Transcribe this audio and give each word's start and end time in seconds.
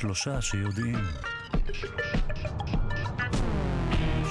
שלושה 0.00 0.40
שיודעים. 0.40 0.98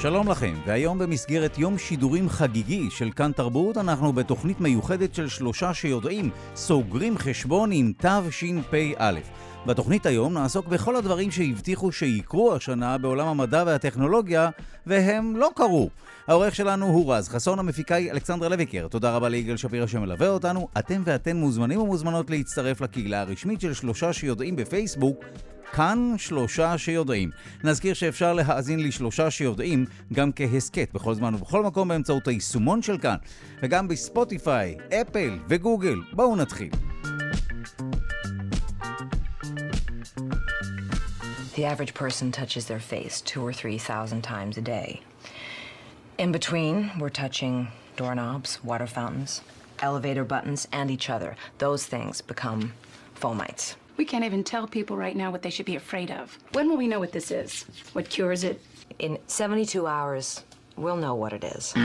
שלום 0.02 0.30
לכם, 0.30 0.54
והיום 0.66 1.00
במסגרת 1.00 1.58
יום 1.58 1.78
שידורים 1.78 2.30
חגיגי 2.30 2.92
של 2.92 3.12
כאן 3.12 3.32
תרבות, 3.32 3.78
אנחנו 3.78 4.14
בתוכנית 4.14 4.62
מיוחדת 4.62 5.16
של 5.16 5.28
שלושה 5.28 5.74
שיודעים, 5.74 6.30
סוגרים 6.56 7.18
חשבון 7.18 7.72
עם 7.72 7.94
תשפ"א. 7.98 9.20
בתוכנית 9.66 10.06
היום 10.06 10.34
נעסוק 10.34 10.68
בכל 10.68 10.96
הדברים 10.96 11.32
שהבטיחו 11.32 11.92
שיקרו 11.92 12.56
השנה 12.56 12.98
בעולם 12.98 13.28
המדע 13.28 13.64
והטכנולוגיה, 13.68 14.50
והם 14.86 15.36
לא 15.36 15.50
קרו. 15.56 15.90
העורך 16.28 16.56
שלנו 16.56 16.86
הוא 16.86 17.14
רז 17.14 17.30
חסון, 17.30 17.60
המפיקה 17.60 17.96
היא 17.96 18.12
אלכסנדרה 18.12 18.50
לויקר. 18.50 18.88
תודה 18.88 19.16
רבה 19.16 19.30
ליגאל 19.30 19.58
שפירא 19.58 19.88
שמלווה 19.88 20.30
אותנו. 20.30 20.68
אתם 20.78 21.02
ואתן 21.06 21.38
מוזמנים 21.38 21.82
ומוזמנות 21.82 22.30
להצטרף 22.30 22.82
לקהילה 22.82 23.22
הרשמית 23.22 23.62
של 23.62 23.74
שלושה 23.74 24.14
שיודעים 24.14 24.56
בפייסבוק. 24.56 25.24
כאן 25.72 26.16
שלושה 26.18 26.78
שיודעים. 26.78 27.30
נזכיר 27.64 27.94
שאפשר 27.94 28.34
להאזין 28.34 28.84
לשלושה 28.84 29.32
שיודעים 29.32 29.86
גם 30.14 30.32
כהסכת 30.36 30.90
בכל 30.94 31.14
זמן 31.14 31.36
ובכל 31.36 31.64
מקום 31.64 31.88
באמצעות 31.88 32.28
היישומון 32.28 32.82
של 32.82 32.98
כאן, 32.98 33.16
וגם 33.64 33.88
בספוטיפיי, 33.88 34.78
אפל 35.02 35.38
וגוגל. 35.50 36.00
בואו 36.14 36.36
נתחיל. 36.36 36.89
The 41.60 41.66
average 41.66 41.94
person 41.94 42.32
touches 42.32 42.68
their 42.68 42.80
face 42.80 43.20
two 43.20 43.46
or 43.46 43.52
three 43.52 43.78
thousand 43.78 44.22
times 44.22 44.58
a 44.58 44.62
day. 44.62 45.02
In 46.18 46.32
between, 46.32 46.90
we're 46.98 47.10
touching 47.10 47.68
doorknobs, 47.98 48.64
water 48.64 48.88
fountains, 48.88 49.42
elevator 49.82 50.24
buttons, 50.24 50.70
and 50.72 50.90
each 50.90 51.10
other. 51.10 51.36
Those 51.58 51.86
things 51.86 52.22
become 52.22 52.72
fomites. 53.14 53.76
We 53.98 54.06
can't 54.06 54.24
even 54.24 54.46
tell 54.46 54.68
people 54.68 54.96
right 54.96 55.18
now 55.18 55.32
what 55.32 55.42
they 55.42 55.50
should 55.50 55.66
be 55.66 55.76
afraid 55.76 56.12
of. 56.12 56.40
When 56.54 56.70
will 56.70 56.78
we 56.78 56.88
know 56.88 57.00
what 57.00 57.12
this 57.12 57.30
is? 57.30 57.66
What 57.92 58.10
cures 58.10 58.46
it? 58.46 58.62
In 58.98 59.20
72 59.28 59.86
hours, 59.86 60.46
we'll 60.80 61.02
know 61.04 61.16
what 61.16 61.34
it 61.34 61.44
is. 61.58 61.80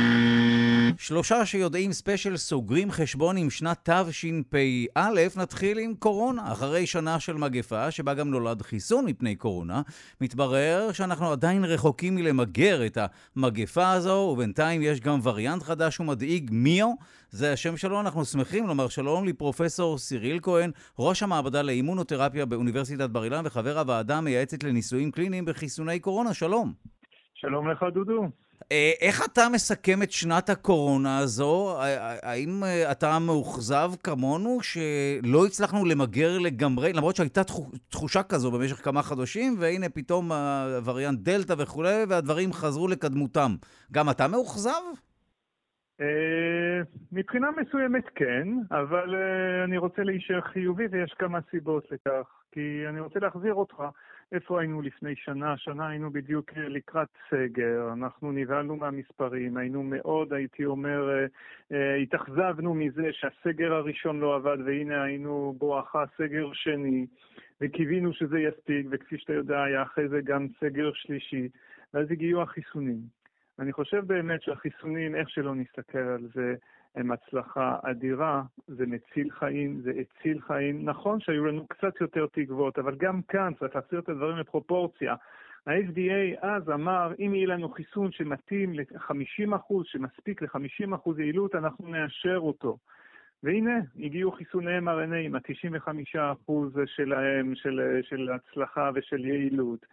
שלושה 0.98 1.46
שיודעים 1.46 1.92
ספיישל 1.92 2.36
סוגרים 2.36 2.90
חשבון 2.90 3.36
עם 3.36 3.50
שנת 3.50 3.90
תשפ"א, 3.90 5.10
נתחיל 5.36 5.78
עם 5.78 5.94
קורונה. 5.94 6.52
אחרי 6.52 6.86
שנה 6.86 7.20
של 7.20 7.36
מגפה, 7.36 7.90
שבה 7.90 8.14
גם 8.14 8.30
נולד 8.30 8.62
חיסון 8.62 9.04
מפני 9.04 9.36
קורונה, 9.36 9.82
מתברר 10.20 10.92
שאנחנו 10.92 11.32
עדיין 11.32 11.64
רחוקים 11.64 12.14
מלמגר 12.14 12.86
את 12.86 12.98
המגפה 13.36 13.92
הזו, 13.92 14.30
ובינתיים 14.32 14.82
יש 14.82 15.00
גם 15.00 15.18
וריאנט 15.22 15.62
חדש 15.62 16.00
ומדאיג, 16.00 16.50
מיו. 16.52 16.92
זה 17.30 17.52
השם 17.52 17.76
שלו, 17.76 18.00
אנחנו 18.00 18.24
שמחים 18.24 18.66
לומר 18.66 18.88
שלום 18.88 19.24
לפרופסור 19.24 19.98
סיריל 19.98 20.38
כהן, 20.42 20.70
ראש 20.98 21.22
המעבדה 21.22 21.62
לאימונותרפיה 21.62 22.46
באוניברסיטת 22.46 23.10
בר 23.10 23.24
אילן 23.24 23.42
וחבר 23.46 23.78
הוועדה 23.78 24.16
המייעצת 24.18 24.64
לניסויים 24.64 25.10
קליניים 25.10 25.44
בחיסוני 25.44 26.00
קורונה. 26.00 26.34
שלום. 26.34 26.72
שלום 27.34 27.70
לך, 27.70 27.84
דודו. 27.94 28.28
אה, 28.72 28.92
איך 29.00 29.24
אתה 29.24 29.42
מסכם 29.52 30.02
את 30.02 30.12
שנת 30.12 30.50
הקורונה 30.50 31.18
הזו? 31.18 31.76
האם 32.22 32.64
אה, 32.64 32.92
אתה 32.92 33.18
מאוכזב 33.18 33.90
כמונו 34.02 34.58
שלא 34.62 35.46
הצלחנו 35.46 35.84
למגר 35.84 36.38
לגמרי, 36.38 36.92
למרות 36.92 37.16
שהייתה 37.16 37.40
תחושה 37.88 38.22
כזו 38.22 38.50
במשך 38.50 38.84
כמה 38.84 39.02
חודשים, 39.02 39.56
והנה 39.58 39.88
פתאום 39.88 40.32
הווריאנט 40.32 41.18
דלתא 41.20 41.54
וכולי, 41.58 42.04
והדברים 42.08 42.52
חזרו 42.52 42.88
לקדמותם. 42.88 43.50
גם 43.92 44.10
אתה 44.10 44.28
מאוכזב? 44.28 44.82
אה, 46.00 46.82
מבחינה 47.12 47.48
מסוימת 47.50 48.04
כן, 48.14 48.48
אבל 48.70 49.14
אני 49.64 49.78
רוצה 49.78 50.02
להישאר 50.02 50.40
חיובי 50.40 50.86
ויש 50.90 51.14
כמה 51.18 51.38
סיבות 51.50 51.84
לכך. 51.90 52.26
כי 52.52 52.84
אני 52.88 53.00
רוצה 53.00 53.18
להחזיר 53.18 53.54
אותך 53.54 53.76
איפה 54.32 54.60
היינו 54.60 54.82
לפני 54.82 55.16
שנה? 55.16 55.56
שנה 55.56 55.88
היינו 55.88 56.10
בדיוק 56.10 56.52
לקראת 56.56 57.08
סגר, 57.30 57.92
אנחנו 57.92 58.32
נבהלנו 58.32 58.76
מהמספרים, 58.76 59.56
היינו 59.56 59.82
מאוד, 59.82 60.32
הייתי 60.32 60.64
אומר, 60.64 61.10
אה, 61.10 61.26
אה, 61.72 61.94
התאכזבנו 61.94 62.74
מזה 62.74 63.12
שהסגר 63.12 63.72
הראשון 63.72 64.20
לא 64.20 64.34
עבד, 64.34 64.58
והנה 64.64 65.02
היינו 65.02 65.54
בואכה 65.58 66.04
סגר 66.16 66.52
שני, 66.52 67.06
וקיווינו 67.60 68.12
שזה 68.12 68.38
יספיק, 68.38 68.86
וכפי 68.90 69.18
שאתה 69.18 69.32
יודע, 69.32 69.62
היה 69.62 69.82
אחרי 69.82 70.08
זה 70.08 70.20
גם 70.24 70.46
סגר 70.60 70.90
שלישי, 70.94 71.48
ואז 71.94 72.10
הגיעו 72.10 72.42
החיסונים. 72.42 72.98
אני 73.58 73.72
חושב 73.72 74.06
באמת 74.06 74.42
שהחיסונים, 74.42 75.14
איך 75.14 75.30
שלא 75.30 75.54
נסתכל 75.54 75.98
על 75.98 76.28
זה, 76.34 76.54
הם 76.94 77.12
הצלחה 77.12 77.76
אדירה, 77.82 78.42
זה 78.68 78.86
מציל 78.86 79.30
חיים, 79.30 79.80
זה 79.80 79.90
הציל 79.90 80.40
חיים. 80.40 80.84
נכון 80.84 81.20
שהיו 81.20 81.44
לנו 81.44 81.66
קצת 81.66 82.00
יותר 82.00 82.26
תקוות, 82.32 82.78
אבל 82.78 82.94
גם 82.94 83.22
כאן 83.22 83.52
צריך 83.58 83.76
להחזיר 83.76 84.00
את 84.00 84.08
הדברים 84.08 84.36
לפרופורציה. 84.36 85.14
ה-FDA 85.66 86.38
אז 86.40 86.70
אמר, 86.70 87.12
אם 87.18 87.34
יהיה 87.34 87.46
לנו 87.46 87.68
חיסון 87.68 88.12
שמתאים 88.12 88.74
ל-50%, 88.74 89.74
שמספיק 89.84 90.42
ל-50% 90.42 91.10
יעילות, 91.18 91.54
אנחנו 91.54 91.88
נאשר 91.88 92.38
אותו. 92.38 92.78
והנה, 93.42 93.78
הגיעו 93.98 94.32
חיסוני 94.32 94.78
mRNA 94.78 95.14
עם 95.14 95.34
ה-95% 95.34 96.52
שלהם, 96.86 97.54
של, 97.54 98.00
של 98.02 98.30
הצלחה 98.30 98.90
ושל 98.94 99.24
יעילות. 99.24 99.86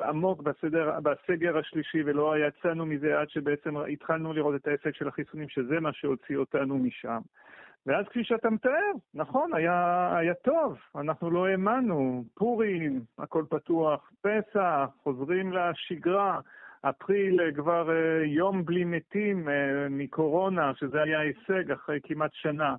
עמוק 0.00 0.42
בסדר, 0.42 1.00
בסגר 1.00 1.58
השלישי 1.58 2.02
ולא 2.04 2.34
יצאנו 2.38 2.86
מזה 2.86 3.20
עד 3.20 3.30
שבעצם 3.30 3.76
התחלנו 3.76 4.32
לראות 4.32 4.54
את 4.54 4.66
ההישג 4.66 4.94
של 4.94 5.08
החיסונים, 5.08 5.48
שזה 5.48 5.80
מה 5.80 5.92
שהוציא 5.92 6.36
אותנו 6.36 6.78
משם. 6.78 7.20
ואז 7.86 8.04
כפי 8.08 8.24
שאתה 8.24 8.50
מתאר, 8.50 8.92
נכון, 9.14 9.54
היה, 9.54 10.08
היה 10.16 10.34
טוב, 10.34 10.78
אנחנו 10.96 11.30
לא 11.30 11.46
האמנו, 11.46 12.24
פורים, 12.34 13.00
הכל 13.18 13.44
פתוח, 13.50 14.10
פסח, 14.20 14.88
חוזרים 15.02 15.52
לשגרה, 15.52 16.40
אפריל 16.82 17.40
כבר 17.56 17.90
אה, 17.90 18.24
יום 18.24 18.64
בלי 18.64 18.84
מתים 18.84 19.48
אה, 19.48 19.86
מקורונה, 19.90 20.72
שזה 20.74 21.02
היה 21.02 21.20
הישג 21.20 21.70
אחרי 21.72 22.00
כמעט 22.02 22.30
שנה. 22.34 22.76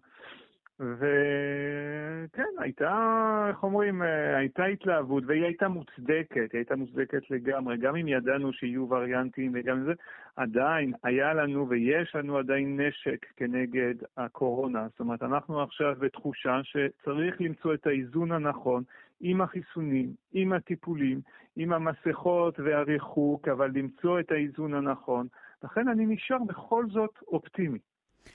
וכן, 0.79 2.53
הייתה, 2.57 3.45
איך 3.50 3.63
אומרים, 3.63 4.01
הייתה 4.35 4.66
התלהבות, 4.66 5.23
והיא 5.28 5.44
הייתה 5.44 5.67
מוצדקת, 5.67 6.51
היא 6.51 6.59
הייתה 6.59 6.75
מוצדקת 6.75 7.31
לגמרי, 7.31 7.78
גם 7.78 7.95
אם 7.95 8.07
ידענו 8.07 8.53
שיהיו 8.53 8.89
וריאנטים 8.89 9.51
וגם 9.56 9.84
זה, 9.84 9.94
עדיין 10.35 10.94
היה 11.03 11.34
לנו 11.34 11.69
ויש 11.69 12.16
לנו 12.16 12.38
עדיין 12.38 12.79
נשק 12.81 13.25
כנגד 13.35 13.94
הקורונה. 14.18 14.88
זאת 14.88 15.00
אומרת, 15.00 15.23
אנחנו 15.23 15.62
עכשיו 15.62 15.95
בתחושה 16.00 16.59
שצריך 16.63 17.41
למצוא 17.41 17.73
את 17.73 17.88
האיזון 17.88 18.31
הנכון 18.31 18.84
עם 19.22 19.41
החיסונים, 19.41 20.13
עם 20.34 20.53
הטיפולים, 20.53 21.22
עם 21.56 21.73
המסכות 21.73 22.59
והריחוק, 22.59 23.47
אבל 23.47 23.72
למצוא 23.73 24.19
את 24.19 24.31
האיזון 24.31 24.73
הנכון. 24.73 25.28
לכן 25.63 25.88
אני 25.88 26.06
נשאר 26.06 26.44
בכל 26.47 26.85
זאת 26.89 27.19
אופטימי. 27.28 27.79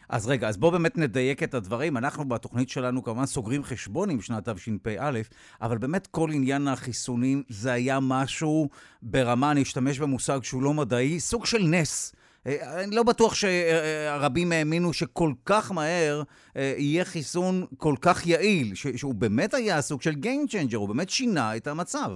אז 0.08 0.28
רגע, 0.28 0.48
אז 0.48 0.56
בואו 0.56 0.72
באמת 0.72 0.98
נדייק 0.98 1.42
את 1.42 1.54
הדברים. 1.54 1.96
אנחנו 1.96 2.24
בתוכנית 2.28 2.68
שלנו 2.68 3.02
כמובן 3.02 3.26
סוגרים 3.26 3.62
חשבון 3.62 4.10
עם 4.10 4.20
שנת 4.20 4.48
תשפ"א, 4.48 5.20
אבל 5.62 5.78
באמת 5.78 6.06
כל 6.06 6.30
עניין 6.32 6.68
החיסונים 6.68 7.42
זה 7.48 7.72
היה 7.72 7.98
משהו 8.02 8.68
ברמה, 9.02 9.50
אני 9.50 9.62
אשתמש 9.62 9.98
במושג 9.98 10.42
שהוא 10.42 10.62
לא 10.62 10.74
מדעי, 10.74 11.20
סוג 11.20 11.46
של 11.46 11.62
נס. 11.62 12.14
אה, 12.46 12.84
אני 12.84 12.96
לא 12.96 13.02
בטוח 13.02 13.34
שרבים 13.34 14.52
האמינו 14.52 14.92
שכל 14.92 15.32
כך 15.46 15.72
מהר 15.72 16.22
אה, 16.56 16.74
יהיה 16.78 17.04
חיסון 17.04 17.54
כל 17.76 17.94
כך 18.02 18.26
יעיל, 18.26 18.74
שהוא 18.74 19.14
באמת 19.14 19.54
היה 19.54 19.80
סוג 19.80 20.02
של 20.02 20.10
Game 20.10 20.52
Changer, 20.52 20.76
הוא 20.76 20.88
באמת 20.88 21.10
שינה 21.10 21.56
את 21.56 21.66
המצב. 21.66 22.10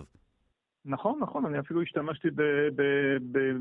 נכון, 0.85 1.19
נכון, 1.21 1.47
אני 1.47 1.59
אפילו 1.59 1.83
השתמשתי 1.83 2.29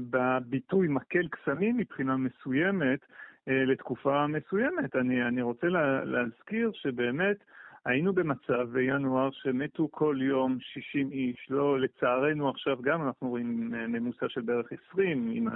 בביטוי 0.09 0.87
מקל 0.87 1.27
קסמים 1.27 1.77
מבחינה 1.77 2.17
מסוימת. 2.17 2.99
אה, 3.47 3.65
לתקופה 3.65 4.27
מסוימת. 4.27 4.95
אני, 4.95 5.27
אני 5.27 5.41
רוצה 5.41 5.67
לה, 5.67 6.03
להזכיר 6.03 6.71
שבאמת 6.73 7.37
היינו 7.85 8.13
במצב 8.13 8.69
בינואר 8.71 9.29
שמתו 9.31 9.87
כל 9.91 10.17
יום 10.21 10.57
60 10.61 11.11
איש, 11.11 11.47
לא 11.49 11.79
לצערנו 11.79 12.49
עכשיו 12.49 12.81
גם 12.81 13.07
אנחנו 13.07 13.29
רואים 13.29 13.71
אה, 13.75 13.87
ממוצע 13.87 14.25
של 14.29 14.41
בערך 14.41 14.67
20 14.91 15.31
עם, 15.33 15.47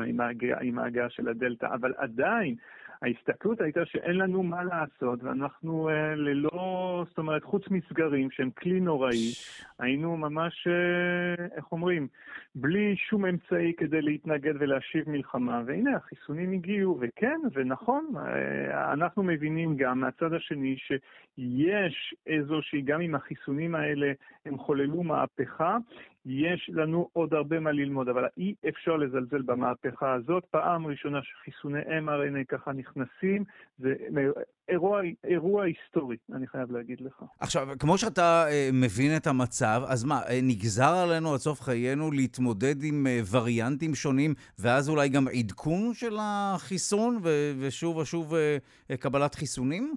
עם 0.62 0.80
ההגעה 0.80 1.10
של 1.10 1.30
הדלתא, 1.30 1.66
אבל 1.66 1.94
עדיין 1.98 2.56
ההסתכלות 3.02 3.62
הייתה 3.62 3.86
שאין 3.86 4.18
לנו 4.18 4.44
מה 4.44 4.64
לעשות, 4.64 5.24
ואנחנו 5.24 5.90
אה, 5.90 6.16
ללא, 6.16 7.04
זאת 7.10 7.18
אומרת, 7.18 7.44
חוץ 7.44 7.64
מסגרים 7.70 8.32
שהם 8.32 8.50
כלי 8.52 8.80
נוראי, 8.80 9.32
היינו 9.80 10.18
ממש, 10.18 10.68
אה, 10.68 11.46
איך 11.56 11.72
אומרים, 11.72 12.08
בלי 12.56 12.96
שום 12.96 13.26
אמצעי 13.26 13.74
כדי 13.78 14.02
להתנגד 14.02 14.54
ולהשיב 14.60 15.10
מלחמה. 15.10 15.62
והנה, 15.66 15.96
החיסונים 15.96 16.52
הגיעו, 16.52 16.98
וכן, 17.02 17.40
ונכון, 17.54 18.06
אה, 18.18 18.94
אנחנו 18.94 19.24
מבינים 19.24 19.78
גם 19.78 20.00
מהצד 20.00 20.34
השני 20.34 20.76
שיש 20.78 22.16
איזושהי, 22.28 22.82
גם 22.82 23.02
אם 23.02 23.16
החיסונים 23.16 23.76
האלה 23.76 24.12
הם 24.46 24.58
חוללו 24.58 25.04
מהפכה, 25.04 25.78
יש 26.26 26.70
לנו 26.74 27.10
עוד 27.14 27.34
הרבה 27.34 27.60
מה 27.60 27.72
ללמוד, 27.72 28.10
אבל 28.10 28.26
אי 28.38 28.56
אפשר 28.70 28.98
לזלזל 28.98 29.42
במהפכה 29.42 30.14
הזאת. 30.14 30.46
פעם 30.52 30.88
ראשונה 30.88 31.20
שחיסוני 31.24 31.80
mRNA 31.82 32.46
ככה 32.48 32.72
נכנסים, 32.72 33.44
זה 33.78 33.94
אירוע, 34.70 35.02
אירוע 35.24 35.64
היסטורי, 35.64 36.18
אני 36.34 36.48
חייב 36.48 36.72
להגיד 36.72 37.02
לך. 37.02 37.24
עכשיו, 37.40 37.68
כמו 37.80 37.98
שאתה 37.98 38.46
אה, 38.50 38.70
מבין 38.74 39.18
את 39.18 39.28
המצב, 39.28 39.82
אז 39.88 40.04
מה, 40.04 40.22
אה, 40.30 40.40
נגזר 40.44 40.94
עלינו 40.94 41.34
עד 41.34 41.40
סוף 41.40 41.62
חיינו 41.62 42.12
להתמודד 42.12 42.84
עם 42.84 43.08
אה, 43.08 43.20
וריאנטים 43.32 43.96
שונים, 43.96 44.34
ואז 44.60 44.90
אולי 44.90 45.10
גם 45.10 45.28
עדכון 45.28 45.94
של 45.94 46.18
החיסון, 46.20 47.20
ושוב 47.60 47.98
ושוב 47.98 48.34
קבלת 49.00 49.36
חיסונים? 49.36 49.96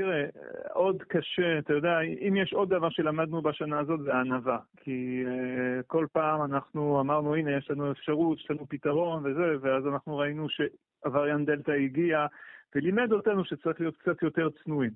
תראה, 0.00 0.24
עוד 0.72 1.02
קשה, 1.02 1.58
אתה 1.58 1.72
יודע, 1.72 2.00
אם 2.00 2.36
יש 2.36 2.52
עוד 2.52 2.68
דבר 2.68 2.90
שלמדנו 2.90 3.42
בשנה 3.42 3.78
הזאת 3.78 4.00
זה 4.00 4.14
ענווה. 4.14 4.58
כי 4.76 5.24
uh, 5.26 5.82
כל 5.86 6.06
פעם 6.12 6.42
אנחנו 6.42 7.00
אמרנו, 7.00 7.34
הנה, 7.34 7.56
יש 7.56 7.70
לנו 7.70 7.92
אפשרות, 7.92 8.38
יש 8.38 8.50
לנו 8.50 8.66
פתרון 8.68 9.26
וזה, 9.26 9.54
ואז 9.60 9.86
אנחנו 9.86 10.16
ראינו 10.16 10.46
שהווריאנט 10.48 11.46
דלתא 11.46 11.70
הגיע, 11.70 12.26
ולימד 12.74 13.12
אותנו 13.12 13.44
שצריך 13.44 13.80
להיות 13.80 13.96
קצת 13.96 14.22
יותר 14.22 14.48
צנועים. 14.64 14.90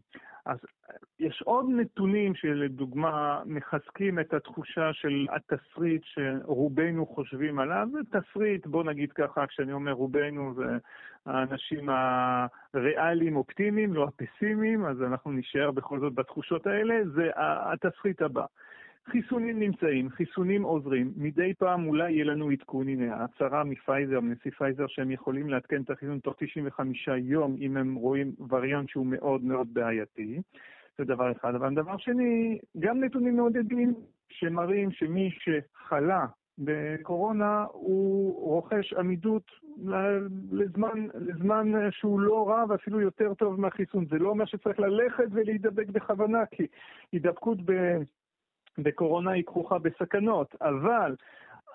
אז 0.46 0.58
יש 1.18 1.42
עוד 1.42 1.66
נתונים 1.70 2.34
שלדוגמה 2.34 3.42
מחזקים 3.46 4.18
את 4.18 4.34
התחושה 4.34 4.92
של 4.92 5.26
התסריט 5.30 6.02
שרובנו 6.04 7.06
חושבים 7.06 7.58
עליו. 7.58 7.88
זה 7.92 8.20
תסריט, 8.20 8.66
בוא 8.66 8.84
נגיד 8.84 9.12
ככה, 9.12 9.46
כשאני 9.46 9.72
אומר 9.72 9.92
רובנו 9.92 10.54
זה 10.54 10.78
האנשים 11.26 11.88
הריאליים 12.74 13.36
אופטימיים, 13.36 13.94
לא 13.94 14.08
הפסימיים, 14.08 14.84
אז 14.84 15.02
אנחנו 15.02 15.32
נשאר 15.32 15.70
בכל 15.70 16.00
זאת 16.00 16.14
בתחושות 16.14 16.66
האלה, 16.66 16.94
זה 17.14 17.30
התסריט 17.36 18.22
הבא. 18.22 18.44
חיסונים 19.06 19.58
נמצאים, 19.58 20.10
חיסונים 20.10 20.62
עוזרים, 20.62 21.12
מדי 21.16 21.54
פעם 21.54 21.86
אולי 21.86 22.12
יהיה 22.12 22.24
לנו 22.24 22.50
עדכון, 22.50 22.88
הנה 22.88 23.16
ההצהרה 23.16 23.64
מפייזר, 23.64 24.20
מנשיא 24.20 24.50
פייזר, 24.50 24.86
שהם 24.88 25.10
יכולים 25.10 25.48
לעדכן 25.48 25.82
את 25.82 25.90
החיסון 25.90 26.18
תוך 26.18 26.34
95 26.38 27.08
יום 27.22 27.56
אם 27.60 27.76
הם 27.76 27.94
רואים 27.94 28.32
וריאנט 28.50 28.88
שהוא 28.88 29.06
מאוד 29.06 29.44
מאוד 29.44 29.74
בעייתי, 29.74 30.40
זה 30.98 31.04
דבר 31.04 31.32
אחד. 31.32 31.54
אבל 31.54 31.74
דבר 31.74 31.96
שני, 31.96 32.58
גם 32.78 33.04
נתונים 33.04 33.36
מעודדים 33.36 33.94
שמראים 34.28 34.90
שמי 34.92 35.30
שחלה 35.30 36.26
בקורונה 36.58 37.64
הוא 37.72 38.40
רוכש 38.40 38.92
עמידות 38.92 39.50
לזמן, 40.52 41.08
לזמן 41.14 41.72
שהוא 41.90 42.20
לא 42.20 42.48
רע 42.48 42.64
ואפילו 42.68 43.00
יותר 43.00 43.34
טוב 43.34 43.60
מהחיסון. 43.60 44.06
זה 44.10 44.18
לא 44.18 44.28
אומר 44.28 44.44
שצריך 44.44 44.78
ללכת 44.78 45.26
ולהידבק 45.30 45.88
בכוונה, 45.88 46.46
כי 46.46 46.66
הידבקות. 47.12 47.58
בקורונה 48.78 49.30
היא 49.30 49.44
כרוכה 49.44 49.78
בסכנות, 49.78 50.54
אבל 50.60 51.14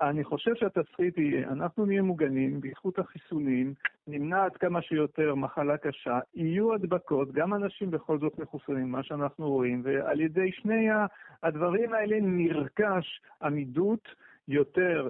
אני 0.02 0.24
חושב 0.24 0.56
שהתסריט 0.56 1.18
יהיה, 1.18 1.50
אנחנו 1.50 1.86
נהיה 1.86 2.02
מוגנים 2.02 2.62
בזכות 2.62 3.00
החיסונים, 3.00 3.74
נמנע 4.08 4.46
עד 4.46 4.58
כמה 4.58 4.82
שיותר 4.82 5.36
מחלה 5.36 5.78
קשה, 5.78 6.20
יהיו 6.34 6.74
הדבקות, 6.74 7.32
גם 7.32 7.54
אנשים 7.54 7.92
בכל 7.92 8.20
זאת 8.20 8.40
מחוסנים, 8.40 8.92
מה 8.92 9.04
שאנחנו 9.04 9.50
רואים, 9.50 9.82
ועל 9.84 10.20
ידי 10.20 10.52
שני 10.52 10.88
הדברים 11.44 11.94
האלה 11.94 12.18
נרכש 12.22 13.22
עמידות 13.42 14.08
יותר 14.50 15.10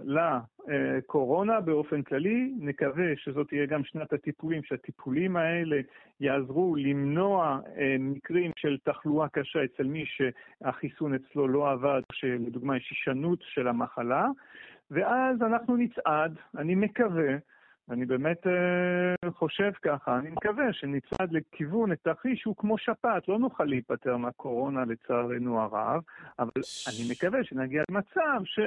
לקורונה 0.68 1.62
באופן 1.62 2.02
כללי. 2.02 2.54
נקווה 2.60 3.06
שזאת 3.16 3.48
תהיה 3.48 3.66
גם 3.66 3.84
שנת 3.84 4.14
הטיפולים, 4.14 4.64
שהטיפולים 4.64 5.38
האלה 5.38 5.78
יעזרו 6.20 6.76
למנוע 6.76 7.60
אה, 7.78 7.96
מקרים 8.00 8.52
של 8.58 8.78
תחלואה 8.84 9.30
קשה 9.30 9.60
אצל 9.64 9.84
מי 9.84 10.06
שהחיסון 10.06 11.14
אצלו 11.14 11.48
לא 11.48 11.72
עבד, 11.72 12.02
שלדוגמה 12.12 12.78
יש 12.78 12.90
הישנות 12.92 13.40
של 13.42 13.68
המחלה, 13.68 14.28
ואז 14.92 15.42
אנחנו 15.42 15.78
נצעד, 15.78 16.38
אני 16.58 16.76
מקווה, 16.76 17.36
אני 17.90 18.06
באמת 18.06 18.48
אה, 18.48 19.32
חושב 19.32 19.72
ככה, 19.82 20.20
אני 20.20 20.30
מקווה 20.30 20.74
שנצעד 20.74 21.32
לכיוון, 21.32 21.92
את 21.92 22.00
תרחיש 22.04 22.40
שהוא 22.40 22.56
כמו 22.58 22.78
שפעת, 22.78 23.28
לא 23.28 23.40
נוכל 23.40 23.64
להיפטר 23.64 24.18
מהקורונה 24.18 24.86
לצערנו 24.86 25.62
הרב, 25.62 26.02
אבל 26.40 26.62
אני 26.88 27.12
מקווה 27.12 27.44
שנגיע 27.44 27.84
למצב 27.92 28.42
ש... 28.46 28.60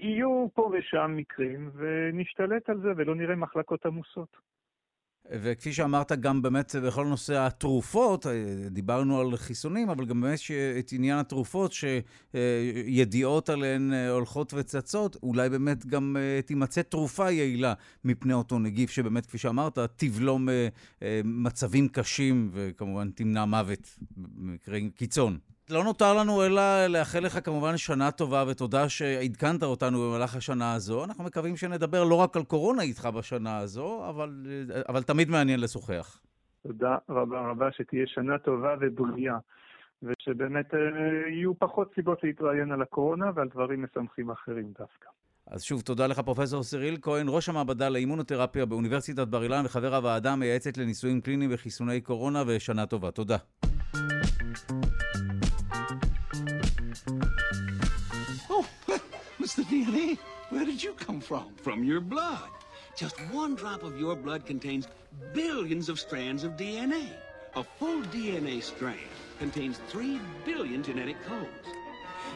יהיו 0.00 0.46
פה 0.54 0.70
ושם 0.72 1.14
מקרים, 1.16 1.70
ונשתלט 1.74 2.70
על 2.70 2.80
זה 2.80 2.88
ולא 2.96 3.14
נראה 3.14 3.36
מחלקות 3.36 3.86
עמוסות. 3.86 4.36
וכפי 5.32 5.72
שאמרת, 5.72 6.12
גם 6.12 6.42
באמת 6.42 6.74
בכל 6.86 7.06
נושא 7.06 7.38
התרופות, 7.38 8.26
אה, 8.26 8.32
דיברנו 8.70 9.20
על 9.20 9.36
חיסונים, 9.36 9.90
אבל 9.90 10.04
גם 10.04 10.20
באמת 10.20 10.38
את 10.78 10.92
עניין 10.92 11.18
התרופות, 11.18 11.72
שידיעות 11.72 13.48
עליהן 13.48 13.92
אה, 13.92 14.10
הולכות 14.10 14.54
וצצות, 14.54 15.16
אולי 15.22 15.48
באמת 15.48 15.86
גם 15.86 16.16
אה, 16.20 16.42
תימצא 16.42 16.82
תרופה 16.82 17.30
יעילה 17.30 17.74
מפני 18.04 18.32
אותו 18.32 18.58
נגיף, 18.58 18.90
שבאמת, 18.90 19.26
כפי 19.26 19.38
שאמרת, 19.38 19.78
תבלום 19.96 20.48
מצבים 21.24 21.88
קשים, 21.88 22.50
וכמובן 22.52 23.10
תמנע 23.10 23.44
מוות 23.44 23.98
במקרי 24.16 24.90
קיצון. 24.94 25.38
לא 25.70 25.84
נותר 25.84 26.14
לנו 26.14 26.42
אלא 26.46 26.86
לאחל 26.86 27.20
לך 27.20 27.38
כמובן 27.44 27.76
שנה 27.76 28.10
טובה, 28.10 28.44
ותודה 28.48 28.88
שעדכנת 28.88 29.62
אותנו 29.62 29.98
במהלך 30.00 30.36
השנה 30.36 30.74
הזו. 30.74 31.04
אנחנו 31.04 31.24
מקווים 31.24 31.56
שנדבר 31.56 32.04
לא 32.04 32.14
רק 32.14 32.36
על 32.36 32.44
קורונה 32.44 32.82
איתך 32.82 33.06
בשנה 33.06 33.58
הזו, 33.58 34.08
אבל, 34.08 34.46
אבל 34.88 35.02
תמיד 35.02 35.30
מעניין 35.30 35.60
לשוחח. 35.60 36.20
תודה 36.66 36.96
רבה 37.08 37.40
רבה, 37.50 37.68
שתהיה 37.72 38.06
שנה 38.06 38.38
טובה 38.38 38.74
ובריאה, 38.80 39.36
ושבאמת 40.02 40.74
אה, 40.74 40.78
יהיו 41.30 41.58
פחות 41.58 41.90
סיבות 41.94 42.18
להתראיין 42.24 42.72
על 42.72 42.82
הקורונה 42.82 43.30
ועל 43.34 43.48
דברים 43.48 43.84
משמחים 43.84 44.30
אחרים 44.30 44.72
דווקא. 44.78 45.08
אז 45.46 45.62
שוב, 45.62 45.80
תודה 45.80 46.06
לך, 46.06 46.20
פרופ' 46.20 46.44
סיריל 46.62 46.96
כהן, 47.02 47.26
ראש 47.28 47.48
המעבדה 47.48 47.88
לאימונותרפיה 47.88 48.66
באוניברסיטת 48.66 49.28
בר 49.28 49.42
אילן 49.42 49.62
וחבר 49.66 49.94
הוועדה 49.94 50.32
המייעצת 50.32 50.76
לניסויים 50.76 51.20
קליניים 51.20 51.50
וחיסוני 51.52 52.00
קורונה, 52.00 52.42
ושנה 52.46 52.86
טובה. 52.86 53.10
תודה. 53.10 53.36
Mr. 59.60 59.84
DNA, 59.84 60.18
where 60.48 60.64
did 60.64 60.82
you 60.82 60.94
come 60.94 61.20
from? 61.20 61.54
From 61.56 61.84
your 61.84 62.00
blood. 62.00 62.48
Just 62.96 63.18
one 63.30 63.54
drop 63.54 63.82
of 63.82 63.98
your 64.00 64.16
blood 64.16 64.46
contains 64.46 64.88
billions 65.34 65.90
of 65.90 66.00
strands 66.00 66.44
of 66.44 66.52
DNA. 66.52 67.08
A 67.56 67.62
full 67.62 68.00
DNA 68.04 68.62
strand 68.62 68.98
contains 69.38 69.78
3 69.88 70.18
billion 70.46 70.82
genetic 70.82 71.22
codes. 71.24 71.68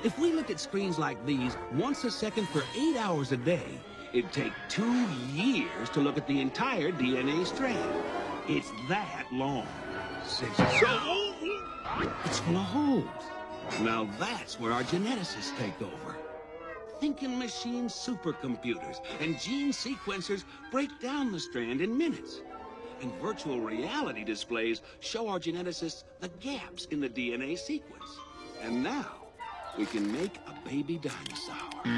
If 0.02 0.18
we 0.18 0.32
look 0.32 0.50
at 0.50 0.60
screens 0.60 0.98
like 0.98 1.24
these 1.24 1.56
once 1.72 2.04
a 2.04 2.10
second 2.10 2.46
for 2.48 2.62
eight 2.76 2.98
hours 2.98 3.32
a 3.32 3.38
day, 3.38 3.80
it'd 4.12 4.32
take 4.32 4.52
two 4.68 5.06
years 5.32 5.88
to 5.94 6.00
look 6.00 6.18
at 6.18 6.26
the 6.26 6.42
entire 6.42 6.93
DNA 6.93 7.46
strand. 7.46 8.04
It's 8.48 8.70
that 8.90 9.24
long. 9.32 9.66
So, 10.26 10.44
it's 12.24 12.38
full 12.40 12.56
of 12.56 12.64
holes. 12.64 13.06
Now 13.81 14.06
that's 14.20 14.60
where 14.60 14.72
our 14.72 14.82
geneticists 14.82 15.56
take 15.56 15.81
over. 15.81 16.19
Thinking 17.01 17.39
machine 17.39 17.89
supercomputers 17.89 19.01
and 19.20 19.39
gene 19.39 19.72
sequencers 19.72 20.44
break 20.70 20.89
down 21.01 21.32
the 21.32 21.41
strand 21.41 21.81
in 21.81 21.96
minutes. 21.96 22.41
And 23.03 23.13
virtual 23.20 23.60
reality 23.60 24.24
displays 24.24 24.81
show 25.01 25.29
our 25.29 25.39
geneticists 25.39 26.05
the 26.20 26.29
gaps 26.41 26.86
in 26.86 27.01
the 27.01 27.08
DNA 27.08 27.58
sequence. 27.58 28.19
And 28.63 28.82
now, 28.82 29.23
we 29.78 29.84
can 29.86 30.06
make 30.19 30.36
a 30.46 30.69
baby 30.69 31.06
dinosaur. 31.06 31.88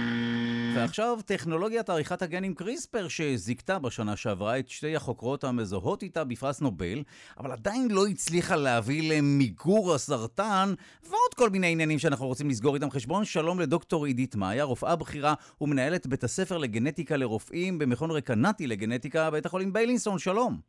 ועכשיו 0.77 1.19
טכנולוגיית 1.27 1.91
עריכת 1.91 2.23
הגנים 2.23 2.55
קריספר 2.55 3.09
שזיכתה 3.09 3.79
בשנה 3.79 4.17
שעברה 4.17 4.59
את 4.59 4.69
שתי 4.69 4.97
החוקרות 4.97 5.45
המזוהות 5.45 6.03
איתה 6.03 6.25
בפרס 6.25 6.61
נובל, 6.61 7.03
אבל 7.39 7.53
עדיין 7.53 7.89
לא 7.91 8.07
הצליחה 8.07 8.57
להביא 8.57 9.13
למיגור 9.13 9.95
הסרטן 9.95 10.75
ועוד 11.03 11.35
כל 11.37 11.51
מיני 11.51 11.73
עניינים 11.73 11.99
שאנחנו 11.99 12.27
רוצים 12.27 12.49
לסגור 12.49 12.75
איתם 12.75 12.91
חשבון. 12.91 13.25
שלום 13.25 13.61
לדוקטור 13.61 14.07
עידית 14.07 14.37
מאיה, 14.37 14.65
רופאה 14.65 14.97
בכירה 14.97 15.35
ומנהלת 15.61 16.07
בית 16.07 16.25
הספר 16.25 16.59
לגנטיקה 16.59 17.17
לרופאים 17.17 17.79
במכון 17.79 18.11
רקנטי 18.11 18.67
לגנטיקה 18.67 19.31
בית 19.31 19.47
החולים 19.47 19.73
ביילינסון, 19.73 20.19
שלום. 20.19 20.61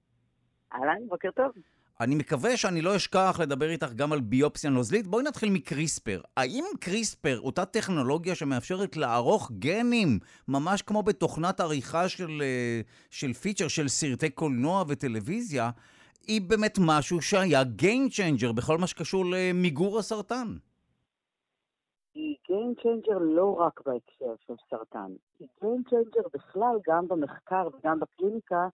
אהלן, 0.74 1.08
בוקר 1.10 1.30
טוב. 1.36 1.52
אני 2.02 2.16
מקווה 2.16 2.58
שאני 2.58 2.82
לא 2.82 2.96
אשכח 2.96 3.38
לדבר 3.42 3.70
איתך 3.70 3.94
גם 3.94 4.14
על 4.14 4.22
ביופסיה 4.22 4.70
נוזלית. 4.70 5.08
בואי 5.08 5.24
נתחיל 5.24 5.50
מקריספר. 5.50 6.22
האם 6.38 6.64
קריספר, 6.80 7.40
אותה 7.40 7.66
טכנולוגיה 7.66 8.36
שמאפשרת 8.36 8.98
לערוך 8.98 9.52
גנים, 9.60 10.20
ממש 10.48 10.82
כמו 10.82 11.04
בתוכנת 11.04 11.60
עריכה 11.60 12.10
של, 12.10 12.42
אה, 12.42 12.82
של 13.10 13.34
פיצ'ר, 13.34 13.68
של 13.68 13.88
סרטי 13.88 14.30
קולנוע 14.30 14.84
וטלוויזיה, 14.88 15.70
היא 16.28 16.42
באמת 16.42 16.78
משהו 16.82 17.22
שהיה 17.22 17.62
Game 17.62 18.12
Changer 18.12 18.54
בכל 18.54 18.78
מה 18.78 18.88
שקשור 18.88 19.26
למיגור 19.32 20.00
הסרטן? 20.00 20.48
היא 22.16 22.36
Game 22.50 22.82
Changer 22.82 23.20
לא 23.20 23.56
רק 23.60 23.82
בהקשר 23.86 24.36
של 24.48 24.54
סרטן, 24.70 25.12
היא 25.40 25.48
Game 25.62 25.90
Changer 25.90 26.30
בכלל 26.34 26.76
גם 26.88 27.08
במחקר 27.08 27.68
וגם 27.74 28.00
בקליניקה 28.00 28.68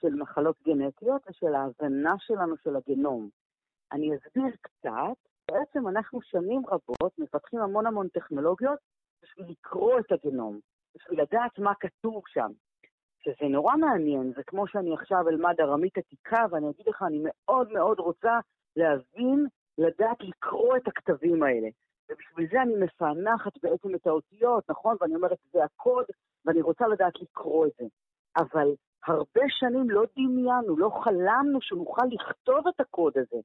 של 0.00 0.14
מחלות 0.14 0.56
גנטיות 0.66 1.22
ושל 1.28 1.54
ההבנה 1.54 2.14
שלנו 2.18 2.56
של 2.56 2.76
הגנום. 2.76 3.28
אני 3.92 4.10
אסביר 4.16 4.56
קצת. 4.60 5.16
בעצם 5.50 5.88
אנחנו 5.88 6.22
שנים 6.22 6.62
רבות 6.66 7.18
מפתחים 7.18 7.60
המון 7.60 7.86
המון 7.86 8.08
טכנולוגיות 8.08 8.78
בשביל 9.22 9.46
לקרוא 9.50 10.00
את 10.00 10.12
הגנום, 10.12 10.58
בשביל 10.96 11.22
לדעת 11.22 11.58
מה 11.58 11.72
כתוב 11.80 12.22
שם. 12.28 12.50
שזה 13.24 13.48
נורא 13.48 13.76
מעניין, 13.76 14.32
זה 14.36 14.42
כמו 14.46 14.66
שאני 14.66 14.94
עכשיו 14.94 15.28
אלמד 15.28 15.60
ארמית 15.60 15.98
עתיקה, 15.98 16.46
ואני 16.50 16.70
אגיד 16.70 16.88
לך, 16.88 17.02
אני 17.02 17.22
מאוד 17.24 17.72
מאוד 17.72 17.98
רוצה 17.98 18.38
להבין, 18.76 19.46
לדעת 19.78 20.20
לקרוא 20.20 20.76
את 20.76 20.88
הכתבים 20.88 21.42
האלה. 21.42 21.68
ובשביל 22.10 22.48
זה 22.52 22.62
אני 22.62 22.74
מפענחת 22.84 23.52
בעצם 23.62 23.94
את 23.94 24.06
האותיות, 24.06 24.70
נכון? 24.70 24.96
ואני 25.00 25.14
אומרת, 25.14 25.38
זה 25.52 25.64
הקוד, 25.64 26.04
ואני 26.44 26.62
רוצה 26.62 26.88
לדעת 26.88 27.20
לקרוא 27.20 27.66
את 27.66 27.72
זה. 27.78 27.84
אבל 28.36 28.68
הרבה 29.06 29.40
שנים 29.48 29.90
לא 29.90 30.04
דמיינו, 30.16 30.76
לא 30.76 30.90
חלמנו 31.04 31.60
שנוכל 31.60 32.02
לכתוב 32.10 32.68
את 32.68 32.80
הקוד 32.80 33.12
הזה. 33.18 33.36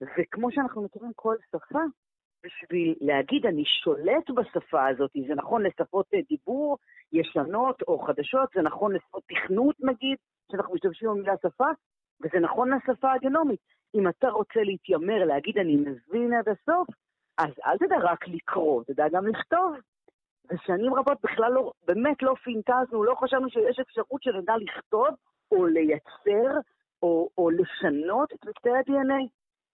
וכמו 0.00 0.52
שאנחנו 0.52 0.82
מכירים 0.82 1.12
כל 1.16 1.36
שפה, 1.50 1.78
בשביל 2.44 2.94
להגיד 3.00 3.46
אני 3.46 3.64
שולט 3.64 4.30
בשפה 4.30 4.86
הזאת, 4.86 5.10
זה 5.28 5.34
נכון 5.34 5.62
לשפות 5.62 6.06
דיבור 6.28 6.78
ישנות 7.12 7.82
או 7.82 7.98
חדשות, 7.98 8.48
זה 8.54 8.62
נכון 8.62 8.92
לשפות 8.92 9.22
תכנות 9.28 9.76
נגיד, 9.80 10.16
שאנחנו 10.52 10.74
משתמשים 10.74 11.08
במילה 11.08 11.34
שפה, 11.42 11.68
וזה 12.22 12.40
נכון 12.40 12.70
לשפה 12.72 13.12
הגנומית. 13.12 13.60
אם 13.94 14.08
אתה 14.08 14.28
רוצה 14.28 14.60
להתיימר, 14.60 15.24
להגיד 15.24 15.58
אני 15.58 15.76
מבין 15.76 16.32
עד 16.32 16.48
הסוף, 16.48 16.88
אז 17.38 17.50
אל 17.66 17.78
תדע 17.78 17.96
רק 18.02 18.28
לקרוא, 18.28 18.82
תדע 18.84 19.08
גם 19.12 19.26
לכתוב. 19.26 19.76
ושנים 20.50 20.94
רבות 20.94 21.18
בכלל 21.24 21.52
לא, 21.52 21.72
באמת 21.86 22.22
לא 22.22 22.34
פינטזנו, 22.44 23.04
לא 23.04 23.14
חשבנו 23.14 23.50
שיש 23.50 23.78
אפשרות 23.78 24.22
שנדע 24.22 24.54
לכתוב 24.56 25.08
או 25.52 25.66
לייצר 25.66 26.58
או, 27.02 27.28
או 27.38 27.50
לשנות 27.50 28.32
את 28.32 28.46
מקטעי 28.46 28.72
ה-DNA. 28.72 29.28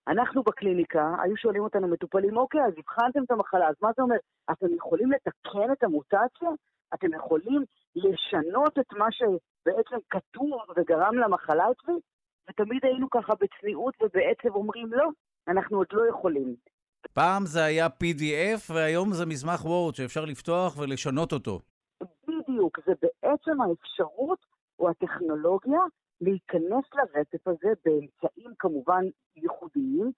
אנחנו 0.09 0.43
בקליניקה, 0.43 1.15
היו 1.23 1.37
שואלים 1.37 1.63
אותנו 1.63 1.89
מטופלים, 1.89 2.37
אוקיי, 2.37 2.61
אז 2.61 2.73
הבחנתם 2.79 3.25
את 3.25 3.31
המחלה, 3.31 3.69
אז 3.69 3.75
מה 3.83 3.91
זה 3.97 4.03
אומר? 4.03 4.17
אתם 4.51 4.75
יכולים 4.75 5.13
לתקן 5.13 5.73
את 5.73 5.83
המוטציה? 5.83 6.49
אתם 6.95 7.15
יכולים 7.15 7.65
לשנות 7.97 8.79
את 8.79 8.93
מה 8.93 9.07
שבעצם 9.13 9.97
כתוב 10.11 10.61
וגרם 10.77 11.15
למחלה 11.15 11.65
אצלי? 11.71 11.95
ותמיד 12.49 12.85
היינו 12.85 13.11
ככה 13.11 13.33
בצניעות 13.35 13.95
ובעצב 14.03 14.57
אומרים, 14.57 14.93
לא, 14.93 15.09
אנחנו 15.49 15.77
עוד 15.77 15.87
לא 15.93 16.09
יכולים. 16.09 16.55
פעם 17.13 17.47
זה 17.47 17.65
היה 17.65 17.87
PDF 17.87 18.73
והיום 18.75 19.13
זה 19.13 19.27
מסמך 19.27 19.65
וורד 19.65 19.95
שאפשר 19.95 20.25
לפתוח 20.25 20.79
ולשנות 20.79 21.33
אותו. 21.33 21.61
בדיוק, 22.29 22.79
זה 22.87 22.93
בעצם 23.03 23.61
האפשרות 23.61 24.39
או 24.79 24.91
הטכנולוגיה 24.91 25.81
להיכנס 26.21 26.85
לרצף 26.95 27.49
הזה 27.49 27.69
באמצעים 27.85 28.55
כמובן 28.59 29.05
ייחודיים 29.37 30.13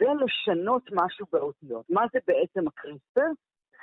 ולשנות 0.00 0.82
משהו 0.92 1.26
באותיות. 1.32 1.84
מה 1.90 2.02
זה 2.12 2.18
בעצם 2.26 2.68
הקריספר? 2.68 3.30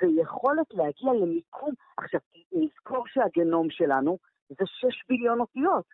זה 0.00 0.06
יכולת 0.20 0.66
להגיע 0.70 1.12
למיקום. 1.12 1.70
עכשיו, 1.96 2.20
נזכור 2.52 3.04
שהגנום 3.06 3.70
שלנו 3.70 4.18
זה 4.48 4.64
6 4.66 4.86
ביליון 5.08 5.40
אותיות. 5.40 5.84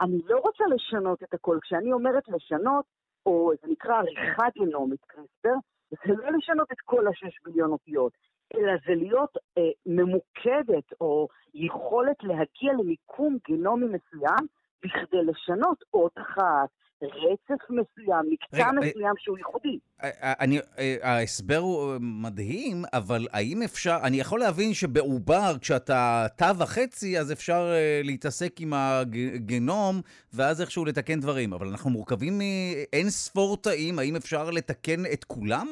אני 0.00 0.18
לא 0.24 0.38
רוצה 0.38 0.64
לשנות 0.74 1.22
את 1.22 1.34
הכל. 1.34 1.58
כשאני 1.62 1.92
אומרת 1.92 2.28
לשנות, 2.28 2.84
או 3.26 3.52
זה 3.62 3.68
נקרא 3.68 3.94
עריכה 3.94 4.46
גנומית 4.58 5.00
קריספר, 5.06 5.54
זה 5.90 6.12
לא 6.14 6.30
לשנות 6.38 6.72
את 6.72 6.80
כל 6.84 7.08
השש 7.08 7.38
ביליון 7.44 7.70
אותיות, 7.70 8.12
אלא 8.54 8.72
זה 8.86 8.94
להיות 8.94 9.36
אה, 9.58 9.62
ממוקדת 9.86 10.92
או 11.00 11.28
יכולת 11.54 12.16
להגיע 12.22 12.72
למיקום 12.78 13.38
גנומי 13.48 13.86
מסוים 13.86 14.46
בכדי 14.82 15.24
לשנות 15.24 15.84
אות 15.94 16.18
אחת, 16.18 16.68
רצף 17.02 17.70
מסוים, 17.70 18.30
מקצע 18.30 18.56
רגע, 18.56 18.80
מסוים 18.80 19.14
שהוא 19.18 19.38
ייחודי. 19.38 19.78
אה, 20.02 20.32
אני, 20.40 20.58
אה, 20.78 20.96
ההסבר 21.02 21.56
הוא 21.56 21.94
מדהים, 22.00 22.76
אבל 22.92 23.26
האם 23.32 23.62
אפשר, 23.64 23.98
אני 24.02 24.16
יכול 24.16 24.40
להבין 24.40 24.74
שבעובר, 24.74 25.52
כשאתה 25.60 26.26
תא 26.36 26.52
וחצי, 26.58 27.18
אז 27.18 27.32
אפשר 27.32 27.72
אה, 27.72 28.00
להתעסק 28.04 28.60
עם 28.60 28.72
הגנום, 28.74 29.94
ואז 30.34 30.60
איכשהו 30.60 30.84
לתקן 30.84 31.20
דברים, 31.20 31.52
אבל 31.52 31.66
אנחנו 31.66 31.90
מורכבים 31.90 32.38
מאין 32.38 33.10
ספור 33.10 33.56
תאים, 33.56 33.98
האם 33.98 34.16
אפשר 34.16 34.50
לתקן 34.50 35.00
את 35.12 35.24
כולם? 35.24 35.66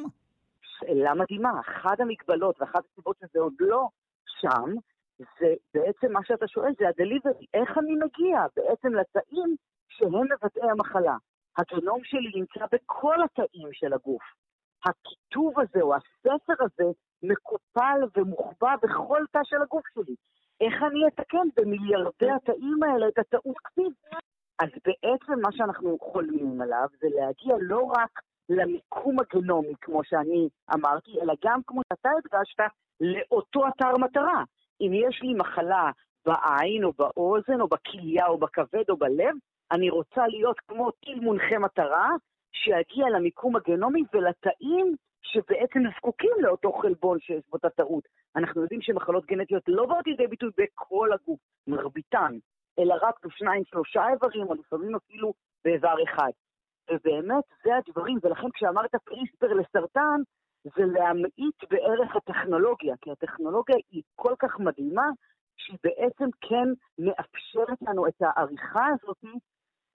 שאלה 0.78 1.14
מדהימה. 1.14 1.61
אחת 1.61 2.00
המגבלות 2.00 2.61
ואחת 2.61 2.83
הסיבות 2.93 3.16
שזה 3.21 3.40
עוד 3.40 3.54
לא 3.61 3.88
שם, 4.40 4.75
זה 5.19 5.54
בעצם 5.75 6.12
מה 6.12 6.21
שאתה 6.25 6.49
שואל, 6.49 6.73
זה 6.78 6.88
הדליברי. 6.88 7.47
איך 7.54 7.78
אני 7.78 7.95
מגיע 7.95 8.47
בעצם 8.57 8.95
לתאים 8.95 9.57
שהם 9.96 10.14
מבטאי 10.32 10.70
המחלה. 10.70 11.16
הגנום 11.58 12.00
שלי 12.04 12.30
נמצא 12.34 12.66
בכל 12.72 13.16
התאים 13.24 13.68
של 13.72 13.92
הגוף. 13.92 14.22
הכיתוב 14.84 15.60
הזה 15.60 15.80
או 15.80 15.94
הספר 15.94 16.54
הזה 16.60 16.90
מקופל 17.22 18.00
ומוחבא 18.16 18.74
בכל 18.82 19.24
תא 19.30 19.38
של 19.44 19.62
הגוף 19.62 19.82
שלי. 19.94 20.14
איך 20.60 20.74
אני 20.82 21.06
אתקן 21.08 21.48
במיליארדי 21.56 22.30
התאים 22.36 22.82
האלה 22.82 23.08
את 23.08 23.18
הטעות 23.18 23.56
כתיב? 23.64 23.92
אז 24.58 24.68
בעצם 24.86 25.40
מה 25.42 25.52
שאנחנו 25.52 25.98
חולמים 26.00 26.60
עליו 26.60 26.86
זה 27.00 27.08
להגיע 27.14 27.54
לא 27.60 27.82
רק 27.82 28.20
למיקום 28.48 29.16
הגנומי, 29.20 29.72
כמו 29.80 30.04
שאני 30.04 30.48
אמרתי, 30.74 31.10
אלא 31.22 31.34
גם, 31.44 31.60
כמו 31.66 31.80
שאתה 31.92 32.08
הדגשת, 32.18 32.60
לאותו 33.00 33.68
אתר 33.68 33.96
מטרה. 33.98 34.44
אם 34.80 34.90
יש 34.92 35.22
לי 35.22 35.34
מחלה 35.34 35.90
בעין 36.26 36.84
או 36.84 36.92
באוזן 36.98 37.60
או 37.60 37.68
בכליה 37.68 38.26
או 38.26 38.38
בכבד 38.38 38.90
או 38.90 38.96
בלב, 38.96 39.34
אני 39.73 39.90
רוצה 39.90 40.26
להיות 40.26 40.61
כמו 40.61 40.90
טיל 40.90 41.21
מונחה 41.21 41.59
מטרה, 41.59 42.11
שיגיע 42.52 43.11
למיקום 43.11 43.56
הגנומי 43.56 44.02
ולתאים 44.12 44.97
שבעצם 45.23 45.80
זקוקים 45.97 46.30
לאותו 46.40 46.73
חלבון 46.73 47.21
שיש 47.21 47.42
בו 47.50 47.56
את 47.56 47.64
הטעות. 47.64 48.04
אנחנו 48.37 48.62
יודעים 48.62 48.83
שמחלות 48.83 49.26
גנטיות 49.26 49.62
לא 49.68 49.87
באות 49.87 50.06
לידי 50.06 50.26
ביטוי 50.26 50.50
בכל 50.59 51.12
הגוף, 51.12 51.40
מרביתן, 51.66 52.38
אלא 52.78 52.94
רק 53.02 53.26
בשניים, 53.26 53.64
שלושה 53.64 54.09
איברים, 54.12 54.47
או 54.47 54.54
לפעמים 54.54 54.94
אפילו 54.94 55.33
באיבר 55.64 55.94
אחד. 56.04 56.30
ובאמת, 56.90 57.44
זה 57.64 57.76
הדברים, 57.76 58.18
ולכן 58.23 58.50
כשאמרת 58.54 58.90
קריספר 59.04 59.52
לסרטן, 59.54 60.21
זה 60.64 60.85
להמעיט 60.85 61.64
בערך 61.71 62.16
הטכנולוגיה, 62.16 62.94
כי 63.00 63.11
הטכנולוגיה 63.11 63.76
היא 63.90 64.02
כל 64.14 64.35
כך 64.38 64.61
מדהימה, 64.61 65.09
שהיא 65.56 65.78
בעצם 65.84 66.28
כן 66.40 66.68
מאפשרת 66.99 67.82
לנו 67.82 68.06
את 68.06 68.23
העריכה 68.23 68.87
הזאת 68.87 69.25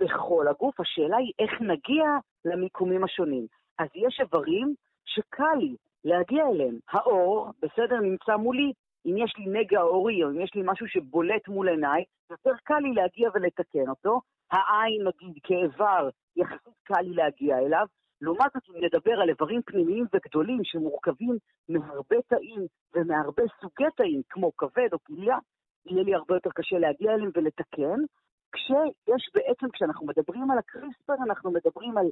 בכל 0.01 0.48
הגוף. 0.48 0.80
השאלה 0.80 1.18
היא 1.18 1.34
איך 1.39 1.62
נגיע 1.62 2.06
למיקומים 2.46 3.04
השונים. 3.04 3.48
אז 3.80 3.88
יש 3.96 4.20
איברים 4.20 4.74
שקל 5.06 5.56
לי 5.60 5.75
להגיע 6.04 6.48
אליהם. 6.48 6.80
האור, 6.89 7.51
בסדר, 7.62 8.00
נמצא 8.00 8.36
מולי. 8.36 8.74
אם 9.06 9.18
יש 9.18 9.34
לי 9.38 9.46
נגע 9.60 9.80
עורי, 9.80 10.24
או 10.24 10.30
אם 10.30 10.42
יש 10.42 10.51
לי 10.56 10.62
משהו 10.66 10.88
שבולט 10.88 11.48
מול 11.48 11.70
עיניי, 11.70 12.04
יותר 12.30 12.51
קל 12.63 12.80
לי 12.80 12.94
להגיע 12.94 13.30
ולתקן 13.34 13.89
אותו. 13.89 14.22
העין, 14.51 15.08
נגיד, 15.08 15.44
כאיבר, 15.44 16.10
יחסית 16.36 16.74
קל 16.84 17.01
לי 17.01 17.13
להגיע 17.13 17.58
אליו. 17.58 17.86
לעומת 18.22 18.52
זאת, 18.54 18.64
אם 18.70 18.84
נדבר 18.84 19.22
על 19.22 19.30
איברים 19.30 19.62
פנימיים 19.66 20.06
וגדולים 20.14 20.60
שמורכבים 20.64 21.38
מהרבה 21.70 22.18
תאים 22.28 22.66
ומהרבה 22.94 23.44
סוגי 23.62 23.92
תאים, 23.98 24.22
כמו 24.30 24.52
כבד 24.58 24.94
או 24.94 24.98
כליה, 25.04 25.38
יהיה 25.86 26.04
לי 26.04 26.16
הרבה 26.16 26.36
יותר 26.36 26.50
קשה 26.56 26.80
להגיע 26.80 27.14
אליהם 27.14 27.32
ולתקן. 27.36 28.00
כשיש 28.52 29.30
בעצם, 29.36 29.68
כשאנחנו 29.74 30.08
מדברים 30.08 30.52
על 30.52 30.58
הקריספר, 30.58 31.14
אנחנו 31.26 31.52
מדברים 31.52 31.98
על 31.98 32.06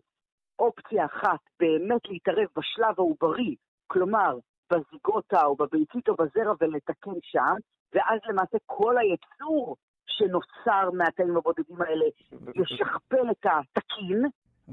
אופציה 0.59 1.05
אחת, 1.05 1.39
באמת 1.59 2.01
להתערב 2.09 2.47
בשלב 2.57 2.95
העוברי, 2.97 3.55
כלומר, 3.87 4.37
בזיגוטה 4.71 5.45
או 5.45 5.55
בביצית 5.55 6.09
או 6.09 6.15
בזרע 6.15 6.53
ולתקן 6.59 7.19
שם, 7.21 7.55
ואז 7.93 8.19
למעשה 8.29 8.57
כל 8.65 8.95
היצור 8.97 9.75
שנוצר 10.07 10.91
מהתאים 10.93 11.37
הבודדים 11.37 11.81
האלה 11.81 12.05
ישכפל 12.55 13.31
את 13.31 13.45
התקין. 13.45 14.25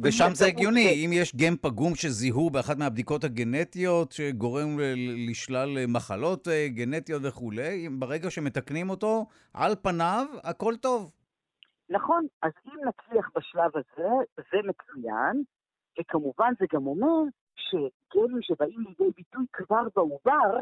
ושם 0.03 0.29
זה 0.35 0.47
הגיוני, 0.47 1.05
אם 1.05 1.11
יש 1.13 1.35
גן 1.37 1.57
פגום 1.57 1.95
שזיהו 1.95 2.51
באחת 2.51 2.77
מהבדיקות 2.79 3.25
הגנטיות 3.25 4.13
שגורם 4.13 4.69
לשלל 5.31 5.87
מחלות 5.89 6.49
אה, 6.49 6.69
גנטיות 6.69 7.23
וכולי, 7.25 7.89
ברגע 7.89 8.31
שמתקנים 8.31 8.91
אותו, 8.91 9.27
על 9.55 9.75
פניו 9.83 10.27
הכל 10.45 10.77
טוב. 10.77 11.13
נכון, 11.91 12.27
אז 12.43 12.53
אם 12.67 12.89
נצליח 12.89 13.31
בשלב 13.37 13.71
הזה, 13.75 14.09
זה 14.37 14.59
מצוין, 14.59 15.43
וכמובן 16.01 16.53
זה 16.59 16.67
גם 16.73 16.87
אומר 16.87 17.23
שגנים 17.57 18.43
שבאים 18.43 18.81
לידי 18.81 19.11
ביטוי 19.17 19.45
כבר 19.53 19.83
בעובר, 19.97 20.61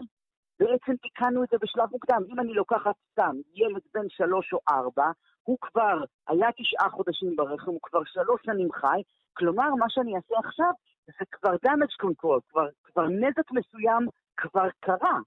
בעצם 0.61 0.97
תיקנו 1.03 1.45
את 1.45 1.49
זה 1.53 1.57
בשלב 1.63 1.89
מוקדם. 1.93 2.23
אם 2.33 2.41
אני 2.41 2.53
לוקחת 2.55 2.95
סתם 3.13 3.37
ילד 3.55 3.83
בן 3.95 4.09
שלוש 4.09 4.53
או 4.53 4.59
ארבע, 4.69 5.11
הוא 5.43 5.59
כבר 5.61 6.05
היה 6.29 6.49
תשעה 6.57 6.91
חודשים 6.91 7.37
ברחם, 7.37 7.71
הוא 7.71 7.81
כבר 7.83 8.05
שלוש 8.05 8.41
שנים 8.45 8.73
חי, 8.73 9.03
כלומר, 9.33 9.75
מה 9.75 9.87
שאני 9.89 10.17
אעשה 10.17 10.35
עכשיו 10.45 10.73
זה 11.07 11.25
כבר 11.33 11.55
damage 11.67 12.07
control, 12.07 12.41
כבר, 12.49 12.69
כבר 12.85 13.09
נזק 13.09 13.51
מסוים 13.51 14.09
כבר 14.37 14.69
קרה. 14.81 15.19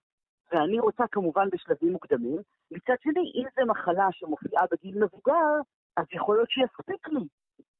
ואני 0.51 0.79
רוצה 0.79 1.03
כמובן 1.11 1.49
בשלבים 1.49 1.91
מוקדמים. 1.91 2.37
מצד 2.71 2.95
שני, 3.03 3.31
אם 3.35 3.45
זו 3.55 3.65
מחלה 3.65 4.07
שמופיעה 4.11 4.63
בגיל 4.71 5.03
מבוגר, 5.03 5.51
אז 5.97 6.05
יכול 6.11 6.35
להיות 6.35 6.49
שיספיק 6.49 7.07
לי 7.07 7.19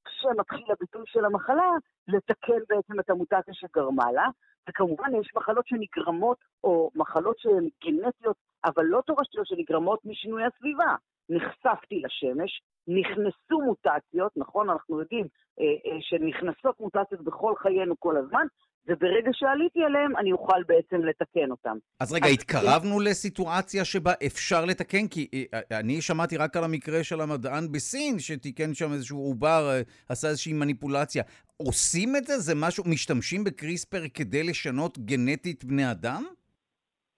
שמתחיל 0.09 0.71
הביטוי 0.71 1.03
של 1.05 1.25
המחלה, 1.25 1.71
לתקן 2.07 2.59
בעצם 2.69 2.99
את 2.99 3.09
המוטציה 3.09 3.53
שגרמה 3.53 4.11
לה. 4.11 4.27
וכמובן 4.69 5.15
יש 5.21 5.31
מחלות 5.35 5.67
שנגרמות, 5.67 6.37
או 6.63 6.91
מחלות 6.95 7.39
שהן 7.39 7.69
גנטיות, 7.83 8.37
אבל 8.65 8.83
לא 8.83 9.01
תורשתיות 9.05 9.47
שנגרמות 9.47 9.99
משינוי 10.05 10.43
הסביבה. 10.45 10.95
נחשפתי 11.29 12.01
לשמש, 12.05 12.61
נכנסו 12.87 13.61
מוטציות, 13.65 14.31
נכון? 14.35 14.69
אנחנו 14.69 14.99
יודעים 14.99 15.27
אה, 15.59 15.65
אה, 15.65 15.97
שנכנסות 16.01 16.79
מוטציות 16.79 17.23
בכל 17.23 17.53
חיינו 17.61 17.95
כל 17.99 18.17
הזמן, 18.17 18.47
וברגע 18.87 19.29
שעליתי 19.33 19.79
עליהם, 19.83 20.17
אני 20.17 20.31
אוכל 20.31 20.63
בעצם 20.67 21.05
לתקן 21.05 21.51
אותם. 21.51 21.77
אז 21.99 22.13
רגע, 22.13 22.25
אז 22.25 22.33
התקרבנו. 22.33 22.99
לסיטואציה 22.99 23.85
שבה 23.85 24.13
אפשר 24.25 24.65
לתקן? 24.65 25.07
כי 25.07 25.27
אה, 25.33 25.59
אה, 25.71 25.79
אני 25.79 26.01
שמעתי 26.01 26.37
רק 26.37 26.57
על 26.57 26.63
המקרה 26.63 27.03
של 27.03 27.21
המדען 27.21 27.71
בסין, 27.71 28.19
שתיקן 28.19 28.73
שם 28.73 28.93
איזשהו 28.93 29.19
עובר, 29.19 29.69
אה, 29.69 29.81
עשה 30.09 30.27
איזושהי 30.27 30.53
מניפולציה. 30.53 31.23
עושים 31.57 32.15
את 32.15 32.25
זה? 32.25 32.39
זה 32.39 32.55
משהו, 32.55 32.83
משתמשים 32.87 33.43
בקריספר 33.43 34.03
כדי 34.13 34.43
לשנות 34.43 34.97
גנטית 34.97 35.63
בני 35.63 35.91
אדם? 35.91 36.25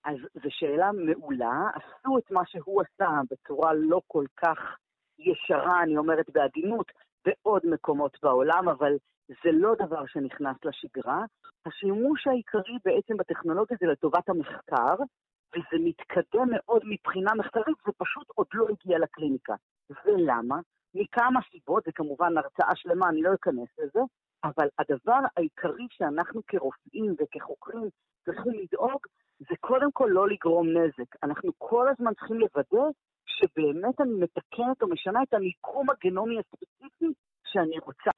אז 0.07 0.17
זו 0.33 0.49
שאלה 0.49 0.91
מעולה. 0.91 1.69
עשו 1.73 2.17
את 2.17 2.31
מה 2.31 2.41
שהוא 2.45 2.81
עשה 2.81 3.09
בצורה 3.31 3.73
לא 3.73 4.01
כל 4.07 4.25
כך 4.37 4.57
ישרה, 5.19 5.83
אני 5.83 5.97
אומרת 5.97 6.29
בעדינות, 6.29 6.91
בעוד 7.25 7.61
מקומות 7.65 8.17
בעולם, 8.23 8.69
אבל 8.69 8.93
זה 9.43 9.51
לא 9.51 9.75
דבר 9.75 10.05
שנכנס 10.05 10.57
לשגרה. 10.65 11.25
השימוש 11.65 12.27
העיקרי 12.27 12.77
בעצם 12.85 13.17
בטכנולוגיה 13.17 13.77
זה 13.79 13.87
לטובת 13.87 14.29
המחקר, 14.29 14.95
וזה 15.53 15.83
מתקדם 15.83 16.47
מאוד 16.51 16.81
מבחינה 16.85 17.31
מחקרית, 17.37 17.77
זה 17.85 17.91
פשוט 17.97 18.27
עוד 18.35 18.47
לא 18.53 18.65
הגיע 18.69 18.99
לקליניקה. 18.99 19.55
ולמה? 20.05 20.59
מכמה 20.93 21.39
סיבות, 21.51 21.83
זה 21.85 21.91
כמובן 21.91 22.37
הרצאה 22.37 22.75
שלמה, 22.75 23.09
אני 23.09 23.21
לא 23.21 23.33
אכנס 23.33 23.69
לזה, 23.77 23.99
אבל 24.43 24.67
הדבר 24.79 25.19
העיקרי 25.37 25.87
שאנחנו 25.91 26.41
כרופאים 26.47 27.15
וכחוקרים 27.19 27.89
צריכים 28.27 28.53
לדאוג, 28.53 28.99
זה 29.39 29.55
קודם 29.59 29.91
כל 29.91 30.09
לא 30.11 30.27
לגרום 30.27 30.67
נזק. 30.67 31.23
אנחנו 31.23 31.51
כל 31.57 31.87
הזמן 31.89 32.13
צריכים 32.13 32.39
לוודא 32.39 32.85
שבאמת 33.25 34.01
אני 34.01 34.13
מתקנת 34.13 34.81
או 34.81 34.87
משנה 34.87 35.23
את 35.23 35.33
המיקום 35.33 35.87
הגנומי 35.89 36.39
הספציפי 36.39 37.13
שאני 37.47 37.79
רוצה. 37.79 38.11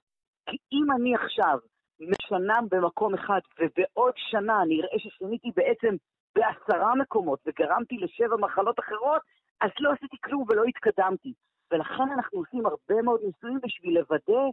כי 0.49 0.57
אם 0.71 0.91
אני 0.95 1.15
עכשיו 1.15 1.57
משנה 1.99 2.59
במקום 2.71 3.13
אחד 3.13 3.39
ובעוד 3.59 4.13
שנה 4.15 4.61
אני 4.61 4.81
אראה 4.81 4.99
ששיניתי 4.99 5.49
בעצם 5.55 5.95
בעשרה 6.35 6.95
מקומות 6.95 7.39
וגרמתי 7.45 7.97
לשבע 7.97 8.35
מחלות 8.39 8.79
אחרות, 8.79 9.21
אז 9.61 9.69
לא 9.79 9.91
עשיתי 9.91 10.17
כלום 10.23 10.45
ולא 10.49 10.63
התקדמתי. 10.63 11.33
ולכן 11.71 12.09
אנחנו 12.13 12.39
עושים 12.39 12.65
הרבה 12.65 13.01
מאוד 13.01 13.21
ניסויים 13.23 13.59
בשביל 13.63 13.99
לוודא 13.99 14.43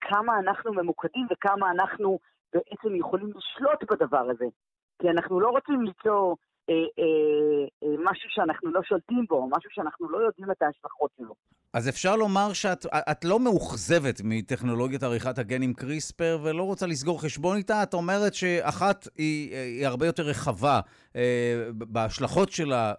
כמה 0.00 0.38
אנחנו 0.38 0.72
ממוקדים 0.72 1.26
וכמה 1.30 1.70
אנחנו 1.70 2.18
בעצם 2.52 2.96
יכולים 2.96 3.30
לשלוט 3.36 3.92
בדבר 3.92 4.30
הזה. 4.30 4.46
כי 4.98 5.10
אנחנו 5.10 5.40
לא 5.40 5.48
רוצים 5.48 5.82
ליצור 5.82 6.36
אה, 6.70 6.74
אה, 6.74 7.64
אה, 7.82 7.94
משהו 7.98 8.30
שאנחנו 8.30 8.70
לא 8.70 8.80
שולטים 8.82 9.24
בו, 9.28 9.48
משהו 9.56 9.70
שאנחנו 9.70 10.08
לא 10.10 10.18
יודעים 10.18 10.50
את 10.50 10.62
ההשלכות 10.62 11.10
שלו. 11.16 11.34
אז 11.76 11.88
אפשר 11.88 12.16
לומר 12.16 12.52
שאת 12.52 13.24
לא 13.24 13.40
מאוכזבת 13.40 14.20
מטכנולוגיית 14.24 15.02
עריכת 15.02 15.38
הגנים 15.38 15.74
קריספר 15.74 16.38
ולא 16.42 16.62
רוצה 16.62 16.86
לסגור 16.86 17.22
חשבון 17.22 17.56
איתה, 17.56 17.82
את 17.82 17.94
אומרת 17.94 18.34
שאחת 18.34 19.08
היא, 19.16 19.56
היא 19.56 19.86
הרבה 19.86 20.06
יותר 20.06 20.22
רחבה 20.22 20.80
אה, 21.16 21.22
בהשלכות 21.72 22.50
שלה, 22.50 22.94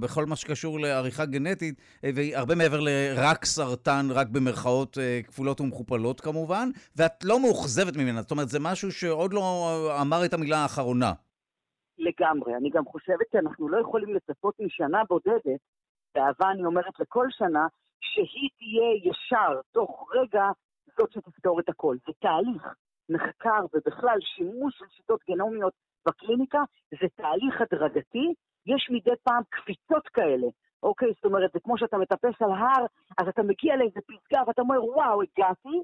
בכל 0.00 0.26
מה 0.26 0.36
שקשור 0.36 0.80
לעריכה 0.80 1.24
גנטית, 1.24 1.80
והיא 2.02 2.36
הרבה 2.36 2.54
מעבר 2.54 2.80
לרק 2.80 3.44
סרטן, 3.44 4.06
רק 4.10 4.28
במרכאות 4.28 4.98
אה, 4.98 5.20
כפולות 5.26 5.60
ומכופלות 5.60 6.20
כמובן, 6.20 6.68
ואת 6.96 7.24
לא 7.24 7.40
מאוכזבת 7.40 7.96
ממנה, 7.96 8.22
זאת 8.22 8.30
אומרת, 8.30 8.48
זה 8.48 8.58
משהו 8.60 8.92
שעוד 8.92 9.32
לא 9.32 9.42
אמר 10.00 10.24
את 10.24 10.34
המילה 10.34 10.58
האחרונה. 10.58 11.12
לגמרי. 11.98 12.56
אני 12.56 12.70
גם 12.70 12.84
חושבת 12.84 13.26
שאנחנו 13.32 13.68
לא 13.68 13.80
יכולים 13.80 14.14
לצפות 14.14 14.54
משנה 14.60 14.98
בודדת, 15.08 15.60
באהבה 16.14 16.50
אני 16.50 16.64
אומרת 16.64 17.00
לכל 17.00 17.26
שנה, 17.30 17.66
שהיא 18.00 18.50
תהיה 18.58 19.10
ישר, 19.10 19.60
תוך 19.72 20.10
רגע, 20.14 20.44
זאת 20.98 21.12
שתפתור 21.12 21.60
את 21.60 21.68
הכל. 21.68 21.96
זה 22.06 22.12
תהליך 22.18 22.74
מחקר 23.08 23.60
ובכלל 23.72 24.18
שימוש 24.20 24.78
של 24.78 24.84
שיטות 24.88 25.20
גנומיות 25.30 25.72
בקליניקה, 26.06 26.58
זה 26.90 27.06
תהליך 27.14 27.60
הדרגתי, 27.60 28.34
יש 28.66 28.88
מדי 28.90 29.16
פעם 29.22 29.42
קפיצות 29.50 30.08
כאלה. 30.08 30.46
אוקיי, 30.82 31.08
זאת 31.14 31.24
אומרת, 31.24 31.50
זה 31.52 31.60
כמו 31.60 31.78
שאתה 31.78 31.98
מטפס 31.98 32.42
על 32.42 32.50
הר, 32.50 32.86
אז 33.18 33.28
אתה 33.28 33.42
מגיע 33.42 33.76
לאיזה 33.76 34.00
פסגה 34.00 34.42
ואתה 34.46 34.62
אומר, 34.62 34.84
וואו, 34.84 35.22
הגעתי, 35.22 35.82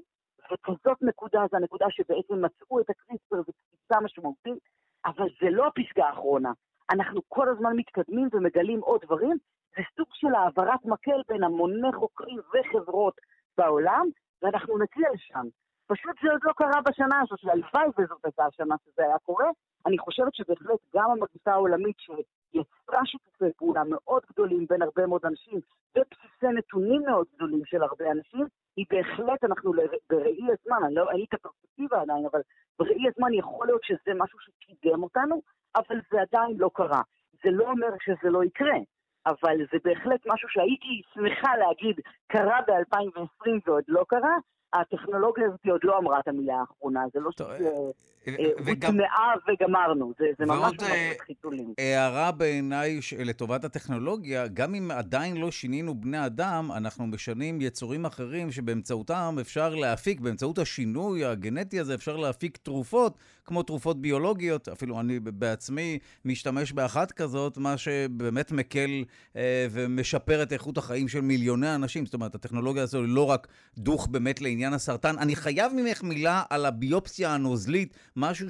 וכזאת 0.51 1.01
נקודה, 1.01 1.39
זו 1.51 1.57
הנקודה 1.57 1.85
שבעצם 1.89 2.45
מצאו 2.45 2.79
את 2.79 2.89
הקריספר, 2.89 3.35
זו 3.35 3.51
קפיצה 3.53 3.99
משמעותית, 4.03 4.63
אבל 5.05 5.27
זה 5.41 5.49
לא 5.49 5.67
הפסגה 5.67 6.05
האחרונה. 6.05 6.51
אנחנו 6.91 7.21
כל 7.27 7.49
הזמן 7.49 7.75
מתקדמים 7.75 8.27
ומגלים 8.31 8.79
עוד 8.79 9.01
דברים, 9.01 9.37
זה 9.75 9.83
סוג 9.97 10.07
של 10.13 10.35
העברת 10.35 10.85
מקל 10.85 11.21
בין 11.27 11.43
המוני 11.43 11.93
חוקרים 11.93 12.39
וחברות 12.53 13.15
בעולם, 13.57 14.07
ואנחנו 14.41 14.77
נציע 14.77 15.09
לשם. 15.13 15.47
פשוט 15.87 16.15
זה 16.23 16.31
עוד 16.31 16.41
לא 16.43 16.53
קרה 16.53 16.81
בשנה 16.85 17.21
הזאת, 17.21 17.39
והלוואי 17.43 17.87
וזאת 17.97 18.25
הייתה 18.25 18.45
השנה 18.45 18.75
שזה 18.85 19.05
היה 19.05 19.19
קורה. 19.19 19.49
אני 19.85 19.97
חושבת 19.97 20.35
שבהחלט 20.35 20.79
גם 20.95 21.11
המגפה 21.11 21.51
העולמית 21.51 21.95
שיצרה 21.99 23.05
שיתופי 23.05 23.45
פעולה 23.57 23.83
מאוד 23.89 24.21
גדולים 24.31 24.65
בין 24.69 24.81
הרבה 24.81 25.07
מאוד 25.07 25.25
אנשים, 25.25 25.59
ובסיסי 25.97 26.47
נתונים 26.57 27.01
מאוד 27.01 27.27
גדולים 27.35 27.65
של 27.65 27.83
הרבה 27.83 28.11
אנשים, 28.11 28.45
היא 28.75 28.85
בהחלט, 28.89 29.43
אנחנו 29.43 29.71
בראי 30.09 30.47
הזמן, 30.51 30.83
אני 30.85 30.95
לא, 30.95 31.09
אין 31.09 31.17
לי 31.17 31.25
את 31.29 31.33
הפרספקטיבה 31.33 32.01
עדיין, 32.01 32.25
אבל 32.31 32.41
בראי 32.79 33.07
הזמן 33.07 33.33
יכול 33.33 33.67
להיות 33.67 33.83
שזה 33.83 34.13
משהו 34.15 34.39
שקידם 34.39 35.03
אותנו, 35.03 35.41
אבל 35.75 35.95
זה 36.11 36.21
עדיין 36.21 36.57
לא 36.57 36.69
קרה. 36.73 37.01
זה 37.43 37.51
לא 37.51 37.69
אומר 37.71 37.89
שזה 38.01 38.29
לא 38.29 38.43
יקרה. 38.43 38.77
אבל 39.25 39.57
זה 39.71 39.77
בהחלט 39.83 40.21
משהו 40.33 40.49
שהייתי 40.49 41.01
שמחה 41.13 41.57
להגיד 41.57 41.99
קרה 42.27 42.59
ב-2020 42.67 43.49
ועוד 43.65 43.83
לא 43.87 44.05
קרה. 44.07 44.37
הטכנולוגיה 44.73 45.47
הזאת 45.47 45.59
עוד 45.71 45.81
לא 45.83 45.97
אמרה 45.97 46.19
את 46.19 46.27
המילה 46.27 46.59
האחרונה, 46.59 47.03
זה 47.13 47.19
לא 47.19 47.29
שהוטמעה 47.31 49.33
וגמרנו, 49.47 50.13
זה, 50.19 50.25
זה 50.39 50.45
ממש 50.45 50.61
ממש 50.61 50.89
אה, 50.89 51.11
חיתולים. 51.25 51.73
הערה 51.77 52.31
בעיניי 52.31 52.99
לטובת 53.25 53.63
הטכנולוגיה, 53.63 54.47
גם 54.47 54.75
אם 54.75 54.91
עדיין 54.91 55.37
לא 55.37 55.51
שינינו 55.51 55.95
בני 55.95 56.25
אדם, 56.25 56.71
אנחנו 56.75 57.07
משנים 57.07 57.61
יצורים 57.61 58.05
אחרים 58.05 58.51
שבאמצעותם 58.51 59.35
אפשר 59.41 59.75
להפיק, 59.75 60.19
באמצעות 60.19 60.59
השינוי 60.59 61.25
הגנטי 61.25 61.79
הזה 61.79 61.95
אפשר 61.95 62.17
להפיק 62.17 62.57
תרופות, 62.57 63.17
כמו 63.45 63.63
תרופות 63.63 64.01
ביולוגיות, 64.01 64.67
אפילו 64.67 64.99
אני 64.99 65.19
בעצמי 65.19 65.99
משתמש 66.25 66.71
באחת 66.71 67.11
כזאת, 67.11 67.57
מה 67.57 67.77
שבאמת 67.77 68.51
מקל 68.51 69.03
אה, 69.35 69.67
ומשפר 69.71 70.43
את 70.43 70.53
איכות 70.53 70.77
החיים 70.77 71.07
של 71.07 71.21
מיליוני 71.21 71.75
אנשים. 71.75 72.05
זאת 72.05 72.13
אומרת, 72.13 72.35
הטכנולוגיה 72.35 72.83
הזו 72.83 72.97
היא 72.97 73.07
לא 73.07 73.29
רק 73.29 73.47
דוך 73.77 74.07
באמת 74.07 74.41
לעניין 74.41 74.60
הסרטן. 74.67 75.17
אני 75.19 75.35
חייב 75.35 75.71
ממך 75.75 76.03
מילה 76.03 76.43
על 76.49 76.65
הביופסיה 76.65 77.33
הנוזלית, 77.33 77.97
משהו 78.15 78.47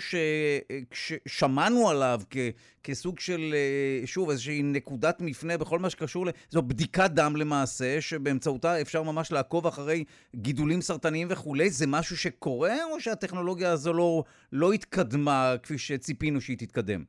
ששמענו 0.91 1.89
עליו 1.89 2.19
כ, 2.29 2.37
כסוג 2.83 3.19
של, 3.19 3.53
אה, 3.53 4.07
שוב, 4.07 4.29
איזושהי 4.29 4.63
נקודת 4.63 5.21
מפנה 5.21 5.57
בכל 5.57 5.79
מה 5.79 5.89
שקשור 5.89 6.25
ל... 6.25 6.29
זו 6.49 6.61
בדיקת 6.61 7.11
דם 7.11 7.35
למעשה, 7.35 8.01
שבאמצעותה 8.01 8.81
אפשר 8.81 9.03
ממש 9.03 9.31
לעקוב 9.31 9.67
אחרי 9.67 10.03
גידולים 10.35 10.81
סרטניים 10.81 11.27
וכולי. 11.31 11.69
זה 11.69 11.85
משהו 11.87 12.17
שקורה, 12.17 12.75
או 12.91 12.99
שהטכנולוגיה 12.99 13.71
הזו 13.71 13.93
לא, 13.93 14.23
לא 14.51 14.71
התקדמה 14.71 15.53
כפי 15.63 15.77
שציפינו 15.77 16.41
שהיא 16.41 16.57
תתקדם? 16.57 17.03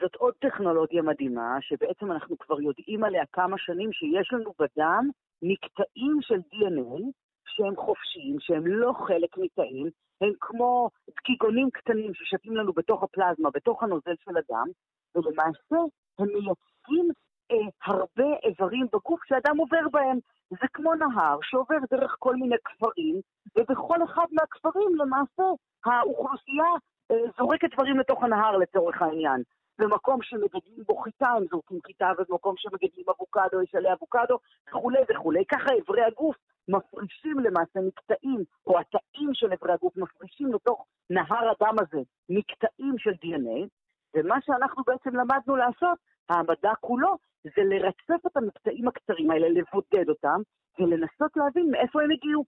זאת 0.00 0.14
עוד 0.14 0.34
טכנולוגיה 0.38 1.02
מדהימה, 1.02 1.56
שבעצם 1.60 2.12
אנחנו 2.12 2.38
כבר 2.38 2.60
יודעים 2.60 3.04
עליה 3.04 3.22
כמה 3.32 3.56
שנים 3.58 3.92
שיש 3.92 4.32
לנו 4.32 4.52
בדם 4.58 5.10
מקטעים 5.42 6.18
של 6.22 6.40
DNA 6.52 7.10
שהם 7.56 7.76
חופשיים, 7.76 8.36
שהם 8.40 8.66
לא 8.66 8.92
חלק 8.92 9.38
מתאים, 9.38 9.90
הם 10.20 10.32
כמו 10.40 10.90
דגיגונים 11.16 11.70
קטנים 11.70 12.14
ששתים 12.14 12.56
לנו 12.56 12.72
בתוך 12.72 13.02
הפלזמה, 13.02 13.50
בתוך 13.54 13.82
הנוזל 13.82 14.14
של 14.24 14.36
הדם, 14.36 14.66
ולמעשה 15.14 15.76
הם 16.18 16.26
מייצגים 16.26 17.08
אה, 17.50 17.56
הרבה 17.84 18.36
איברים 18.44 18.86
בגוף 18.92 19.20
שאדם 19.24 19.56
עובר 19.58 19.88
בהם. 19.92 20.18
זה 20.50 20.66
כמו 20.72 20.94
נהר 20.94 21.38
שעובר 21.42 21.76
דרך 21.90 22.16
כל 22.18 22.36
מיני 22.36 22.56
כפרים, 22.64 23.20
ובכל 23.58 24.04
אחד 24.04 24.26
מהכפרים 24.32 24.94
למעשה 24.94 25.42
האוכלוסייה 25.84 26.70
אה, 27.10 27.16
זורקת 27.38 27.68
דברים 27.74 27.98
לתוך 27.98 28.22
הנהר 28.24 28.56
לצורך 28.56 29.02
העניין. 29.02 29.42
במקום 29.80 30.22
שמגדלים 30.22 30.82
בו 30.86 30.96
חיטה, 30.96 31.28
הם 31.28 31.44
זורקים 31.50 31.78
חיטה, 31.86 32.12
ובמקום 32.18 32.54
שמגדלים 32.56 33.06
אבוקדו, 33.16 33.62
יש 33.62 33.74
עליה 33.74 33.92
אבוקדו, 33.92 34.38
וכולי 34.68 34.98
וכולי. 35.10 35.44
ככה 35.44 35.70
אברי 35.82 36.04
הגוף 36.04 36.36
מפרישים 36.68 37.38
למעשה 37.38 37.80
מקטעים, 37.80 38.44
או 38.66 38.78
התאים 38.78 39.30
של 39.32 39.52
אברי 39.52 39.72
הגוף 39.72 39.96
מפרישים 39.96 40.54
לתוך 40.54 40.86
נהר 41.10 41.50
הדם 41.50 41.76
הזה 41.80 42.00
מקטעים 42.28 42.94
של 42.98 43.10
DNA, 43.10 43.68
ומה 44.14 44.36
שאנחנו 44.40 44.82
בעצם 44.86 45.10
למדנו 45.16 45.56
לעשות, 45.56 45.98
המדע 46.28 46.72
כולו, 46.80 47.16
זה 47.44 47.62
לרצף 47.64 48.26
את 48.26 48.36
המקטעים 48.36 48.88
הקצרים 48.88 49.30
האלה, 49.30 49.48
לבודד 49.48 50.08
אותם, 50.08 50.40
ולנסות 50.78 51.36
להבין 51.36 51.70
מאיפה 51.70 52.02
הם 52.02 52.10
הגיעו. 52.10 52.44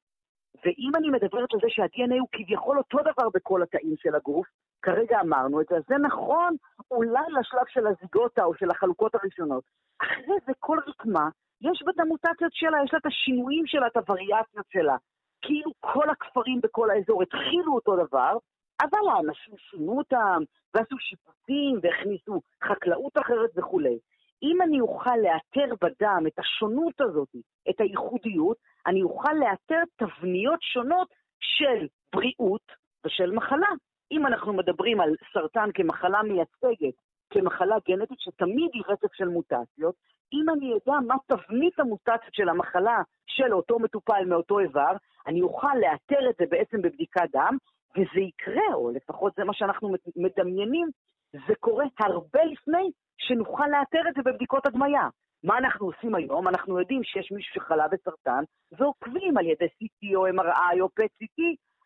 ואם 0.64 0.90
אני 0.96 1.10
מדברת 1.10 1.52
על 1.52 1.60
זה 1.62 1.68
שה-DNA 1.68 2.20
הוא 2.20 2.28
כביכול 2.32 2.78
אותו 2.78 2.98
דבר 2.98 3.28
בכל 3.34 3.62
התאים 3.62 3.94
של 3.96 4.14
הגוף, 4.14 4.46
כרגע 4.82 5.20
אמרנו 5.20 5.60
את 5.60 5.66
זה, 5.70 5.76
אז 5.76 5.82
זה 5.88 5.94
נכון 5.98 6.56
אולי 6.90 7.26
לשלב 7.40 7.66
של 7.68 7.86
הזיגוטה 7.86 8.44
או 8.44 8.54
של 8.54 8.70
החלוקות 8.70 9.14
הראשונות. 9.14 9.64
אחרי 10.02 10.36
זה 10.46 10.52
כל 10.58 10.78
רקמה, 10.86 11.28
יש 11.60 11.82
בה 11.84 11.92
את 11.94 12.00
המוטציות 12.00 12.52
שלה, 12.52 12.78
יש 12.84 12.92
לה 12.92 12.98
את 12.98 13.06
השינויים 13.06 13.66
שלה, 13.66 13.86
את 13.86 13.96
הווריאציות 13.96 14.66
שלה. 14.72 14.96
כאילו 15.42 15.70
כל 15.80 16.10
הכפרים 16.10 16.60
בכל 16.62 16.90
האזור 16.90 17.22
התחילו 17.22 17.74
אותו 17.74 17.96
דבר, 17.96 18.36
אבל 18.82 19.08
האנשים 19.16 19.54
שינו 19.56 19.98
אותם, 19.98 20.42
ועשו 20.74 20.96
שיפוצים, 20.98 21.78
והכניסו 21.82 22.40
חקלאות 22.64 23.18
אחרת 23.18 23.50
וכולי. 23.56 23.98
אם 24.42 24.62
אני 24.62 24.80
אוכל 24.80 25.16
לאתר 25.16 25.74
בדם 25.80 26.24
את 26.26 26.38
השונות 26.38 27.00
הזאת, 27.00 27.28
את 27.70 27.80
הייחודיות, 27.80 28.56
אני 28.86 29.02
אוכל 29.02 29.32
לאתר 29.32 29.82
תבניות 29.96 30.62
שונות 30.62 31.08
של 31.40 31.86
בריאות 32.12 32.72
ושל 33.06 33.30
מחלה. 33.30 33.72
אם 34.12 34.26
אנחנו 34.26 34.52
מדברים 34.52 35.00
על 35.00 35.14
סרטן 35.32 35.68
כמחלה 35.74 36.22
מייצגת, 36.22 36.94
כמחלה 37.30 37.76
גנטית 37.88 38.20
שתמיד 38.20 38.70
היא 38.72 38.82
רצף 38.88 39.12
של 39.12 39.28
מוטציות, 39.28 39.94
אם 40.32 40.46
אני 40.50 40.72
אדע 40.74 40.98
מה 41.06 41.14
תבנית 41.26 41.80
המוטציות 41.80 42.34
של 42.34 42.48
המחלה 42.48 43.02
של 43.26 43.54
אותו 43.54 43.78
מטופל 43.78 44.24
מאותו 44.26 44.58
איבר, 44.58 44.92
אני 45.26 45.42
אוכל 45.42 45.74
לאתר 45.80 46.30
את 46.30 46.34
זה 46.38 46.44
בעצם 46.50 46.82
בבדיקת 46.82 47.30
דם, 47.32 47.56
וזה 47.96 48.20
יקרה, 48.20 48.74
או 48.74 48.90
לפחות 48.90 49.32
זה 49.36 49.44
מה 49.44 49.54
שאנחנו 49.54 49.94
מדמיינים, 50.16 50.88
זה 51.32 51.54
קורה 51.60 51.84
הרבה 52.00 52.44
לפני 52.44 52.90
שנוכל 53.18 53.66
לאתר 53.66 54.08
את 54.08 54.14
זה 54.14 54.22
בבדיקות 54.30 54.66
הדמיה. 54.66 55.08
מה 55.44 55.58
אנחנו 55.58 55.86
עושים 55.86 56.14
היום? 56.14 56.48
אנחנו 56.48 56.80
יודעים 56.80 57.04
שיש 57.04 57.32
מישהו 57.32 57.54
שחלה 57.54 57.88
בסרטן, 57.88 58.44
ועוקבים 58.78 59.38
על 59.38 59.46
ידי 59.46 59.64
CT 59.64 60.16
או 60.16 60.28
MRI 60.28 60.80
או 60.80 60.86
PET-CT 60.86 61.40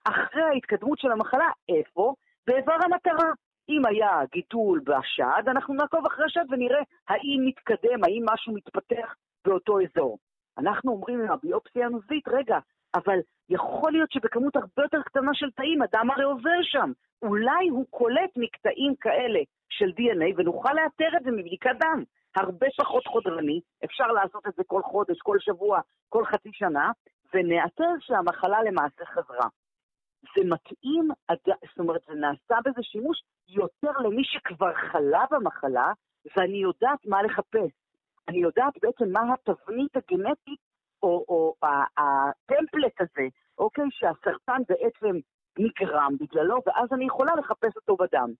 אחרי 0.09 0.42
ההתקדמות 0.42 0.99
של 0.99 1.12
המחלה, 1.12 1.49
איפה? 1.69 2.14
באיבר 2.47 2.77
המטרה. 2.85 3.31
אם 3.69 3.83
היה 3.87 4.21
גידול 4.33 4.81
בשד, 4.81 5.49
אנחנו 5.49 5.75
נעקוב 5.75 6.07
אחרי 6.07 6.25
השד 6.25 6.45
ונראה 6.51 6.83
האם 7.09 7.40
מתקדם, 7.47 8.05
האם 8.05 8.25
משהו 8.33 8.55
מתפתח 8.55 9.14
באותו 9.45 9.79
אזור. 9.81 10.19
אנחנו 10.59 10.92
אומרים 10.92 11.21
עם 11.21 11.31
הביופסיה 11.31 11.87
הנוזלית, 11.87 12.29
רגע, 12.29 12.59
אבל 12.95 13.19
יכול 13.49 13.92
להיות 13.92 14.12
שבכמות 14.12 14.57
הרבה 14.57 14.83
יותר 14.83 15.03
קטנה 15.03 15.31
של 15.35 15.51
תאים, 15.51 15.83
אדם 15.83 16.11
הרי 16.11 16.25
עובר 16.25 16.62
שם. 16.62 16.92
אולי 17.23 17.69
הוא 17.69 17.87
קולט 17.90 18.31
מקטעים 18.37 18.95
כאלה 19.01 19.40
של 19.69 19.88
DNA 19.88 20.35
ונוכל 20.37 20.73
לאתר 20.73 21.16
את 21.16 21.23
זה 21.25 21.31
מבדיקת 21.31 21.77
דם. 21.81 22.03
הרבה 22.37 22.66
פחות 22.79 23.07
חודרני, 23.07 23.61
אפשר 23.85 24.07
לעשות 24.07 24.47
את 24.47 24.55
זה 24.57 24.62
כל 24.66 24.83
חודש, 24.83 25.19
כל 25.19 25.37
שבוע, 25.40 25.81
כל 26.09 26.25
חצי 26.25 26.51
שנה, 26.53 26.90
ונאתר 27.35 27.90
שהמחלה 28.01 28.62
למעשה 28.62 29.05
חזרה. 29.05 29.49
זה 30.22 30.44
מתאים, 30.44 31.09
זאת 31.68 31.79
אומרת, 31.79 32.00
זה 32.09 32.14
נעשה 32.14 32.55
בזה 32.64 32.83
שימוש 32.83 33.22
יותר 33.48 33.98
למי 34.05 34.24
שכבר 34.24 34.74
חלה 34.74 35.24
במחלה, 35.31 35.92
ואני 36.37 36.59
יודעת 36.59 37.07
מה 37.07 37.22
לחפש. 37.22 37.70
אני 38.29 38.38
יודעת 38.38 38.74
בעצם 38.83 39.12
מה 39.12 39.20
התבנית 39.35 39.96
הגנטית, 39.96 40.61
או, 41.02 41.24
או 41.29 41.55
הטמפלט 41.96 43.00
הזה, 43.00 43.29
אוקיי, 43.59 43.85
שהסרטן 43.90 44.62
בעצם 44.68 45.16
נגרם 45.59 46.16
בגללו, 46.20 46.61
ואז 46.66 46.92
אני 46.92 47.07
יכולה 47.07 47.35
לחפש 47.35 47.76
אותו 47.76 47.96
בדם. 47.96 48.31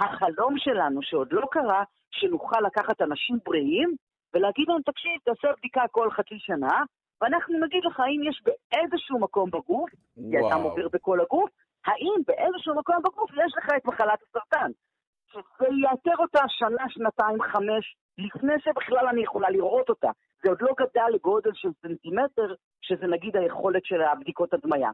החלום 0.00 0.54
שלנו, 0.58 1.02
שעוד 1.02 1.32
לא 1.32 1.46
קרה, 1.50 1.84
שנוכל 2.10 2.60
לקחת 2.60 3.02
אנשים 3.02 3.38
בריאים 3.44 3.94
ולהגיד 4.34 4.68
להם, 4.68 4.82
תקשיב, 4.82 5.12
תעשה 5.24 5.48
בדיקה 5.58 5.82
כל 5.90 6.10
חצי 6.10 6.38
שנה, 6.38 6.82
ואנחנו 7.20 7.58
נגיד 7.64 7.84
לך 7.84 8.00
האם 8.00 8.20
יש 8.28 8.42
באיזשהו 8.44 9.18
מקום 9.18 9.50
בגוף, 9.50 9.90
כי 10.14 10.38
אתה 10.46 10.54
עובר 10.54 10.88
בכל 10.92 11.20
הגוף, 11.20 11.50
האם 11.86 12.22
באיזשהו 12.26 12.74
מקום 12.74 12.96
בגוף 13.04 13.30
יש 13.30 13.52
לך 13.58 13.68
את 13.76 13.84
מחלת 13.84 14.18
הסרטן. 14.22 14.70
שזה 15.32 15.66
יאתר 15.82 16.16
אותה 16.18 16.42
שנה, 16.48 16.84
שנתיים, 16.88 17.42
חמש, 17.42 17.96
לפני 18.18 18.54
שבכלל 18.60 19.08
אני 19.08 19.22
יכולה 19.22 19.50
לראות 19.50 19.88
אותה. 19.88 20.10
זה 20.42 20.50
עוד 20.50 20.62
לא 20.62 20.74
גדל 20.78 21.14
לגודל 21.14 21.50
של 21.54 21.68
סנטימטר, 21.82 22.54
שזה 22.82 23.06
נגיד 23.06 23.36
היכולת 23.36 23.84
של 23.84 24.02
הבדיקות 24.02 24.54
הדמיה. 24.54 24.90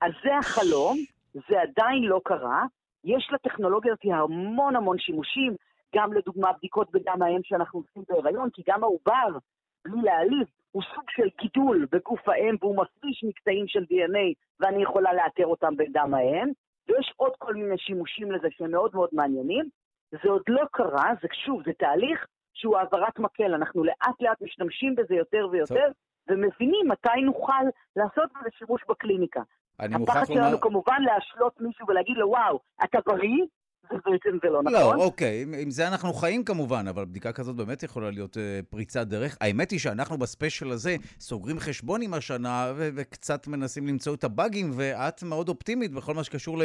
אז 0.00 0.12
זה 0.24 0.36
החלום, 0.38 0.96
זה 1.34 1.60
עדיין 1.60 2.02
לא 2.02 2.20
קרה. 2.24 2.64
יש 3.04 3.30
לטכנולוגיה 3.32 3.92
הזאת 3.92 4.20
המון 4.20 4.76
המון 4.76 4.98
שימושים, 4.98 5.54
גם 5.94 6.12
לדוגמה 6.12 6.52
בדיקות 6.52 6.90
בדם 6.92 7.22
האם 7.22 7.40
שאנחנו 7.42 7.78
עושים 7.78 8.02
בהיריון, 8.08 8.50
כי 8.50 8.62
גם 8.68 8.82
העובר, 8.84 9.38
בלי 9.84 10.02
להעליב, 10.02 10.46
הוא 10.72 10.82
סוג 10.94 11.04
של 11.10 11.28
גידול 11.40 11.86
בגוף 11.92 12.28
האם 12.28 12.56
והוא 12.60 12.76
מפריש 12.76 13.24
מקטעים 13.24 13.68
של 13.68 13.80
DNA 13.82 14.34
ואני 14.60 14.82
יכולה 14.82 15.12
לאתר 15.12 15.46
אותם 15.46 15.76
בדם 15.76 16.14
האם, 16.14 16.48
ויש 16.88 17.12
עוד 17.16 17.32
כל 17.38 17.54
מיני 17.54 17.78
שימושים 17.78 18.32
לזה 18.32 18.48
שהם 18.50 18.70
מאוד 18.70 18.90
מאוד 18.94 19.08
מעניינים. 19.12 19.68
זה 20.10 20.30
עוד 20.30 20.42
לא 20.48 20.62
קרה, 20.72 21.12
זה 21.22 21.28
שוב, 21.44 21.62
זה 21.64 21.72
תהליך 21.78 22.26
שהוא 22.54 22.76
העברת 22.76 23.18
מקל, 23.18 23.54
אנחנו 23.54 23.84
לאט 23.84 24.20
לאט 24.20 24.42
משתמשים 24.42 24.94
בזה 24.94 25.14
יותר 25.14 25.48
ויותר, 25.50 25.86
טוב. 25.86 25.94
ומבינים 26.28 26.88
מתי 26.88 27.20
נוכל 27.24 27.64
לעשות 27.96 28.30
בזה 28.32 28.48
שימוש 28.58 28.82
בקליניקה. 28.88 29.40
אני 29.80 29.96
מוכרח 29.96 30.14
לומר... 30.14 30.22
הפחד 30.22 30.34
שלנו 30.34 30.60
כמובן 30.60 31.02
להשלות 31.02 31.60
מישהו 31.60 31.86
ולהגיד 31.88 32.16
לו, 32.16 32.28
וואו, 32.28 32.60
אתה 32.84 32.98
בריא? 33.06 33.44
בעצם 33.92 34.38
זה 34.42 34.50
לא 34.50 34.62
נכון. 34.62 34.72
לא, 34.72 35.04
אוקיי, 35.04 35.46
עם 35.62 35.70
זה 35.70 35.88
אנחנו 35.88 36.12
חיים 36.12 36.44
כמובן, 36.44 36.88
אבל 36.88 37.04
בדיקה 37.04 37.32
כזאת 37.32 37.56
באמת 37.56 37.82
יכולה 37.82 38.10
להיות 38.10 38.36
uh, 38.36 38.40
פריצת 38.70 39.06
דרך. 39.06 39.36
האמת 39.40 39.70
היא 39.70 39.78
שאנחנו 39.78 40.18
בספיישל 40.18 40.70
הזה 40.70 40.96
סוגרים 41.20 41.58
חשבון 41.58 42.02
עם 42.02 42.14
השנה 42.14 42.72
ו- 42.76 42.88
וקצת 42.94 43.46
מנסים 43.46 43.86
למצוא 43.86 44.14
את 44.14 44.24
הבאגים, 44.24 44.70
ואת 44.74 45.22
מאוד 45.22 45.48
אופטימית 45.48 45.92
בכל 45.92 46.14
מה 46.14 46.24
שקשור 46.24 46.56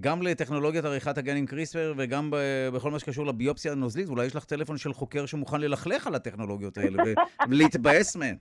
גם 0.00 0.22
לטכנולוגיית 0.22 0.84
עריכת 0.84 1.18
הגנים 1.18 1.46
קריספר 1.46 1.94
וגם 1.96 2.30
ב- 2.30 2.68
בכל 2.74 2.90
מה 2.90 2.98
שקשור 2.98 3.26
לביופסיה 3.26 3.72
הנוזלית. 3.72 4.08
אולי 4.08 4.26
יש 4.26 4.36
לך 4.36 4.44
טלפון 4.44 4.76
של 4.76 4.92
חוקר 4.92 5.26
שמוכן 5.26 5.60
ללכלך 5.60 6.06
על 6.06 6.14
הטכנולוגיות 6.14 6.78
האלה 6.78 7.02
ולהתבאס 7.50 8.16
מהן. 8.16 8.36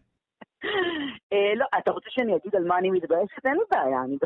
אה, 1.33 1.55
לא, 1.55 1.65
אתה 1.77 1.91
רוצה 1.91 2.07
שאני 2.09 2.35
אגיד 2.35 2.55
על 2.55 2.63
מה 2.63 2.77
אני 2.77 2.91
מתבאסת? 2.91 3.45
אין 3.45 3.53
לי 3.53 3.63
בעיה, 3.71 4.03
אני 4.03 4.17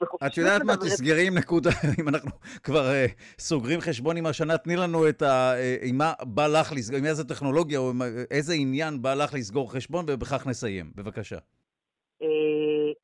בחופשיות. 0.00 0.32
את 0.32 0.36
יודעת 0.36 0.62
מה, 0.62 0.76
תסגרי 0.76 1.26
עם 1.26 1.38
נקודה, 1.38 1.70
אם 2.00 2.08
אנחנו 2.08 2.30
כבר 2.62 2.90
אה, 2.90 3.06
סוגרים 3.38 3.80
חשבון 3.80 4.16
עם 4.16 4.26
השנה, 4.26 4.58
תני 4.58 4.76
לנו 4.76 5.08
את 5.08 5.22
ה... 5.22 5.54
אה, 5.56 5.76
עם 5.82 5.98
מה 5.98 6.12
בא 6.22 6.46
לך 6.46 6.72
לסגור, 6.72 6.98
עם 6.98 7.04
איזה 7.04 7.24
טכנולוגיה 7.24 7.78
או 7.78 7.92
איזה 8.30 8.52
עניין 8.54 9.02
בא 9.02 9.14
לך 9.14 9.34
לסגור 9.34 9.72
חשבון, 9.72 10.04
ובכך 10.08 10.46
נסיים. 10.46 10.90
בבקשה. 10.94 11.38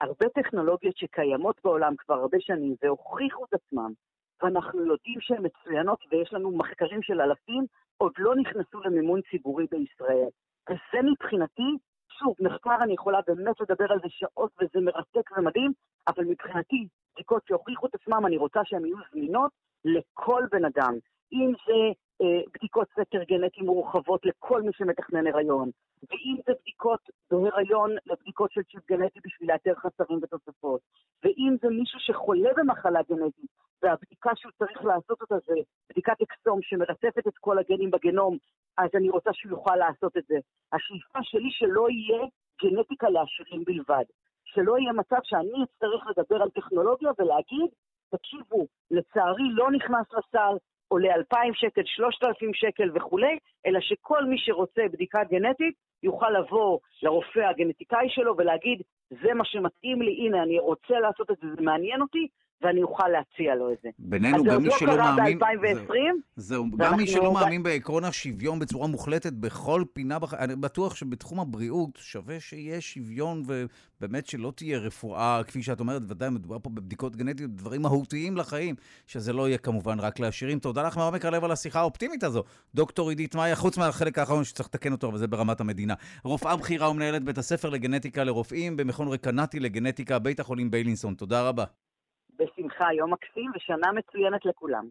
הרבה 0.03 0.29
טכנולוגיות 0.29 0.97
שקיימות 0.97 1.57
בעולם 1.65 1.95
כבר 1.99 2.15
הרבה 2.15 2.39
שנים 2.41 2.75
והוכיחו 2.83 3.45
את 3.45 3.55
עצמם, 3.55 3.93
ואנחנו 4.43 4.81
יודעים 4.81 5.21
שהן 5.21 5.47
מצוינות 5.47 5.99
ויש 6.11 6.33
לנו 6.33 6.51
מחקרים 6.51 7.03
של 7.03 7.21
אלפים, 7.21 7.67
עוד 7.97 8.13
לא 8.19 8.37
נכנסו 8.37 8.81
למימון 8.81 9.21
ציבורי 9.31 9.67
בישראל. 9.71 10.29
וזה 10.71 11.03
מבחינתי 11.11 11.77
שוב, 12.19 12.35
מחקר 12.41 12.77
אני 12.83 12.95
יכולה 12.95 13.19
באמת 13.27 13.61
לדבר 13.61 13.93
על 13.93 13.99
זה 14.03 14.09
שעות 14.09 14.51
וזה 14.61 14.81
מרתק 14.81 15.39
ומדהים, 15.39 15.73
אבל 16.09 16.25
מבחינתי, 16.25 16.87
בדיקות 17.15 17.43
שהוכיחו 17.49 17.87
את 17.87 17.95
עצמם, 17.95 18.27
אני 18.27 18.37
רוצה 18.37 18.61
שהן 18.65 18.85
יהיו 18.85 18.97
זמינות 19.13 19.51
לכל 19.85 20.43
בן 20.53 20.65
אדם. 20.65 20.95
אם 21.33 21.53
זה 21.67 21.81
אה, 22.23 22.43
בדיקות 22.55 22.89
סקר 22.91 23.23
גנטי 23.23 23.63
מורחבות 23.63 24.25
לכל 24.25 24.63
מי 24.63 24.71
שמתכנן 24.73 25.27
הריון, 25.27 25.71
ואם 26.11 26.37
זה 26.47 26.53
בדיקות 26.61 27.01
בהיריון 27.31 27.91
לבדיקות 28.07 28.53
של 28.53 28.63
צ'יפ 28.63 28.89
גנטי 28.89 29.21
בשביל 29.25 29.53
לאתר 29.53 29.75
חסרים 29.75 30.19
ותוספות, 30.23 30.81
ואם 31.25 31.57
זה 31.63 31.69
מישהו 31.69 32.01
שחולה 32.01 32.51
במחלה 32.57 33.01
גנטית, 33.09 33.51
והבדיקה 33.83 34.31
שהוא 34.37 34.53
צריך 34.59 34.85
לעשות 34.85 35.21
אותה 35.21 35.35
זה 35.47 35.55
בדיקת 35.91 36.23
אקסום 36.23 36.63
שמרצפת 36.63 37.27
את 37.29 37.39
כל 37.41 37.59
הגנים 37.59 37.91
בגנום, 37.91 38.37
אז 38.79 38.91
אני 38.95 39.11
רוצה 39.11 39.31
שהוא 39.33 39.51
יוכל 39.51 39.77
לעשות 39.77 40.17
את 40.17 40.25
זה. 40.29 40.37
השאיפה 40.73 41.19
שלי 41.23 41.51
שלא 41.51 41.91
יהיה 41.91 42.23
גנטיקה 42.63 43.09
לעשירים 43.09 43.65
בלבד. 43.65 44.05
שלא 44.45 44.79
יהיה 44.79 44.93
מצב 44.93 45.17
שאני 45.23 45.65
אצטרך 45.65 46.07
לדבר 46.07 46.43
על 46.43 46.51
טכנולוגיה 46.51 47.11
ולהגיד, 47.19 47.71
תקשיבו, 48.11 48.67
לצערי 48.91 49.49
לא 49.51 49.71
נכנס 49.71 50.07
לסל, 50.13 50.57
עולה 50.89 51.15
2,000 51.15 51.55
שקל, 51.55 51.83
3,000 51.85 52.55
שקל 52.55 52.91
וכולי, 52.95 53.39
אלא 53.67 53.81
שכל 53.81 54.25
מי 54.25 54.39
שרוצה 54.39 54.83
בדיקה 54.93 55.25
גנטית 55.25 55.75
יוכל 56.03 56.31
לבוא 56.31 56.79
לרופא 57.03 57.41
הגנטיקאי 57.41 58.07
שלו 58.09 58.37
ולהגיד, 58.37 58.83
זה 59.11 59.35
מה 59.35 59.45
שמתאים 59.45 60.03
לי, 60.03 60.27
הנה, 60.27 60.43
אני 60.43 60.59
רוצה 60.59 61.01
לעשות 61.01 61.31
את 61.31 61.37
זה, 61.43 61.47
זה 61.57 61.63
מעניין 61.63 62.03
אותי, 62.03 62.29
ואני 62.63 62.83
אוכל 62.83 63.09
להציע 63.09 63.55
לו 63.55 63.73
את 63.73 63.77
זה. 63.83 63.89
בינינו, 63.99 64.45
גם 64.45 64.63
מי 64.63 64.71
שלא 64.79 64.97
מאמין... 64.97 65.39
אז 65.43 65.59
זה 65.59 65.67
עוד 65.67 65.77
לא 65.77 65.77
קרה 65.77 65.89
ב-2020. 65.89 65.97
זהו, 66.37 66.67
גם 66.77 66.97
מי 66.97 67.07
שלא 67.07 67.33
מאמין 67.33 67.63
בעקרון 67.63 68.05
השוויון 68.05 68.59
בצורה 68.59 68.87
מוחלטת 68.87 69.33
בכל 69.33 69.85
פינה, 69.93 70.19
בח... 70.19 70.35
אני 70.35 70.57
בטוח 70.57 70.95
שבתחום 70.95 71.41
הבריאות 71.41 71.91
שווה 71.97 72.41
שיהיה 72.41 72.81
שוויון 72.81 73.43
ובאמת 73.47 74.27
שלא 74.27 74.53
תהיה 74.57 74.79
רפואה, 74.79 75.41
כפי 75.47 75.63
שאת 75.63 75.81
אומרת, 75.81 76.03
ודאי 76.09 76.31
מדובר 76.31 76.59
פה 76.63 76.71
בבדיקות 76.71 77.17
גנטיות, 77.17 77.51
דברים 77.51 77.83
מהותיים 77.83 78.37
לחיים, 78.37 78.75
שזה 79.07 79.33
לא 79.33 79.49
יהיה 79.49 79.59
כמובן 79.59 80.01
רק 80.01 80.21
לעשירים. 80.21 80.59
תודה 80.59 80.83
לך 80.83 80.97
מעומק 80.97 81.25
הלב 81.25 81.45
על 81.45 81.51
השיחה 81.51 81.81
האופטימית 81.81 82.25
הזו. 82.25 82.45
דוקטור 82.75 83.09
עידית 83.09 83.35
מאיה, 83.35 83.57
חוץ 83.57 83.79
מהחלק 83.79 84.19
האחרון 84.19 84.45
שצריך 84.45 84.69
לתקן 84.69 84.93
אותו, 84.93 85.09
אבל 85.09 85.19
זה 85.19 85.27
ברמת 85.27 85.61
המדינה. 85.61 85.95
רופאה 86.25 86.57
בכירה 86.57 86.91
ומנהלת 86.91 87.25
בית 87.25 87.39
הספר 87.39 87.71
לגנטיקה 87.71 88.25
לרופאים 88.25 88.77
במכון 88.77 89.09
רקנטי 89.09 89.61
לגנטיקה, 89.61 90.19
בית 90.19 90.41
החולים 90.41 90.71
ביילינסון. 90.71 91.15
תודה 91.15 91.49
רבה. 91.49 91.65
בשמחה, 92.39 92.93
יום 92.99 93.13
מקסים 93.13 93.51
ושנה 93.57 93.93
מצוינת 93.93 94.45
לכולם. 94.45 94.89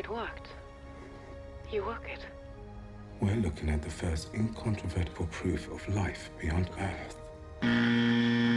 It 0.00 0.08
worked. 0.08 0.48
You 1.72 1.80
work 1.90 2.06
it. 2.14 2.22
We're 3.22 3.42
looking 3.46 3.68
at 3.74 3.80
the 3.88 3.94
first 4.02 4.24
incontrovertible 4.42 5.28
proof 5.38 5.62
of 5.76 5.80
life 6.00 6.22
beyond 6.40 6.68
Earth. 6.78 7.24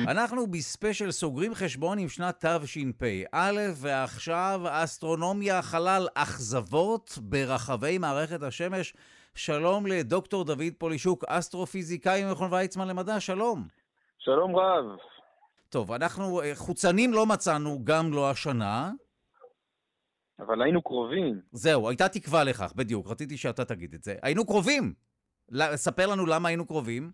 אנחנו 0.07 0.47
בספיישל 0.47 1.11
סוגרים 1.11 1.55
חשבון 1.55 1.99
עם 1.99 2.09
שנת 2.09 2.45
תשפ"א, 2.45 3.51
ועכשיו 3.75 4.61
אסטרונומיה, 4.65 5.61
חלל, 5.61 6.07
אכזבות 6.15 7.17
ברחבי 7.21 7.97
מערכת 7.97 8.43
השמש. 8.43 8.93
שלום 9.37 9.87
לדוקטור 9.87 10.43
דוד 10.45 10.73
פולישוק, 10.77 11.23
אסטרופיזיקאי 11.27 12.23
ממכון 12.23 12.53
ויצמן 12.53 12.87
למדע, 12.87 13.19
שלום. 13.19 13.67
שלום 14.17 14.55
רב. 14.55 14.85
טוב, 15.69 15.91
אנחנו 15.91 16.41
אה, 16.41 16.51
חוצנים 16.55 17.13
לא 17.13 17.25
מצאנו, 17.25 17.79
גם 17.83 18.13
לא 18.13 18.29
השנה. 18.29 18.91
אבל 20.39 20.61
היינו 20.61 20.81
קרובים. 20.81 21.41
זהו, 21.51 21.89
הייתה 21.89 22.09
תקווה 22.09 22.43
לכך, 22.43 22.73
בדיוק, 22.75 23.07
רציתי 23.07 23.37
שאתה 23.37 23.65
תגיד 23.65 23.93
את 23.93 24.03
זה. 24.03 24.15
היינו 24.21 24.45
קרובים! 24.45 24.93
ספר 25.75 26.07
לנו 26.07 26.25
למה 26.25 26.47
היינו 26.47 26.67
קרובים. 26.67 27.11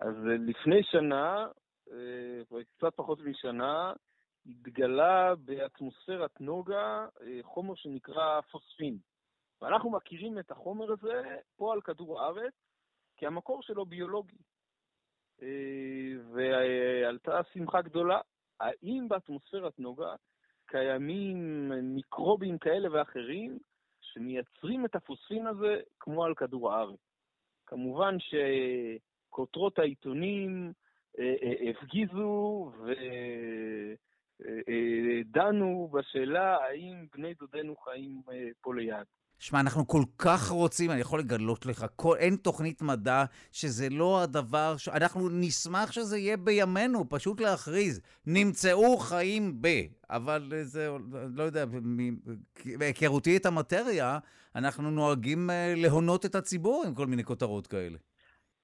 אז 0.00 0.14
אה, 0.14 0.36
לפני 0.46 0.82
שנה, 0.82 1.46
אה, 1.92 2.62
קצת 2.76 2.92
פחות 2.96 3.18
משנה, 3.24 3.92
התגלה 4.46 5.34
באטמוספירת 5.44 6.40
נוגה 6.40 7.06
חומר 7.42 7.74
שנקרא 7.74 8.40
פוספין. 8.40 9.11
ואנחנו 9.62 9.90
מכירים 9.90 10.38
את 10.38 10.50
החומר 10.50 10.92
הזה 10.92 11.22
פה 11.56 11.72
על 11.72 11.80
כדור 11.80 12.20
הארץ, 12.20 12.52
כי 13.16 13.26
המקור 13.26 13.62
שלו 13.62 13.86
ביולוגי. 13.86 14.36
אה, 15.42 16.12
ועלתה 16.32 17.40
שמחה 17.52 17.82
גדולה, 17.82 18.20
האם 18.60 19.08
באטמוספירת 19.08 19.78
נוגה 19.78 20.14
קיימים 20.66 21.68
מיקרובים 21.82 22.58
כאלה 22.58 22.88
ואחרים 22.92 23.58
שמייצרים 24.00 24.84
את 24.84 24.94
הפוספין 24.94 25.46
הזה 25.46 25.80
כמו 26.00 26.24
על 26.24 26.34
כדור 26.34 26.72
הארץ. 26.72 27.00
כמובן 27.66 28.16
שכותרות 28.18 29.78
העיתונים 29.78 30.72
אה, 31.18 31.34
אה, 31.42 31.70
הפגיזו 31.70 32.72
ודנו 34.38 35.88
בשאלה 35.92 36.56
האם 36.56 37.06
בני 37.12 37.34
דודינו 37.34 37.76
חיים 37.76 38.22
פה 38.60 38.74
ליד. 38.74 39.06
שמע, 39.42 39.60
אנחנו 39.60 39.86
כל 39.86 40.02
כך 40.18 40.50
רוצים, 40.50 40.90
אני 40.90 41.00
יכול 41.00 41.18
לגלות 41.18 41.66
לך, 41.66 41.86
כל, 41.96 42.16
אין 42.16 42.36
תוכנית 42.36 42.82
מדע 42.82 43.24
שזה 43.52 43.88
לא 43.90 44.22
הדבר, 44.22 44.76
ש... 44.76 44.88
אנחנו 44.88 45.28
נשמח 45.32 45.92
שזה 45.92 46.18
יהיה 46.18 46.36
בימינו, 46.36 47.08
פשוט 47.08 47.40
להכריז, 47.40 48.00
נמצאו 48.26 48.96
חיים 48.96 49.62
ב... 49.62 49.68
אבל 50.10 50.50
זה, 50.62 50.88
לא 51.34 51.42
יודע, 51.42 51.64
בהיכרותי 52.78 53.36
את 53.36 53.46
המטריה, 53.46 54.18
אנחנו 54.54 54.90
נוהגים 54.90 55.50
אה, 55.50 55.74
להונות 55.76 56.26
את 56.26 56.34
הציבור 56.34 56.84
עם 56.86 56.94
כל 56.94 57.06
מיני 57.06 57.24
כותרות 57.24 57.66
כאלה. 57.66 57.98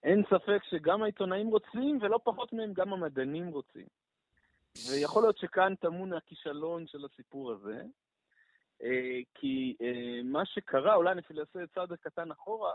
אין 0.02 0.22
ספק 0.26 0.60
שגם 0.70 1.02
העיתונאים 1.02 1.46
רוצים, 1.46 1.98
ולא 2.02 2.18
פחות 2.24 2.52
מהם 2.52 2.72
גם 2.72 2.92
המדענים 2.92 3.48
רוצים. 3.48 3.86
ויכול 4.90 5.22
להיות 5.22 5.38
שכאן 5.38 5.74
טמון 5.74 6.12
הכישלון 6.12 6.86
של 6.86 7.04
הסיפור 7.04 7.52
הזה. 7.52 7.82
אה, 8.82 9.20
כי 9.34 9.76
אה, 9.82 10.20
מה 10.24 10.46
שקרה, 10.46 10.94
אולי 10.94 11.12
אני 11.12 11.20
אפילו 11.20 11.40
אעשה 11.40 11.66
צעד 11.74 11.92
קטן 11.92 12.30
אחורה, 12.30 12.74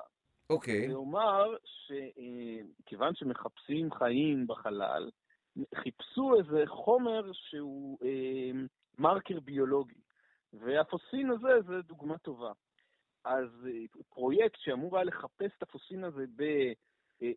אוקיי. 0.50 0.88
זה 0.88 0.94
אומר 0.94 1.56
שכיוון 1.66 3.08
אה, 3.08 3.16
שמחפשים 3.16 3.92
חיים 3.92 4.48
בחלל, 4.48 5.10
חיפשו 5.76 6.36
איזה 6.39 6.63
חומר 6.68 7.32
שהוא 7.34 7.98
מרקר 8.98 9.39
ביולוגי, 9.39 10.02
והפוסין 10.54 11.30
הזה 11.30 11.62
זה 11.68 11.82
דוגמה 11.82 12.18
טובה. 12.18 12.52
אז 13.26 13.50
פרויקט 14.10 14.60
שאמור 14.60 14.98
היה 14.98 15.04
לחפש 15.04 15.52
את 15.58 15.63
הפוסין 15.63 16.04
הזה 16.04 16.26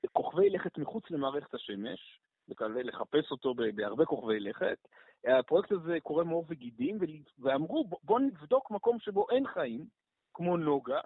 בכוכבי 0.04 0.50
לכת 0.50 0.78
מחוץ 0.78 1.10
למערכת 1.10 1.54
השמש, 1.54 2.20
לחפש 2.58 3.30
אותו 3.30 3.54
בהרבה 3.74 4.04
כוכבי 4.04 4.40
לכת, 4.40 4.78
הפרויקט 5.26 5.72
הזה 5.72 5.98
קורא 6.02 6.24
מאור 6.24 6.44
וגידים, 6.48 6.98
ואמרו, 7.38 7.84
בואו 8.02 8.18
נבדוק 8.18 8.70
מקום 8.70 8.98
שבו 9.00 9.30
אין 9.30 9.46
חיים, 9.46 9.86
כמו 10.34 10.56
נוגה, 10.56 11.00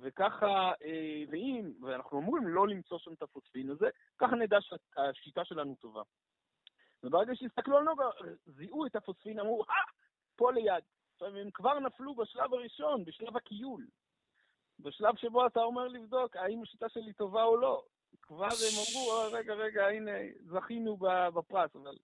וככה, 0.00 0.72
אה, 0.84 1.24
ואם, 1.30 1.72
ואנחנו 1.82 2.18
אומרים 2.18 2.48
לא 2.48 2.68
למצוא 2.68 2.98
שם 2.98 3.12
את 3.12 3.22
הפוספין 3.22 3.70
הזה, 3.70 3.86
ככה 4.18 4.36
נדע 4.36 4.58
שהשיטה 4.60 5.44
שלנו 5.44 5.74
טובה. 5.74 6.02
וברגע 7.02 7.34
שהסתכלו 7.34 7.76
על 7.76 7.84
נוגה, 7.84 8.04
זיהו 8.46 8.86
את 8.86 8.96
הפוספין, 8.96 9.40
אמרו, 9.40 9.64
אה, 9.70 9.74
פה 10.36 10.52
ליד. 10.52 10.84
עכשיו, 11.12 11.36
הם 11.36 11.50
כבר 11.50 11.78
נפלו 11.78 12.14
בשלב 12.14 12.54
הראשון, 12.54 13.04
בשלב 13.04 13.36
הכיול. 13.36 13.86
בשלב 14.80 15.16
שבו 15.16 15.46
אתה 15.46 15.60
אומר 15.60 15.88
לבדוק 15.88 16.36
האם 16.36 16.62
השיטה 16.62 16.88
שלי 16.88 17.12
טובה 17.12 17.42
או 17.42 17.56
לא. 17.56 17.82
כבר 18.22 18.44
הם 18.44 18.76
אמרו, 18.78 19.12
אה, 19.12 19.28
רגע, 19.28 19.54
רגע, 19.54 19.86
הנה, 19.86 20.12
זכינו 20.40 20.96
בפרס, 21.34 21.76
אבל 21.76 21.96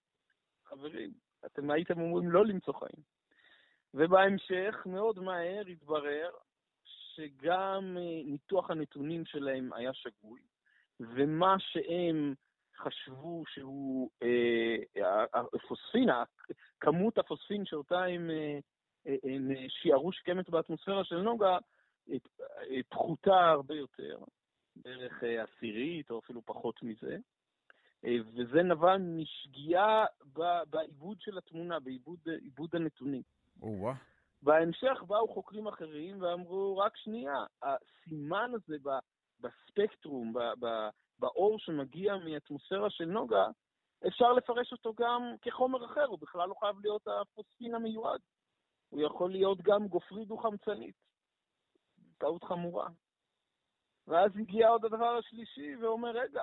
חברים, 0.73 1.13
אתם 1.47 1.71
הייתם 1.71 2.01
אומרים 2.01 2.31
לא 2.31 2.47
למצוא 2.47 2.75
חיים. 2.75 3.03
ובהמשך, 3.95 4.83
מאוד 4.87 5.19
מהר 5.19 5.67
התברר 5.67 6.31
שגם 6.85 7.97
אה, 7.97 8.23
ניתוח 8.25 8.71
הנתונים 8.71 9.25
שלהם 9.25 9.73
היה 9.73 9.93
שגוי, 9.93 10.41
ומה 11.01 11.57
שהם 11.59 12.35
חשבו 12.77 13.45
שהוא 13.47 14.11
אה, 14.23 15.25
הפוספין, 15.35 16.09
כמות 16.81 17.19
הפוספין 17.19 17.65
שאותה 17.65 18.05
הם, 18.05 18.31
אה, 18.31 18.59
אה 19.07 19.17
הם 19.25 19.51
שיערו 19.69 20.13
שקמת 20.13 20.51
באטמוספירה 20.51 21.05
של 21.05 21.21
נוגה, 21.21 21.59
פחותה 22.89 23.51
הרבה 23.51 23.75
יותר, 23.75 24.19
בערך 24.77 25.23
עשירית 25.23 26.11
או 26.11 26.19
אפילו 26.19 26.43
פחות 26.45 26.83
מזה. 26.83 27.17
אה, 28.05 28.17
וזה 28.35 28.62
נבע 28.62 28.97
משגיאה 28.99 30.05
בעיבוד 30.71 31.21
של 31.21 31.38
התמונה, 31.38 31.81
בעיבוד 31.81 32.71
הנתונים. 32.73 33.23
או-אה. 33.62 33.95
בהמשך 34.43 35.03
באו 35.07 35.29
חוקרים 35.29 35.67
אחרים 35.67 36.23
ואמרו, 36.23 36.77
רק 36.77 36.97
שנייה, 36.97 37.45
הסימן 37.62 38.51
הזה 38.55 38.77
בספקטרום, 39.41 40.35
באור 41.19 41.59
שמגיע 41.59 42.17
מאטמוספירה 42.17 42.91
של 42.91 43.05
נוגה, 43.05 43.47
אפשר 44.07 44.33
לפרש 44.33 44.73
אותו 44.73 44.95
גם 44.95 45.35
כחומר 45.43 45.85
אחר, 45.85 46.05
הוא 46.05 46.19
בכלל 46.19 46.49
לא 46.49 46.55
חייב 46.61 46.77
להיות 46.81 47.09
הפוספין 47.09 47.75
המיועד. 47.75 48.21
הוא 48.88 49.03
יכול 49.03 49.31
להיות 49.31 49.62
גם 49.62 49.88
גופרית 49.88 50.29
דו-חמצנית. 50.29 50.95
טעות 52.19 52.45
חמורה. 52.45 52.88
ואז 54.07 54.31
הגיע 54.37 54.69
עוד 54.69 54.85
הדבר 54.85 55.17
השלישי 55.17 55.77
ואומר, 55.77 56.11
רגע, 56.11 56.43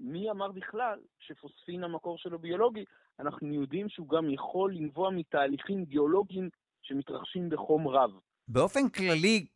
מי 0.00 0.30
אמר 0.30 0.52
בכלל 0.52 0.98
שפוספין 1.18 1.84
המקור 1.84 2.18
שלו 2.18 2.38
ביולוגי? 2.38 2.84
אנחנו 3.20 3.54
יודעים 3.54 3.88
שהוא 3.88 4.08
גם 4.08 4.30
יכול 4.30 4.74
לנבוע 4.74 5.10
מתהליכים 5.10 5.84
גיאולוגיים 5.84 6.48
שמתרחשים 6.82 7.48
בחום 7.48 7.88
רב. 7.88 8.10
באופן 8.48 8.88
כללי, 8.88 9.46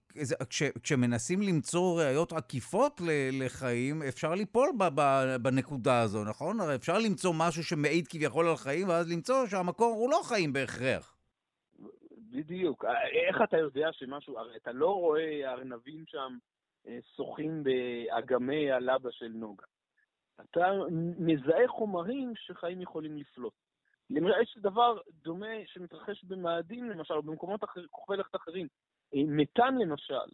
כש, 0.50 0.62
כשמנסים 0.82 1.42
למצוא 1.42 2.00
ראיות 2.02 2.32
עקיפות 2.32 3.00
לחיים, 3.32 4.02
אפשר 4.08 4.34
ליפול 4.34 4.68
ב, 4.78 4.84
ב, 4.94 5.00
בנקודה 5.42 6.00
הזו, 6.00 6.24
נכון? 6.24 6.60
הרי 6.60 6.74
אפשר 6.74 6.98
למצוא 6.98 7.34
משהו 7.38 7.64
שמעיד 7.64 8.08
כביכול 8.08 8.48
על 8.48 8.56
חיים, 8.56 8.88
ואז 8.88 9.12
למצוא 9.12 9.46
שהמקור 9.46 9.94
הוא 9.94 10.10
לא 10.10 10.20
חיים 10.24 10.52
בהכרח. 10.52 11.16
בדיוק. 12.32 12.84
איך 13.28 13.42
אתה 13.44 13.56
יודע 13.56 13.88
שמשהו, 13.92 14.38
הרי 14.38 14.56
אתה 14.56 14.72
לא 14.72 14.90
רואה 14.94 15.52
ארנבים 15.52 16.04
שם 16.06 16.38
אה, 16.86 16.98
שוחים 17.16 17.64
באגמי 17.64 18.72
הלבה 18.72 19.08
של 19.12 19.28
נוגה. 19.34 19.64
אתה 20.50 20.72
מזהה 21.18 21.68
חומרים 21.68 22.32
שחיים 22.36 22.80
יכולים 22.80 23.18
לפלוט. 23.18 23.52
יש 24.10 24.58
דבר 24.58 24.98
דומה 25.22 25.56
שמתרחש 25.66 26.24
במאדים 26.24 26.90
למשל, 26.90 27.14
או 27.14 27.22
במקומות 27.22 27.64
אחרים, 27.64 27.86
כוכבי 27.90 28.16
לכת 28.16 28.36
אחרים. 28.36 28.66
אה, 29.14 29.20
מתאן 29.26 29.74
למשל, 29.78 30.30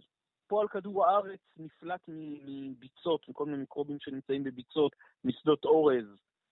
פה 0.46 0.60
על 0.60 0.68
כדור 0.68 1.06
הארץ 1.06 1.40
נפלט 1.56 2.00
מביצות, 2.08 3.28
מכל 3.28 3.44
מיני 3.44 3.58
מיקרובים 3.58 3.96
שנמצאים 4.00 4.44
בביצות, 4.44 4.92
משדות 5.24 5.64
אורז, 5.64 6.06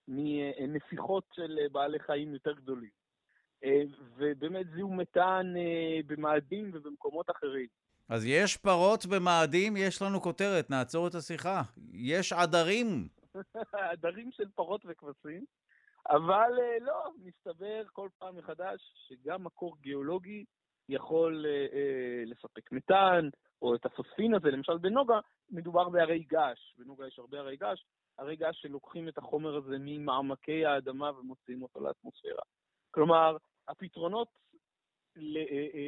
מנפיחות 0.08 1.24
של 1.32 1.58
בעלי 1.72 1.98
חיים 1.98 2.32
יותר 2.32 2.52
גדולים. 2.52 2.90
ובאמת 4.16 4.66
זיהום 4.74 5.00
מתאן 5.00 5.54
במאדים 6.06 6.70
ובמקומות 6.74 7.30
אחרים. 7.30 7.66
אז 8.08 8.24
יש 8.26 8.56
פרות 8.56 9.06
במאדים, 9.06 9.76
יש 9.76 10.02
לנו 10.02 10.20
כותרת, 10.20 10.70
נעצור 10.70 11.06
את 11.06 11.14
השיחה. 11.14 11.62
יש 11.92 12.32
עדרים. 12.32 13.08
עדרים 13.92 14.32
של 14.32 14.48
פרות 14.54 14.80
וכבשים, 14.84 15.44
אבל 16.10 16.52
לא, 16.80 17.10
מסתבר 17.24 17.82
כל 17.92 18.08
פעם 18.18 18.36
מחדש 18.36 18.92
שגם 19.08 19.44
מקור 19.44 19.76
גיאולוגי 19.80 20.44
יכול 20.88 21.46
אה, 21.46 21.50
אה, 21.50 22.22
לספק 22.26 22.72
מתאן, 22.72 23.28
או 23.62 23.74
את 23.74 23.86
הפוספין 23.86 24.34
הזה, 24.34 24.50
למשל 24.50 24.78
בנוגה, 24.78 25.20
מדובר 25.50 25.88
בהרי 25.88 26.18
געש. 26.18 26.74
בנוגה 26.78 27.06
יש 27.06 27.18
הרבה 27.18 27.38
הרי 27.38 27.56
געש, 27.56 27.84
הרי 28.18 28.36
געש 28.36 28.60
שלוקחים 28.60 29.08
את 29.08 29.18
החומר 29.18 29.56
הזה 29.56 29.76
ממעמקי 29.78 30.66
האדמה 30.66 31.10
ומוציאים 31.18 31.62
אותו 31.62 31.80
לאטמוספירה. 31.80 32.42
כלומר, 32.90 33.36
הפתרונות 33.68 34.28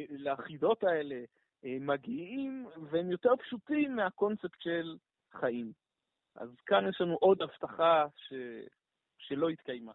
לחידות 0.09 0.83
האלה 0.83 1.23
מגיעים, 1.63 2.67
והם 2.89 3.11
יותר 3.11 3.35
פשוטים 3.35 3.95
מהקונספט 3.95 4.61
של 4.61 4.97
חיים. 5.31 5.71
אז 6.37 6.49
כאן 6.65 6.89
יש 6.89 7.01
לנו 7.01 7.15
עוד 7.15 7.41
הבטחה 7.41 8.05
ש... 8.15 8.33
שלא 9.17 9.49
התקיימה. 9.49 9.91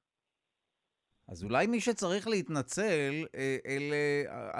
אז 1.28 1.44
אולי 1.44 1.66
מי 1.66 1.80
שצריך 1.80 2.28
להתנצל, 2.28 3.24
אה, 3.34 3.56
אלה 3.66 3.96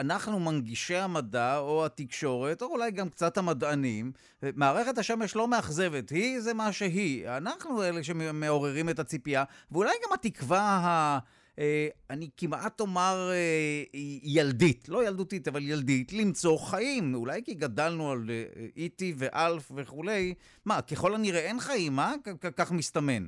אנחנו 0.00 0.40
מנגישי 0.40 0.96
המדע 0.96 1.58
או 1.58 1.86
התקשורת, 1.86 2.62
או 2.62 2.66
אולי 2.66 2.90
גם 2.90 3.08
קצת 3.08 3.38
המדענים. 3.38 4.12
מערכת 4.42 4.98
השמש 4.98 5.36
לא 5.36 5.48
מאכזבת, 5.48 6.10
היא 6.10 6.40
זה 6.40 6.54
מה 6.54 6.72
שהיא. 6.72 7.28
אנחנו 7.28 7.82
אלה 7.82 8.04
שמעוררים 8.04 8.88
את 8.88 8.98
הציפייה, 8.98 9.44
ואולי 9.70 9.92
גם 10.06 10.12
התקווה 10.12 10.60
ה... 10.60 11.18
אה, 11.58 11.88
אני 12.10 12.30
כמעט 12.36 12.80
אומר 12.80 13.30
אה, 13.30 13.82
ילדית, 14.22 14.88
לא 14.88 15.06
ילדותית, 15.06 15.48
אבל 15.48 15.62
ילדית, 15.62 16.12
למצוא 16.12 16.58
חיים. 16.58 17.14
אולי 17.14 17.44
כי 17.44 17.54
גדלנו 17.54 18.10
על 18.10 18.18
איטי 18.76 19.14
ואלף 19.18 19.70
וכולי. 19.76 20.34
מה, 20.66 20.82
ככל 20.82 21.14
הנראה 21.14 21.40
אין 21.40 21.58
חיים, 21.60 21.92
מה? 21.92 22.12
כך 22.56 22.72
מסתמן. 22.72 23.26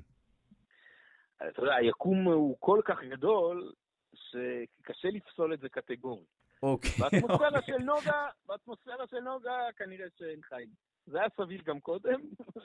אתה 1.36 1.62
יודע, 1.62 1.74
היקום 1.74 2.24
הוא 2.24 2.56
כל 2.60 2.80
כך 2.84 2.98
גדול, 3.10 3.72
שקשה 4.14 5.08
לפסול 5.08 5.54
את 5.54 5.60
זה 5.60 5.68
קטגורית. 5.68 6.44
אוקיי. 6.62 6.90
באטמוספירה 7.00 7.48
אוקיי. 7.48 7.62
של 7.66 7.82
נוגה, 7.82 8.28
באטמוספירה 8.46 9.06
של 9.10 9.20
נוגה 9.20 9.58
כנראה 9.76 10.06
שאין 10.18 10.40
חיים. 10.42 10.68
זה 11.06 11.18
היה 11.18 11.28
סביר 11.36 11.62
גם 11.64 11.80
קודם, 11.80 12.20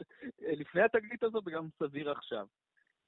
לפני 0.62 0.82
התגלית 0.82 1.24
הזאת, 1.24 1.44
וגם 1.46 1.68
סביר 1.80 2.12
עכשיו. 2.12 2.46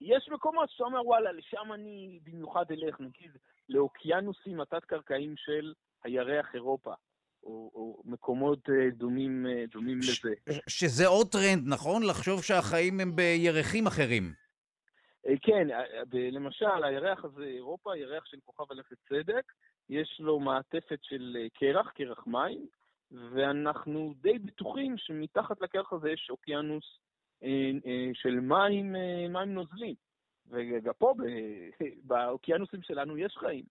יש 0.02 0.30
מקומות 0.32 0.70
שאתה 0.70 0.84
אומר, 0.84 1.08
וואלה, 1.08 1.32
לשם 1.32 1.74
אני 1.74 2.20
במיוחד 2.24 2.66
אלך, 2.72 3.00
נגיד, 3.00 3.32
לאוקיינוסים 3.70 4.62
התת-קרקעיים 4.62 5.34
של 5.38 5.74
הירח 6.04 6.56
אירופה, 6.56 6.94
או, 7.44 7.72
או 7.74 8.02
מקומות 8.06 8.70
אה, 8.70 8.90
דומים, 8.90 9.46
אה, 9.48 9.66
דומים 9.72 9.98
לזה. 9.98 10.34
שזה 10.68 11.08
עוד 11.08 11.28
טרנד, 11.28 11.64
נכון? 11.68 12.04
לחשוב 12.04 12.44
שהחיים 12.44 13.00
הם 13.00 13.16
בירחים 13.16 13.88
אחרים. 13.88 14.34
אה, 15.28 15.34
כן, 15.42 15.68
למשל, 16.32 16.84
הירח 16.84 17.26
הזה, 17.26 17.44
אירופה, 17.44 17.98
ירח 17.98 18.26
של 18.26 18.38
כוכב 18.46 18.72
הלכת 18.72 18.96
צדק, 19.10 19.44
יש 19.90 20.18
לו 20.20 20.40
מעטפת 20.40 21.00
של 21.02 21.38
קרח, 21.54 21.92
קרח 21.96 22.28
מים, 22.28 22.68
ואנחנו 23.12 24.14
די 24.22 24.40
בטוחים 24.40 24.98
שמתחת 24.98 25.62
לקרח 25.62 25.94
הזה 25.94 26.10
יש 26.10 26.28
אוקיינוס 26.30 26.84
אה, 26.84 27.00
אה, 27.00 27.11
של 28.14 28.40
מים, 28.40 28.96
אה, 28.96 29.28
מים 29.30 29.54
נוזלים. 29.54 29.96
וגם 30.48 30.94
פה, 30.98 31.14
באוקיינוסים 32.08 32.82
שלנו 32.82 33.18
יש 33.18 33.38
חיים. 33.38 33.66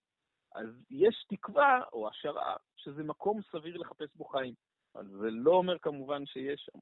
אז 0.54 0.66
יש 0.90 1.24
תקווה 1.28 1.80
או 1.92 2.08
השערה 2.08 2.56
שזה 2.76 3.02
מקום 3.02 3.40
סביר 3.52 3.76
לחפש 3.76 4.14
בו 4.14 4.24
חיים. 4.24 4.54
אז 4.94 5.06
זה 5.06 5.30
לא 5.30 5.50
אומר 5.50 5.78
כמובן 5.78 6.26
שיש 6.26 6.60
שם. 6.60 6.78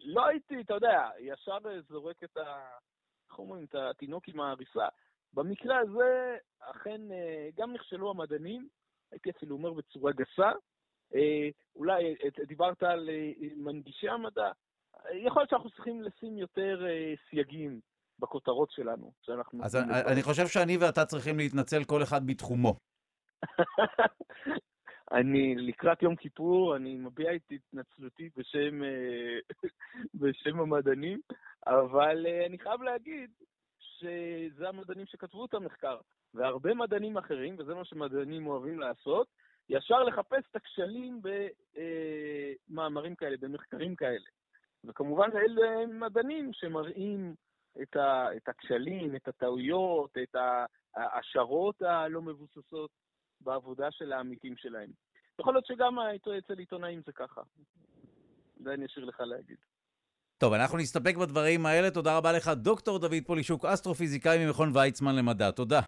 לא 0.00 0.26
הייתי, 0.26 0.60
אתה 0.60 0.74
יודע, 0.74 1.10
ישר 1.18 1.58
זורק 1.88 2.24
את 2.24 2.36
ה... 2.36 2.68
איך 3.30 3.38
אומרים? 3.38 3.64
את 3.64 3.74
התינוק 3.74 4.28
עם 4.28 4.40
העריסה. 4.40 4.88
במקרה 5.32 5.78
הזה, 5.78 6.36
אכן, 6.60 7.00
גם 7.54 7.72
נכשלו 7.72 8.10
המדענים, 8.10 8.68
הייתי 9.12 9.30
אפילו 9.30 9.56
אומר 9.56 9.72
בצורה 9.72 10.12
גסה. 10.12 10.52
אולי 11.76 12.14
דיברת 12.46 12.82
על 12.82 13.10
מנגישי 13.56 14.08
המדע, 14.08 14.52
יכול 15.14 15.42
להיות 15.42 15.50
שאנחנו 15.50 15.70
צריכים 15.70 16.02
לשים 16.02 16.38
יותר 16.38 16.86
אה, 16.86 17.14
סייגים 17.30 17.80
בכותרות 18.18 18.70
שלנו. 18.70 19.12
אז 19.62 19.76
אני, 19.76 20.12
אני 20.12 20.22
חושב 20.22 20.46
שאני 20.46 20.76
ואתה 20.76 21.04
צריכים 21.04 21.38
להתנצל 21.38 21.84
כל 21.84 22.02
אחד 22.02 22.26
בתחומו. 22.26 22.76
אני 25.12 25.54
לקראת 25.56 26.02
יום 26.02 26.16
כיפור, 26.16 26.76
אני 26.76 26.96
מביע 26.96 27.34
את 27.34 27.42
התנצלותי 27.50 28.30
בשם, 28.36 28.82
אה, 28.84 29.38
בשם 30.20 30.60
המדענים, 30.60 31.20
אבל 31.66 32.26
אה, 32.26 32.46
אני 32.46 32.58
חייב 32.58 32.82
להגיד 32.82 33.30
שזה 33.80 34.68
המדענים 34.68 35.06
שכתבו 35.06 35.44
את 35.44 35.54
המחקר, 35.54 35.98
והרבה 36.34 36.74
מדענים 36.74 37.16
אחרים, 37.16 37.56
וזה 37.58 37.74
מה 37.74 37.84
שמדענים 37.84 38.46
אוהבים 38.46 38.80
לעשות, 38.80 39.26
ישר 39.68 40.04
לחפש 40.04 40.44
את 40.50 40.56
הכשלים 40.56 41.20
במאמרים 42.68 43.14
כאלה, 43.14 43.36
במחקרים 43.40 43.96
כאלה. 43.96 44.26
וכמובן 44.86 45.28
אלה 45.34 45.86
מדענים 45.86 46.50
שמראים 46.52 47.34
את, 47.82 47.96
ה, 47.96 48.36
את 48.36 48.48
הכשלים, 48.48 49.16
את 49.16 49.28
הטעויות, 49.28 50.10
את 50.22 50.36
ההשערות 50.96 51.82
הלא 51.82 52.22
מבוססות 52.22 52.90
בעבודה 53.40 53.90
של 53.90 54.12
העמיתים 54.12 54.56
שלהם. 54.56 54.90
יכול 55.40 55.54
להיות 55.54 55.66
שגם 55.66 55.98
אצל 55.98 56.58
עיתונאים 56.58 57.00
זה 57.06 57.12
ככה. 57.12 57.40
זה 58.56 58.74
אני 58.74 58.86
אשאיר 58.86 59.04
לך 59.04 59.20
להגיד. 59.20 59.56
טוב, 60.38 60.52
אנחנו 60.52 60.78
נסתפק 60.78 61.16
בדברים 61.16 61.66
האלה. 61.66 61.90
תודה 61.90 62.16
רבה 62.16 62.32
לך, 62.32 62.48
דוקטור 62.48 62.98
דוד 62.98 63.24
פולישוק, 63.26 63.64
אסטרופיזיקאי 63.64 64.46
ממכון 64.46 64.70
ויצמן 64.74 65.16
למדע. 65.16 65.50
תודה. 65.50 65.80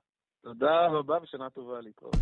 תודה 0.43 0.87
רבה 0.87 1.19
ושנה 1.23 1.51
טובה 1.51 1.81
להתראות. 1.81 2.15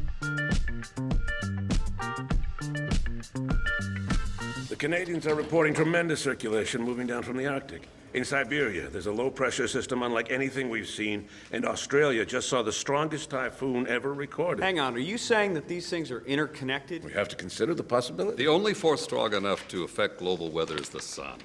The 4.77 4.81
Canadians 4.81 5.27
are 5.27 5.35
reporting 5.35 5.73
tremendous 5.73 6.21
circulation 6.21 6.83
moving 6.83 7.07
down 7.07 7.23
from 7.23 7.39
the 7.39 7.47
Arctic. 7.47 7.89
In 8.12 8.27
Siberia, 8.27 8.91
there's 8.91 9.07
a 9.07 9.12
low 9.12 9.31
pressure 9.31 9.67
system 9.67 10.03
unlike 10.03 10.31
anything 10.31 10.69
we've 10.69 10.87
seen, 10.87 11.29
and 11.51 11.65
Australia 11.65 12.27
just 12.27 12.51
saw 12.51 12.62
the 12.62 12.71
strongest 12.71 13.31
typhoon 13.31 13.87
ever 13.87 14.12
recorded. 14.12 14.62
Hang 14.62 14.79
on, 14.79 14.95
are 14.95 14.99
you 14.99 15.17
saying 15.17 15.55
that 15.55 15.67
these 15.67 15.89
things 15.89 16.11
are 16.11 16.21
interconnected? 16.27 17.03
We 17.05 17.12
have 17.12 17.29
to 17.29 17.37
consider 17.37 17.73
the 17.73 17.85
possibility. 17.85 18.37
The 18.37 18.49
only 18.49 18.75
force 18.75 19.01
strong 19.01 19.33
enough 19.33 19.67
to 19.69 19.83
affect 19.85 20.19
global 20.19 20.51
weather 20.51 20.77
is 20.77 20.91
the 20.91 21.01
sun. 21.01 21.39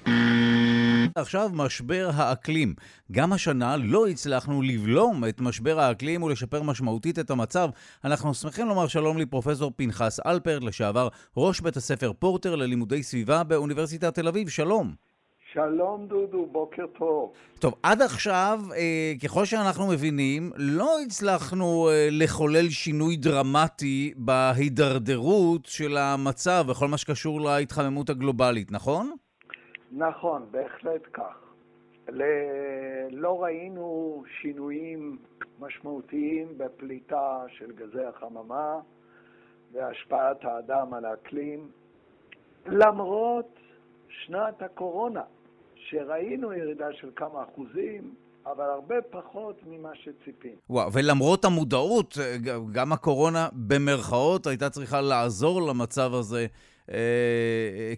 עכשיו 1.14 1.50
משבר 1.52 2.10
האקלים. 2.14 2.74
גם 3.12 3.32
השנה 3.32 3.76
לא 3.76 4.08
הצלחנו 4.08 4.62
לבלום 4.62 5.24
את 5.28 5.40
משבר 5.40 5.80
האקלים 5.80 6.22
ולשפר 6.22 6.62
משמעותית 6.62 7.18
את 7.18 7.30
המצב. 7.30 7.68
אנחנו 8.04 8.34
שמחים 8.34 8.68
לומר 8.68 8.86
שלום 8.86 9.18
לפרופסור 9.18 9.72
פנחס 9.76 10.20
אלפרט, 10.26 10.62
לשעבר 10.62 11.08
ראש 11.36 11.60
בית 11.60 11.76
הספר 11.76 12.12
פורטר 12.18 12.56
ללימודי 12.56 13.02
סביבה 13.02 13.44
באוניברסיטת 13.44 14.14
תל 14.14 14.28
אביב. 14.28 14.48
שלום. 14.48 14.94
שלום 15.52 16.06
דודו, 16.06 16.46
בוקר 16.52 16.82
טוב. 16.98 17.32
טוב, 17.58 17.74
עד 17.82 18.02
עכשיו, 18.02 18.60
אה, 18.76 19.12
ככל 19.22 19.44
שאנחנו 19.44 19.86
מבינים, 19.86 20.52
לא 20.56 21.00
הצלחנו 21.06 21.88
אה, 21.88 22.08
לחולל 22.10 22.68
שינוי 22.70 23.16
דרמטי 23.16 24.12
בהידרדרות 24.16 25.66
של 25.66 25.96
המצב 25.96 26.64
בכל 26.68 26.88
מה 26.88 26.98
שקשור 26.98 27.40
להתחממות 27.40 28.10
הגלובלית, 28.10 28.72
נכון? 28.72 29.12
נכון, 29.92 30.46
בהחלט 30.50 31.02
כך. 31.12 31.36
לא 33.10 33.42
ראינו 33.42 34.22
שינויים 34.40 35.18
משמעותיים 35.60 36.58
בפליטה 36.58 37.44
של 37.58 37.72
גזי 37.72 38.04
החממה 38.04 38.80
והשפעת 39.72 40.44
האדם 40.44 40.94
על 40.94 41.04
האקלים, 41.04 41.70
למרות 42.66 43.58
שנת 44.08 44.62
הקורונה, 44.62 45.22
שראינו 45.74 46.52
ירידה 46.52 46.92
של 46.92 47.10
כמה 47.16 47.42
אחוזים, 47.42 48.14
אבל 48.46 48.64
הרבה 48.64 48.94
פחות 49.10 49.56
ממה 49.66 49.90
שציפינו. 49.94 50.56
וואו, 50.70 50.92
ולמרות 50.92 51.44
המודעות, 51.44 52.18
גם 52.72 52.92
הקורונה 52.92 53.48
במרכאות 53.52 54.46
הייתה 54.46 54.70
צריכה 54.70 55.00
לעזור 55.00 55.62
למצב 55.62 56.14
הזה 56.14 56.46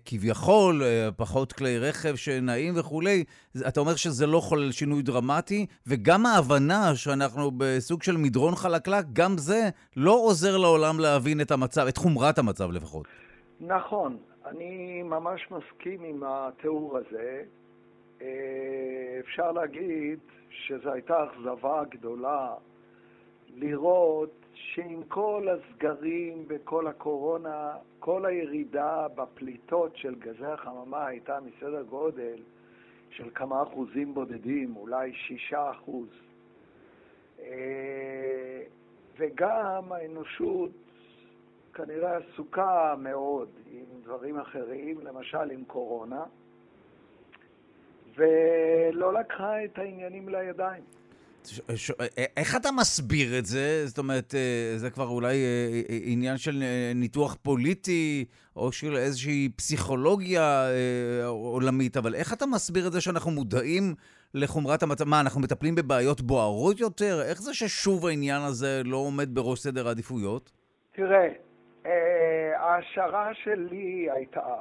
כביכול, 0.05 0.83
אה, 0.83 1.09
פחות 1.16 1.53
כלי 1.53 1.79
רכב 1.79 2.16
שנעים 2.16 2.75
וכולי, 2.77 3.25
אתה 3.68 3.81
אומר 3.81 3.94
שזה 3.94 4.27
לא 4.27 4.40
חולל 4.40 4.73
שינוי 4.73 5.03
דרמטי, 5.03 5.66
וגם 5.87 6.27
ההבנה 6.27 6.95
שאנחנו 6.95 7.51
בסוג 7.57 8.03
של 8.03 8.16
מדרון 8.16 8.55
חלקלק, 8.55 9.05
גם 9.12 9.39
זה 9.39 9.68
לא 9.97 10.12
עוזר 10.12 10.57
לעולם 10.57 11.01
להבין 11.01 11.41
את 11.41 11.51
המצב, 11.51 11.87
את 11.89 11.97
חומרת 11.97 12.39
המצב 12.39 12.70
לפחות. 12.70 13.07
נכון, 13.61 14.16
אני 14.47 15.03
ממש 15.03 15.41
מסכים 15.51 16.05
עם 16.05 16.22
התיאור 16.26 16.99
הזה. 16.99 17.43
אה, 18.22 18.26
אפשר 19.20 19.53
להגיד 19.53 20.18
שזו 20.51 20.93
הייתה 20.93 21.24
אכזבה 21.24 21.82
גדולה 21.91 22.55
לראות 23.57 24.43
שעם 24.64 25.02
כל 25.08 25.48
הסגרים 25.48 26.44
וכל 26.48 26.86
הקורונה, 26.86 27.76
כל 27.98 28.26
הירידה 28.26 29.06
בפליטות 29.14 29.96
של 29.96 30.14
גזי 30.14 30.46
החממה 30.46 31.06
הייתה 31.06 31.38
מסדר 31.40 31.82
גודל 31.82 32.36
של 33.10 33.30
כמה 33.34 33.62
אחוזים 33.62 34.14
בודדים, 34.14 34.76
אולי 34.76 35.12
שישה 35.14 35.70
אחוז. 35.70 36.08
אה, 37.40 38.62
וגם 39.18 39.92
האנושות 39.92 40.70
כנראה 41.74 42.16
עסוקה 42.16 42.94
מאוד 42.98 43.48
עם 43.70 44.00
דברים 44.02 44.38
אחרים, 44.38 45.00
למשל 45.00 45.50
עם 45.50 45.64
קורונה, 45.64 46.24
ולא 48.16 49.12
לקחה 49.12 49.64
את 49.64 49.78
העניינים 49.78 50.28
לידיים. 50.28 50.82
ש... 51.47 51.90
איך 52.36 52.57
אתה 52.57 52.68
מסביר 52.72 53.38
את 53.38 53.47
זה? 53.47 53.86
זאת 53.86 53.99
אומרת, 53.99 54.34
אה, 54.34 54.78
זה 54.78 54.90
כבר 54.90 55.09
אולי 55.09 55.34
אה, 55.34 55.80
אה, 55.90 55.99
עניין 56.05 56.36
של 56.36 56.62
ניתוח 56.95 57.36
פוליטי 57.42 58.24
או 58.57 58.72
של 58.72 58.97
איזושהי 58.97 59.49
פסיכולוגיה 59.57 60.66
עולמית, 61.26 61.97
אבל 61.97 62.14
איך 62.14 62.32
אתה 62.32 62.47
מסביר 62.47 62.86
את 62.86 62.92
זה 62.92 63.01
שאנחנו 63.01 63.30
מודעים 63.30 63.95
לחומרת 64.34 64.82
המצב? 64.82 65.05
מה, 65.05 65.20
אנחנו 65.20 65.40
מטפלים 65.40 65.74
בבעיות 65.74 66.20
בוערות 66.20 66.80
יותר? 66.80 67.22
איך 67.22 67.42
זה 67.42 67.55
ששוב 67.55 68.07
העניין 68.07 68.42
הזה 68.42 68.82
לא 68.84 68.97
עומד 68.97 69.34
בראש 69.34 69.61
סדר 69.61 69.88
העדיפויות? 69.88 70.51
תראה, 70.92 71.28
ההשערה 72.57 73.30
שלי 73.34 74.07
הייתה, 74.11 74.55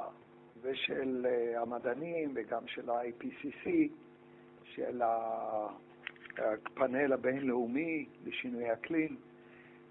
ושל 0.62 1.26
המדענים 1.56 2.34
וגם 2.36 2.62
של 2.66 2.90
ה-IPCC, 2.90 3.70
של 4.74 5.02
ה... 5.02 5.08
הפאנל 6.38 7.12
הבינלאומי 7.12 8.06
לשינוי 8.24 8.72
אקלים, 8.72 9.16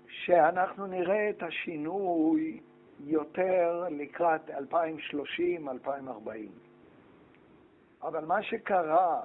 שאנחנו 0.07 0.87
נראה 0.87 1.29
את 1.29 1.43
השינוי 1.43 2.59
יותר 2.99 3.87
לקראת 3.91 4.49
2030-2040. 4.49 6.09
אבל 8.03 8.25
מה 8.25 8.43
שקרה 8.43 9.21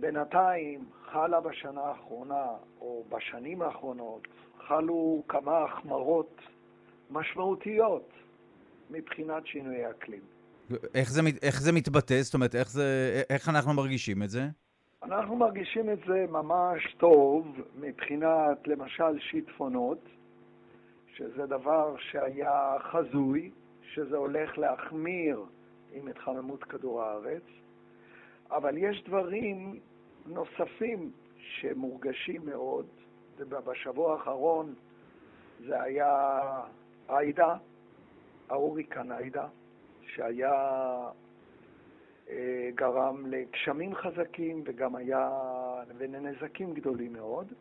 בינתיים 0.00 0.84
חלה 1.04 1.40
בשנה 1.40 1.80
האחרונה, 1.80 2.46
או 2.80 3.04
בשנים 3.08 3.62
האחרונות, 3.62 4.28
חלו 4.68 5.22
כמה 5.28 5.58
החמרות 5.58 6.40
משמעותיות 7.10 8.12
מבחינת 8.90 9.46
שינוי 9.46 9.84
האקלים. 9.84 10.20
איך 10.94 11.10
זה, 11.10 11.20
איך 11.42 11.60
זה 11.60 11.72
מתבטא? 11.72 12.22
זאת 12.22 12.34
אומרת, 12.34 12.54
איך, 12.54 12.70
זה, 12.70 13.22
איך 13.30 13.48
אנחנו 13.48 13.72
מרגישים 13.72 14.22
את 14.22 14.30
זה? 14.30 14.40
אנחנו 15.04 15.36
מרגישים 15.36 15.90
את 15.90 15.98
זה 16.06 16.26
ממש 16.30 16.94
טוב 16.98 17.46
מבחינת, 17.80 18.68
למשל, 18.68 19.18
שיטפונות, 19.18 19.98
שזה 21.14 21.46
דבר 21.46 21.96
שהיה 21.98 22.76
חזוי, 22.80 23.50
שזה 23.82 24.16
הולך 24.16 24.58
להחמיר 24.58 25.44
עם 25.92 26.08
התחממות 26.08 26.64
כדור 26.64 27.02
הארץ, 27.02 27.42
אבל 28.50 28.76
יש 28.76 29.04
דברים 29.04 29.80
נוספים 30.26 31.10
שמורגשים 31.38 32.46
מאוד, 32.46 32.86
ובשבוע 33.38 34.12
האחרון 34.12 34.74
זה 35.66 35.82
היה 35.82 36.40
עיידה, 37.08 37.56
ההוריקן 38.50 39.12
עיידה, 39.12 39.46
שהיה 40.06 40.52
גרם 42.74 43.26
לגשמים 43.26 43.94
חזקים 43.94 44.62
וגם 44.66 44.96
היה 44.96 45.30
ולנזקים 45.98 46.74
גדולים 46.74 47.12
מאוד. 47.12 47.52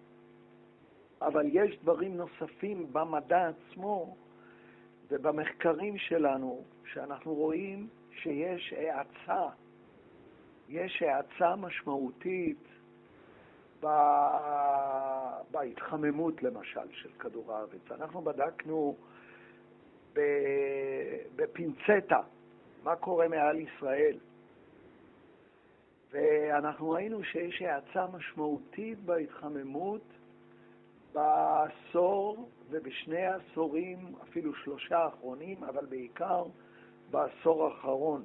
אבל 1.21 1.45
יש 1.51 1.79
דברים 1.81 2.17
נוספים 2.17 2.93
במדע 2.93 3.49
עצמו 3.49 4.15
ובמחקרים 5.11 5.97
שלנו 5.97 6.63
שאנחנו 6.85 7.33
רואים 7.33 7.87
שיש 8.11 8.73
האצה, 8.73 9.47
יש 10.69 11.01
האצה 11.03 11.55
משמעותית. 11.55 12.57
בהתחממות 15.51 16.43
למשל 16.43 16.91
של 16.91 17.09
כדור 17.19 17.53
הארץ. 17.53 17.91
אנחנו 17.91 18.21
בדקנו 18.21 18.95
בפינצטה 21.35 22.21
מה 22.83 22.95
קורה 22.95 23.27
מעל 23.27 23.59
ישראל. 23.59 24.17
ואנחנו 26.13 26.89
ראינו 26.89 27.23
שיש 27.23 27.61
האצה 27.61 28.05
משמעותית 28.13 28.99
בהתחממות 28.99 30.01
בעשור 31.13 32.49
ובשני 32.69 33.25
העשורים, 33.25 33.97
אפילו 34.23 34.55
שלושה 34.55 34.97
האחרונים, 34.97 35.63
אבל 35.63 35.85
בעיקר 35.85 36.43
בעשור 37.11 37.65
האחרון. 37.65 38.23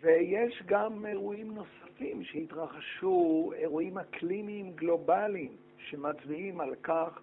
ויש 0.00 0.62
גם 0.66 1.06
אירועים 1.06 1.54
נוספים 1.54 2.24
שהתרחשו, 2.24 3.52
אירועים 3.56 3.98
אקלימיים 3.98 4.72
גלובליים, 4.72 5.56
שמצביעים 5.78 6.60
על 6.60 6.74
כך 6.82 7.20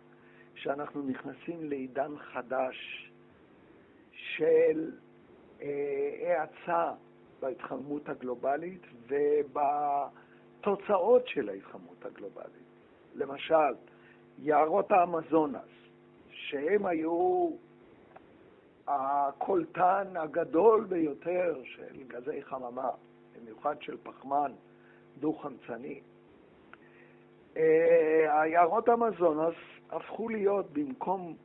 שאנחנו 0.56 1.02
נכנסים 1.04 1.70
לעידן 1.70 2.18
חדש 2.18 3.10
של 4.14 4.92
אה, 5.62 5.68
האצה 6.42 6.92
בהתחממות 7.46 8.10
הגלובלית 8.10 8.82
ובתוצאות 10.62 11.28
של 11.28 11.50
ההתחממות 11.50 12.06
הגלובלית. 12.06 12.66
למשל, 13.16 13.74
יערות 14.40 14.92
האמזונס, 14.92 15.62
שהם 16.30 16.86
היו 16.86 17.50
הקולטן 18.88 20.08
הגדול 20.16 20.84
ביותר 20.84 21.62
של 21.64 22.04
גזי 22.08 22.42
חממה, 22.44 22.90
במיוחד 23.36 23.82
של 23.82 23.98
פחמן 24.04 24.52
דו-חמצני. 25.20 26.00
אה, 27.58 28.42
היערות 28.42 28.90
האמזונס 28.90 29.56
הפכו 29.90 30.30
להיות 30.30 30.72
במקום 30.74 31.36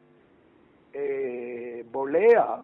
אה, 0.94 1.80
בולע, 1.90 2.56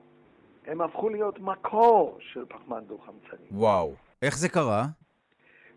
הם 0.67 0.81
הפכו 0.81 1.09
להיות 1.09 1.41
מקור 1.41 2.17
של 2.21 2.45
פחמן 2.45 2.85
דו-חמצני. 2.87 3.47
וואו. 3.51 3.95
איך 4.23 4.39
זה 4.39 4.49
קרה? 4.49 4.85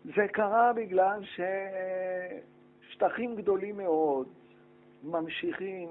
זה 0.04 0.28
קרה 0.32 0.72
בגלל 0.72 1.20
ששטחים 2.90 3.36
גדולים 3.36 3.76
מאוד 3.76 4.28
ממשיכים 5.02 5.88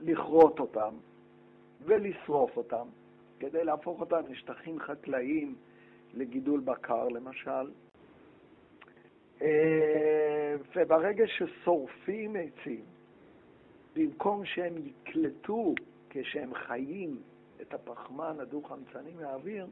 לכרות 0.00 0.60
אותם 0.60 0.94
ולשרוף 1.84 2.56
אותם, 2.56 2.86
כדי 3.38 3.64
להפוך 3.64 4.00
אותם 4.00 4.20
לשטחים 4.28 4.80
חקלאיים 4.80 5.54
לגידול 6.14 6.60
בקר, 6.60 7.08
למשל. 7.08 7.70
אה, 9.42 10.54
וברגע 10.76 11.24
ששורפים 11.26 12.36
עצים, 12.36 12.84
במקום 13.96 14.44
שהם 14.44 14.74
יקלטו 14.86 15.74
כשהם 16.10 16.54
חיים 16.54 17.20
את 17.62 17.74
הפחמן 17.74 18.40
הדו-חמצני 18.40 19.14
מהאוויר, 19.20 19.66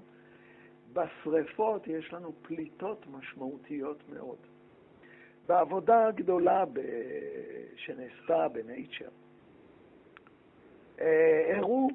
בשריפות 0.93 1.87
יש 1.87 2.13
לנו 2.13 2.33
פליטות 2.43 3.07
משמעותיות 3.11 3.99
מאוד. 4.13 4.39
בעבודה 5.47 6.07
הגדולה 6.07 6.65
ב... 6.65 6.81
שנעשתה 7.77 8.49
בנייצ'ר, 8.49 9.09
אה, 11.01 11.57
הראו, 11.57 11.89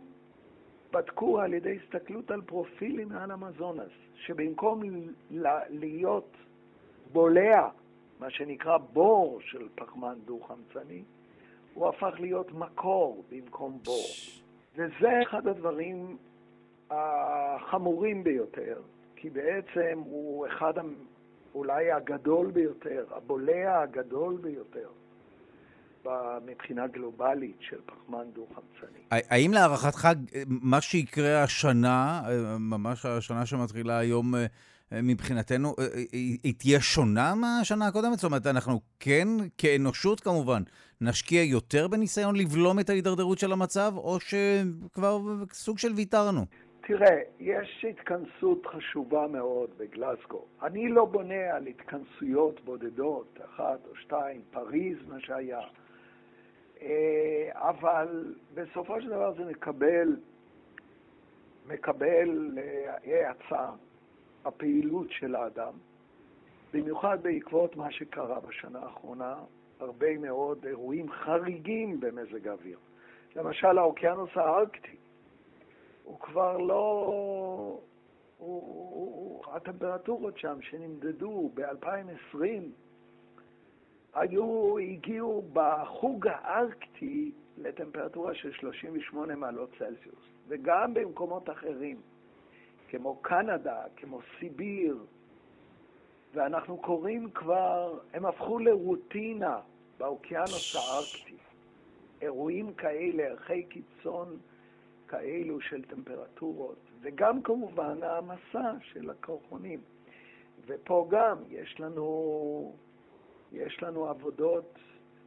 בדקו 0.91 1.39
על 1.39 1.53
ידי 1.53 1.77
הסתכלות 1.83 2.31
על 2.31 2.41
פרופילים 2.41 3.09
מעל 3.09 3.31
המזונס, 3.31 3.91
שבמקום 4.15 4.81
להיות 5.69 6.31
בולע, 7.11 7.69
מה 8.19 8.29
שנקרא 8.29 8.77
בור 8.77 9.41
של 9.41 9.67
פחמן 9.75 10.15
דו-חמצני, 10.25 11.03
הוא 11.73 11.87
הפך 11.87 12.15
להיות 12.19 12.51
מקור 12.51 13.23
במקום 13.29 13.79
בור. 13.83 14.44
וזה 14.75 15.09
אחד 15.29 15.47
הדברים 15.47 16.17
החמורים 16.91 18.23
ביותר, 18.23 18.81
כי 19.15 19.29
בעצם 19.29 19.99
הוא 19.99 20.47
אחד 20.47 20.73
אולי 21.55 21.91
הגדול 21.91 22.51
ביותר, 22.51 23.05
הבולע 23.11 23.81
הגדול 23.81 24.37
ביותר. 24.41 24.87
מבחינה 26.45 26.87
גלובלית 26.87 27.57
של 27.59 27.77
פחמן 27.85 28.23
דו-חמצני. 28.33 28.99
האם 29.11 29.53
להערכתך 29.53 30.07
מה 30.47 30.81
שיקרה 30.81 31.43
השנה, 31.43 32.21
ממש 32.59 33.05
השנה 33.05 33.45
שמתחילה 33.45 33.97
היום 33.97 34.33
מבחינתנו, 34.91 35.75
היא 36.11 36.53
תהיה 36.57 36.79
שונה 36.79 37.35
מהשנה 37.35 37.87
הקודמת? 37.87 38.13
זאת 38.13 38.23
אומרת, 38.23 38.47
אנחנו 38.47 38.81
כן, 38.99 39.27
כאנושות 39.57 40.19
כמובן, 40.19 40.63
נשקיע 41.01 41.43
יותר 41.43 41.87
בניסיון 41.87 42.35
לבלום 42.35 42.79
את 42.79 42.89
ההידרדרות 42.89 43.39
של 43.39 43.51
המצב, 43.51 43.91
או 43.97 44.17
שכבר 44.19 45.19
סוג 45.51 45.77
של 45.77 45.93
ויתרנו? 45.95 46.45
תראה, 46.87 47.19
יש 47.39 47.85
התכנסות 47.89 48.65
חשובה 48.65 49.27
מאוד 49.27 49.69
בגלסגו. 49.77 50.45
אני 50.63 50.89
לא 50.89 51.05
בונה 51.05 51.55
על 51.55 51.67
התכנסויות 51.67 52.65
בודדות, 52.65 53.39
אחת 53.45 53.79
או 53.89 53.95
שתיים, 53.95 54.41
פריז, 54.51 54.97
מה 55.07 55.19
שהיה. 55.19 55.59
אה, 56.81 57.49
אבל 57.53 58.33
בסופו 58.53 59.01
של 59.01 59.09
דבר 59.09 59.33
זה 59.37 59.45
מקבל, 59.45 60.17
מקבל 61.67 62.57
האצה, 63.03 63.55
אה, 63.55 63.69
הפעילות 64.45 65.07
של 65.09 65.35
האדם, 65.35 65.73
במיוחד 66.73 67.17
בעקבות 67.21 67.75
מה 67.75 67.91
שקרה 67.91 68.39
בשנה 68.39 68.79
האחרונה, 68.79 69.35
הרבה 69.79 70.17
מאוד 70.17 70.65
אירועים 70.65 71.11
חריגים 71.11 71.99
במזג 71.99 72.47
האוויר. 72.47 72.77
למשל, 73.35 73.77
האוקיינוס 73.77 74.29
הארקטי, 74.35 74.97
הוא 76.03 76.19
כבר 76.19 76.57
לא... 76.57 77.05
הוא, 78.37 78.61
הוא, 78.93 79.43
הטמפרטורות 79.51 80.37
שם 80.37 80.61
שנמדדו 80.61 81.51
ב-2020 81.53 82.37
היו, 84.13 84.77
הגיעו 84.77 85.43
בחוג 85.53 86.27
הארקטי 86.27 87.31
לטמפרטורה 87.57 88.35
של 88.35 88.51
38 88.51 89.35
מעלות 89.35 89.69
צלזיוס, 89.77 90.25
וגם 90.47 90.93
במקומות 90.93 91.49
אחרים, 91.49 92.01
כמו 92.89 93.15
קנדה, 93.15 93.83
כמו 93.95 94.19
סיביר, 94.39 94.97
ואנחנו 96.35 96.77
קוראים 96.77 97.29
כבר, 97.31 97.99
הם 98.13 98.25
הפכו 98.25 98.59
לרוטינה 98.59 99.59
באוקיינוס 99.97 100.75
הארקטי. 100.75 101.37
אירועים 102.21 102.73
כאלה, 102.73 103.23
ערכי 103.23 103.63
קיצון 103.63 104.37
כאלו 105.07 105.61
של 105.61 105.85
טמפרטורות, 105.85 106.79
וגם 107.01 107.41
כמובן 107.41 108.03
העמסה 108.03 108.71
של 108.81 109.09
הקרחונים. 109.09 109.79
ופה 110.67 111.07
גם 111.09 111.37
יש 111.49 111.79
לנו 111.79 112.75
יש 113.51 113.83
לנו 113.83 114.05
עבודות 114.05 114.79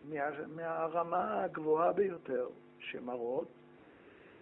מה, 0.05 0.31
מהרמה 0.57 1.43
הגבוהה 1.43 1.93
ביותר 1.93 2.49
שמראות 2.79 3.49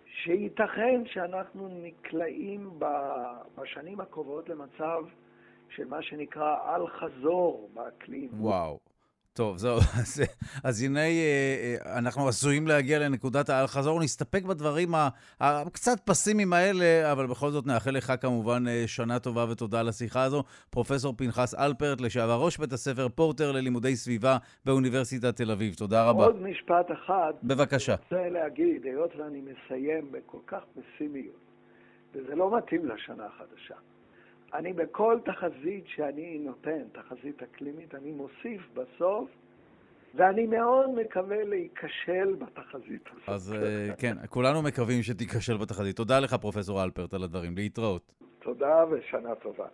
שייתכן 0.07 1.03
שאנחנו 1.07 1.69
נקלעים 1.69 2.71
בשנים 3.57 4.01
הקרובות 4.01 4.49
למצב 4.49 5.05
של 5.71 5.85
מה 5.85 6.03
שנקרא 6.03 6.57
אל-חזור 6.77 7.71
באקלים. 7.75 8.29
וואו. 8.33 8.79
טוב, 9.37 9.57
זהו, 9.57 9.77
אז, 10.01 10.23
אז 10.65 10.85
הנה 10.85 11.01
אה, 11.01 11.07
אה, 11.07 11.99
אנחנו 11.99 12.29
עשויים 12.29 12.67
להגיע 12.67 12.99
לנקודת 12.99 13.49
האל-חזור. 13.49 14.01
נסתפק 14.01 14.43
בדברים 14.43 14.89
הקצת 15.41 16.01
פסימיים 16.05 16.53
האלה, 16.53 17.13
אבל 17.13 17.27
בכל 17.27 17.51
זאת 17.51 17.67
נאחל 17.67 17.91
לך 17.91 18.13
כמובן 18.21 18.69
אה, 18.69 18.85
שנה 18.87 19.19
טובה 19.19 19.45
ותודה 19.51 19.81
על 19.81 19.89
השיחה 19.89 20.23
הזו. 20.23 20.43
פרופסור 20.71 21.15
פנחס 21.17 21.55
אלפרט, 21.55 22.01
לשעבר 22.01 22.39
ראש 22.45 22.59
בית 22.59 22.73
הספר 22.73 23.09
פורטר 23.09 23.53
ללימודי 23.53 23.97
סביבה 23.97 24.37
באוניברסיטת 24.65 25.37
תל 25.37 25.51
אביב. 25.51 25.75
תודה 25.75 26.09
רבה. 26.09 26.25
עוד 26.25 26.43
משפט 26.43 26.87
אחד. 26.93 27.33
בבקשה. 27.43 27.95
אני 27.95 28.21
רוצה 28.21 28.29
להגיד, 28.29 28.85
היות 28.85 29.17
ואני 29.17 29.41
מסיים 29.41 30.13
בכל 30.13 30.39
כך 30.47 30.61
פסימיות, 30.75 31.45
וזה 32.15 32.35
לא 32.35 32.57
מתאים 32.59 32.87
לשנה 32.87 33.27
החדשה. 33.27 33.77
אני 34.55 34.73
בכל 34.73 35.19
תחזית 35.25 35.85
שאני 35.87 36.39
נותן, 36.39 36.83
תחזית 36.93 37.43
אקלימית, 37.43 37.95
אני 37.95 38.13
מוסיף 38.13 38.63
בסוף, 38.75 39.29
ואני 40.15 40.47
מאוד 40.47 40.91
מקווה 40.91 41.45
להיכשל 41.45 42.35
בתחזית 42.39 43.09
הזאת. 43.13 43.29
אז 43.29 43.53
אה, 43.53 43.95
כן, 43.99 44.17
כולנו 44.29 44.63
מקווים 44.63 45.03
שתיכשל 45.03 45.57
בתחזית. 45.57 45.97
תודה 45.97 46.21
לך, 46.21 46.35
פרופסור 46.35 46.85
אלפרט, 46.85 47.15
על 47.15 47.23
הדברים. 47.23 47.57
להתראות. 47.57 48.13
תודה 48.39 48.85
ושנה 48.91 49.35
טובה. 49.35 49.67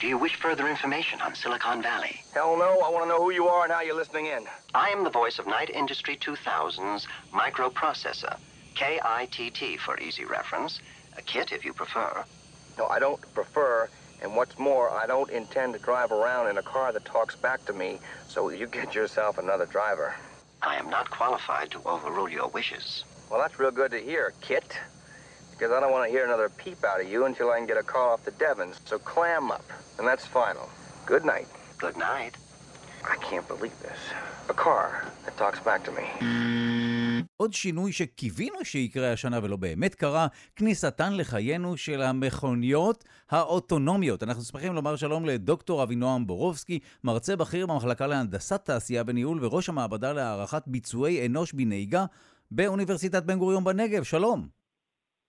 Do 0.00 0.06
you 0.06 0.18
wish 0.18 0.36
further 0.46 0.66
information 0.74 1.20
on 1.26 1.34
Silicon 1.34 1.82
Valley? 1.82 2.14
Hell 2.34 2.56
no. 2.56 2.70
I 2.86 2.88
want 2.94 3.02
to 3.04 3.08
know 3.12 3.22
who 3.24 3.32
you 3.40 3.46
are 3.54 3.62
and 3.64 3.72
how 3.76 3.82
you're 3.86 4.00
listening 4.02 4.26
in. 4.36 4.42
I 4.74 4.88
am 4.94 5.04
the 5.04 5.14
voice 5.22 5.38
of 5.38 5.46
Night 5.46 5.70
Industry 5.82 6.16
2000's 6.16 7.06
microprocessor. 7.42 8.34
K-I-T-T 8.80 9.76
for 9.76 10.00
easy 10.00 10.24
reference. 10.24 10.80
A 11.18 11.20
kit 11.20 11.52
if 11.52 11.66
you 11.66 11.74
prefer. 11.74 12.24
No, 12.78 12.86
I 12.86 12.98
don't 12.98 13.20
prefer. 13.34 13.90
And 14.22 14.34
what's 14.34 14.58
more, 14.58 14.90
I 14.90 15.06
don't 15.06 15.28
intend 15.28 15.74
to 15.74 15.78
drive 15.78 16.12
around 16.12 16.48
in 16.48 16.56
a 16.56 16.62
car 16.62 16.90
that 16.90 17.04
talks 17.04 17.36
back 17.36 17.62
to 17.66 17.74
me, 17.74 17.98
so 18.26 18.48
you 18.48 18.66
get 18.66 18.94
yourself 18.94 19.36
another 19.36 19.66
driver. 19.66 20.14
I 20.62 20.76
am 20.76 20.88
not 20.88 21.10
qualified 21.10 21.70
to 21.72 21.82
overrule 21.84 22.30
your 22.30 22.48
wishes. 22.48 23.04
Well, 23.30 23.38
that's 23.38 23.58
real 23.58 23.70
good 23.70 23.90
to 23.90 23.98
hear, 23.98 24.32
Kit. 24.40 24.78
Because 25.50 25.72
I 25.72 25.80
don't 25.80 25.92
want 25.92 26.06
to 26.06 26.10
hear 26.10 26.24
another 26.24 26.48
peep 26.48 26.82
out 26.82 27.02
of 27.02 27.06
you 27.06 27.26
until 27.26 27.50
I 27.50 27.58
can 27.58 27.66
get 27.66 27.76
a 27.76 27.82
call 27.82 28.14
off 28.14 28.24
the 28.24 28.30
Devons. 28.30 28.80
So 28.86 28.98
clam 28.98 29.50
up, 29.50 29.64
and 29.98 30.08
that's 30.08 30.24
final. 30.24 30.70
Good 31.04 31.26
night. 31.26 31.48
Good 31.76 31.98
night. 31.98 32.34
I 33.06 33.16
can't 33.16 33.46
believe 33.46 33.78
this. 33.82 33.98
A 34.48 34.54
car 34.54 35.04
that 35.26 35.36
talks 35.36 35.60
back 35.60 35.84
to 35.84 35.92
me. 35.92 36.99
עוד 37.36 37.52
שינוי 37.52 37.92
שקיווינו 37.92 38.64
שיקרה 38.64 39.12
השנה 39.12 39.38
ולא 39.42 39.56
באמת 39.56 39.94
קרה, 39.94 40.26
כניסתן 40.56 41.16
לחיינו 41.16 41.76
של 41.76 42.02
המכוניות 42.02 43.04
האוטונומיות. 43.30 44.22
אנחנו 44.22 44.42
שמחים 44.42 44.74
לומר 44.74 44.96
שלום 44.96 45.24
לדוקטור 45.24 45.82
אבינועם 45.82 46.26
בורובסקי, 46.26 46.78
מרצה 47.04 47.36
בכיר 47.36 47.66
במחלקה 47.66 48.06
להנדסת 48.06 48.64
תעשייה 48.64 49.02
וניהול 49.06 49.44
וראש 49.44 49.68
המעבדה 49.68 50.12
להערכת 50.12 50.62
ביצועי 50.66 51.26
אנוש 51.26 51.52
בנהיגה 51.52 52.04
באוניברסיטת 52.50 53.22
בן 53.22 53.38
גוריון 53.38 53.64
בנגב. 53.64 54.02
שלום. 54.02 54.48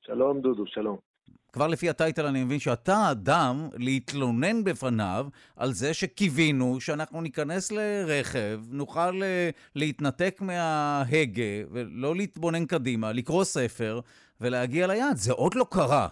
שלום 0.06 0.42
דודו, 0.42 0.64
שלום. 0.68 1.11
כבר 1.54 1.68
לפי 1.68 1.90
הטייטל 1.90 2.26
אני 2.26 2.44
מבין 2.44 2.60
שאתה 2.60 2.94
האדם 2.94 3.56
להתלונן 3.78 4.64
בפניו 4.64 5.26
על 5.58 5.70
זה 5.70 5.94
שקיווינו 5.94 6.80
שאנחנו 6.80 7.22
ניכנס 7.22 7.72
לרכב, 7.72 8.60
נוכל 8.72 9.24
אה, 9.24 9.50
להתנתק 9.76 10.42
מההגה 10.42 11.54
ולא 11.72 12.16
להתבונן 12.16 12.66
קדימה, 12.66 13.12
לקרוא 13.12 13.44
ספר 13.44 14.00
ולהגיע 14.42 14.88
ליעד. 14.88 15.16
זה 15.16 15.34
עוד 15.34 15.56
לא 15.56 15.66
קרה. 15.72 16.08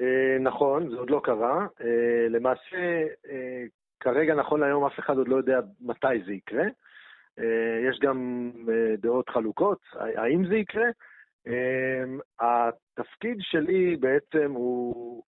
אה, 0.00 0.38
נכון, 0.40 0.90
זה 0.90 0.96
עוד 0.96 1.10
לא 1.10 1.20
קרה. 1.24 1.66
אה, 1.80 2.28
למעשה, 2.30 3.04
כרגע, 4.00 4.34
נכון 4.34 4.60
להיום, 4.60 4.84
אף 4.84 4.98
אחד 4.98 5.16
עוד 5.16 5.28
לא 5.28 5.36
יודע 5.36 5.60
מתי 5.80 6.24
זה 6.26 6.32
יקרה. 6.32 6.64
יש 7.88 7.98
גם 8.00 8.50
דעות 8.98 9.28
חלוקות, 9.28 9.78
האם 9.94 10.48
זה 10.48 10.56
יקרה. 10.56 10.86
Um, 11.46 12.20
התפקיד 12.40 13.36
שלי 13.40 13.96
בעצם 13.96 14.52
הוא 14.52 15.22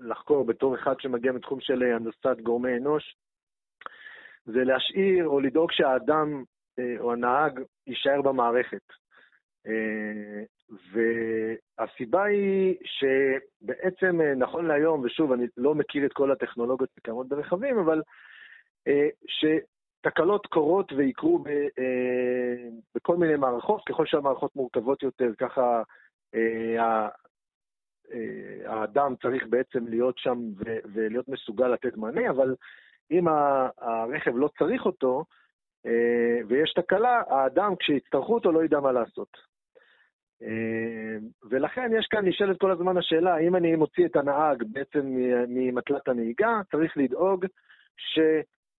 לחקור 0.00 0.44
בתור 0.44 0.74
אחד 0.74 0.94
שמגיע 0.98 1.32
מתחום 1.32 1.60
של 1.60 1.82
הנדסת 1.82 2.40
גורמי 2.42 2.76
אנוש, 2.76 3.16
זה 4.44 4.64
להשאיר 4.64 5.26
או 5.26 5.40
לדאוג 5.40 5.72
שהאדם 5.72 6.44
אה, 6.78 7.00
או 7.00 7.12
הנהג 7.12 7.60
יישאר 7.86 8.22
במערכת. 8.22 8.82
אה, 9.66 10.42
והסיבה 10.92 12.24
היא 12.24 12.76
שבעצם 12.84 14.20
אה, 14.20 14.34
נכון 14.34 14.66
להיום, 14.66 15.04
ושוב, 15.04 15.32
אני 15.32 15.46
לא 15.56 15.74
מכיר 15.74 16.06
את 16.06 16.12
כל 16.12 16.32
הטכנולוגיות 16.32 16.90
שקיימות 16.96 17.28
ברכבים, 17.28 17.78
אבל 17.78 18.02
ש... 19.26 19.44
תקלות 20.00 20.46
קורות 20.46 20.92
ויקרו 20.92 21.38
ב, 21.38 21.48
אה, 21.48 22.68
בכל 22.94 23.16
מיני 23.16 23.36
מערכות, 23.36 23.82
ככל 23.88 24.06
שהמערכות 24.06 24.56
מורכבות 24.56 25.02
יותר, 25.02 25.30
ככה 25.38 25.82
אה, 26.34 27.08
אה, 28.12 28.72
האדם 28.72 29.14
צריך 29.22 29.46
בעצם 29.50 29.86
להיות 29.88 30.18
שם 30.18 30.38
ו, 30.56 30.76
ולהיות 30.92 31.28
מסוגל 31.28 31.68
לתת 31.68 31.96
מענה, 31.96 32.30
אבל 32.30 32.54
אם 33.10 33.28
הרכב 33.78 34.36
לא 34.36 34.50
צריך 34.58 34.86
אותו 34.86 35.24
אה, 35.86 36.38
ויש 36.48 36.72
תקלה, 36.72 37.22
האדם 37.28 37.76
כשיצטרכו 37.76 38.34
אותו 38.34 38.52
לא 38.52 38.64
ידע 38.64 38.80
מה 38.80 38.92
לעשות. 38.92 39.28
אה, 40.42 41.16
ולכן 41.50 41.90
יש 41.98 42.06
כאן, 42.10 42.28
נשאלת 42.28 42.60
כל 42.60 42.70
הזמן 42.70 42.96
השאלה, 42.96 43.34
האם 43.34 43.56
אני 43.56 43.76
מוציא 43.76 44.06
את 44.06 44.16
הנהג 44.16 44.64
בעצם 44.72 45.00
ממטלת 45.48 46.08
הנהיגה, 46.08 46.60
צריך 46.70 46.96
לדאוג 46.96 47.46
ש... 47.96 48.18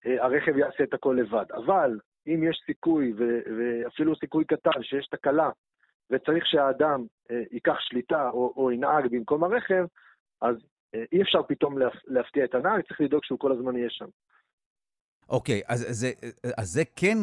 אה, 0.06 0.24
הרכב 0.26 0.58
יעשה 0.58 0.84
את 0.84 0.94
הכל 0.94 1.18
לבד. 1.20 1.46
אבל 1.54 2.00
אם 2.28 2.44
יש 2.50 2.64
סיכוי, 2.66 3.14
ואפילו 3.58 4.16
סיכוי 4.16 4.46
קטן, 4.46 4.84
שיש 4.84 5.08
תקלה, 5.08 5.50
וצריך 6.10 6.46
שהאדם 6.46 7.06
אה, 7.32 7.44
ייקח 7.52 7.80
שליטה 7.80 8.30
או, 8.30 8.54
או 8.56 8.72
ינהג 8.72 9.08
במקום 9.12 9.44
הרכב, 9.44 9.86
אז 10.42 10.56
אה, 10.96 11.04
אי 11.12 11.22
אפשר 11.22 11.44
פתאום 11.48 11.78
להפתיע 12.08 12.46
את 12.46 12.56
הנהג, 12.56 12.82
צריך 12.88 13.02
לדאוג 13.02 13.24
שהוא 13.24 13.40
כל 13.40 13.52
הזמן 13.52 13.76
יהיה 13.76 13.90
שם. 13.90 14.06
אוקיי, 15.30 15.62
אז, 15.68 15.86
זה, 15.90 16.12
אז 16.58 16.70
זה 16.70 16.84
כן 16.96 17.18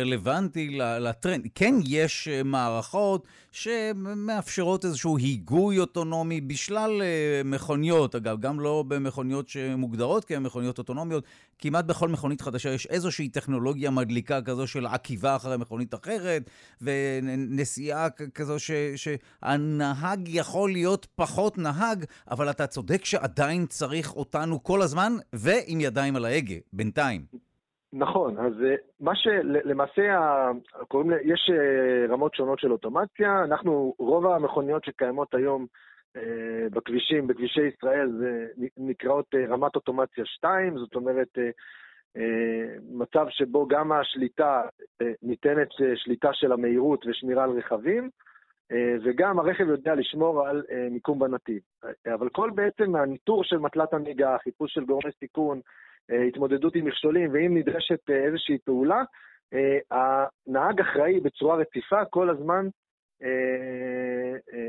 רלוונטי 0.00 0.78
לטרנד. 0.78 1.46
כן 1.54 1.74
יש 1.88 2.28
מערכות 2.44 3.26
שמאפשרות 3.52 4.84
איזשהו 4.84 5.16
היגוי 5.16 5.78
אוטונומי 5.78 6.40
בשלל 6.40 7.02
מכוניות, 7.44 8.14
אגב, 8.14 8.40
גם 8.40 8.60
לא 8.60 8.84
במכוניות 8.88 9.48
שמוגדרות 9.48 10.24
כמכוניות 10.24 10.78
אוטונומיות. 10.78 11.24
כמעט 11.58 11.84
בכל 11.84 12.08
מכונית 12.08 12.40
חדשה 12.40 12.68
יש 12.68 12.86
איזושהי 12.86 13.28
טכנולוגיה 13.28 13.90
מדליקה 13.90 14.42
כזו 14.42 14.66
של 14.66 14.86
עקיבה 14.86 15.36
אחרי 15.36 15.56
מכונית 15.56 15.94
אחרת, 15.94 16.42
ונסיעה 16.82 18.10
כזו 18.34 18.58
ש, 18.58 18.70
שהנהג 18.96 20.28
יכול 20.28 20.70
להיות 20.70 21.06
פחות 21.16 21.58
נהג, 21.58 22.04
אבל 22.30 22.50
אתה 22.50 22.66
צודק 22.66 23.04
שעדיין 23.04 23.66
צריך 23.66 24.16
אותנו 24.16 24.62
כל 24.62 24.82
הזמן, 24.82 25.12
ועם 25.32 25.80
ידיים 25.80 26.16
על 26.16 26.24
ההגה, 26.24 26.54
בינתיים. 26.72 27.22
נכון, 27.92 28.38
אז 28.38 28.52
אה, 28.64 28.74
מה 29.00 29.12
שלמעשה, 29.14 30.02
קוראים, 30.88 31.10
יש 31.24 31.50
אה, 31.52 32.12
רמות 32.14 32.34
שונות 32.34 32.58
של 32.58 32.72
אוטומציה. 32.72 33.44
אנחנו, 33.44 33.94
רוב 33.98 34.26
המכוניות 34.26 34.84
שקיימות 34.84 35.34
היום 35.34 35.66
בכבישים, 36.70 37.26
בכבישי 37.26 37.60
ישראל, 37.66 38.10
זה 38.18 38.46
נקראות 38.76 39.34
רמת 39.48 39.76
אוטומציה 39.76 40.24
2, 40.26 40.78
זאת 40.78 40.94
אומרת, 40.94 41.38
מצב 42.90 43.26
שבו 43.30 43.66
גם 43.68 43.92
השליטה, 43.92 44.62
ניתנת 45.22 45.68
שליטה 45.94 46.30
של 46.32 46.52
המהירות 46.52 47.06
ושמירה 47.06 47.44
על 47.44 47.50
רכבים, 47.50 48.10
וגם 49.04 49.38
הרכב 49.38 49.68
יודע 49.68 49.94
לשמור 49.94 50.48
על 50.48 50.62
מיקום 50.90 51.18
בנתיב. 51.18 51.60
אבל 52.14 52.28
כל 52.28 52.50
בעצם 52.54 52.96
הניטור 52.96 53.44
של 53.44 53.58
מטלת 53.58 53.94
הנהיגה, 53.94 54.36
חיפוש 54.42 54.74
של 54.74 54.84
גורמי 54.84 55.12
סיכון, 55.20 55.60
אה, 56.10 56.22
התמודדות 56.22 56.74
עם 56.74 56.84
מכשולים, 56.84 57.30
ואם 57.32 57.56
נדרשת 57.56 58.10
אה, 58.10 58.24
איזושהי 58.24 58.58
פעולה, 58.64 59.02
אה, 59.54 59.78
הנהג 59.90 60.80
אחראי 60.80 61.20
בצורה 61.20 61.56
רציפה 61.56 62.04
כל 62.04 62.30
הזמן 62.30 62.68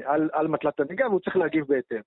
על, 0.05 0.29
על 0.33 0.47
מטלת 0.47 0.79
הנהיגה, 0.79 1.07
והוא 1.07 1.19
צריך 1.19 1.35
להגיב 1.37 1.65
בהתאם. 1.67 2.01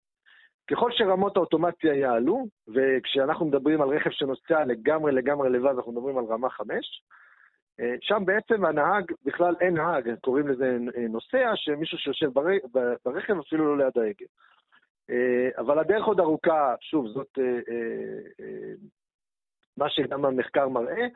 ככל 0.70 0.90
שרמות 0.92 1.36
האוטומציה 1.36 1.94
יעלו, 1.94 2.46
וכשאנחנו 2.74 3.46
מדברים 3.46 3.82
על 3.82 3.88
רכב 3.88 4.10
שנוסע 4.10 4.64
לגמרי 4.64 5.12
לגמרי 5.12 5.50
לבד, 5.50 5.74
אנחנו 5.76 5.92
מדברים 5.92 6.18
על 6.18 6.24
רמה 6.24 6.50
5, 6.50 7.02
שם 8.00 8.22
בעצם 8.24 8.64
הנהג, 8.64 9.12
בכלל 9.24 9.54
אין 9.60 9.74
נהג, 9.74 10.10
קוראים 10.20 10.48
לזה 10.48 10.78
נוסע, 11.08 11.52
שמישהו 11.54 11.98
שיושב 11.98 12.30
ברכב 13.04 13.38
אפילו 13.38 13.76
לא 13.76 13.84
ליד 13.84 13.98
ההגה. 13.98 14.26
אבל 15.58 15.78
הדרך 15.78 16.04
עוד 16.04 16.20
ארוכה, 16.20 16.74
שוב, 16.80 17.08
זאת 17.08 17.38
מה 19.76 19.90
שגם 19.90 20.24
המחקר 20.24 20.68
מראה. 20.68 21.06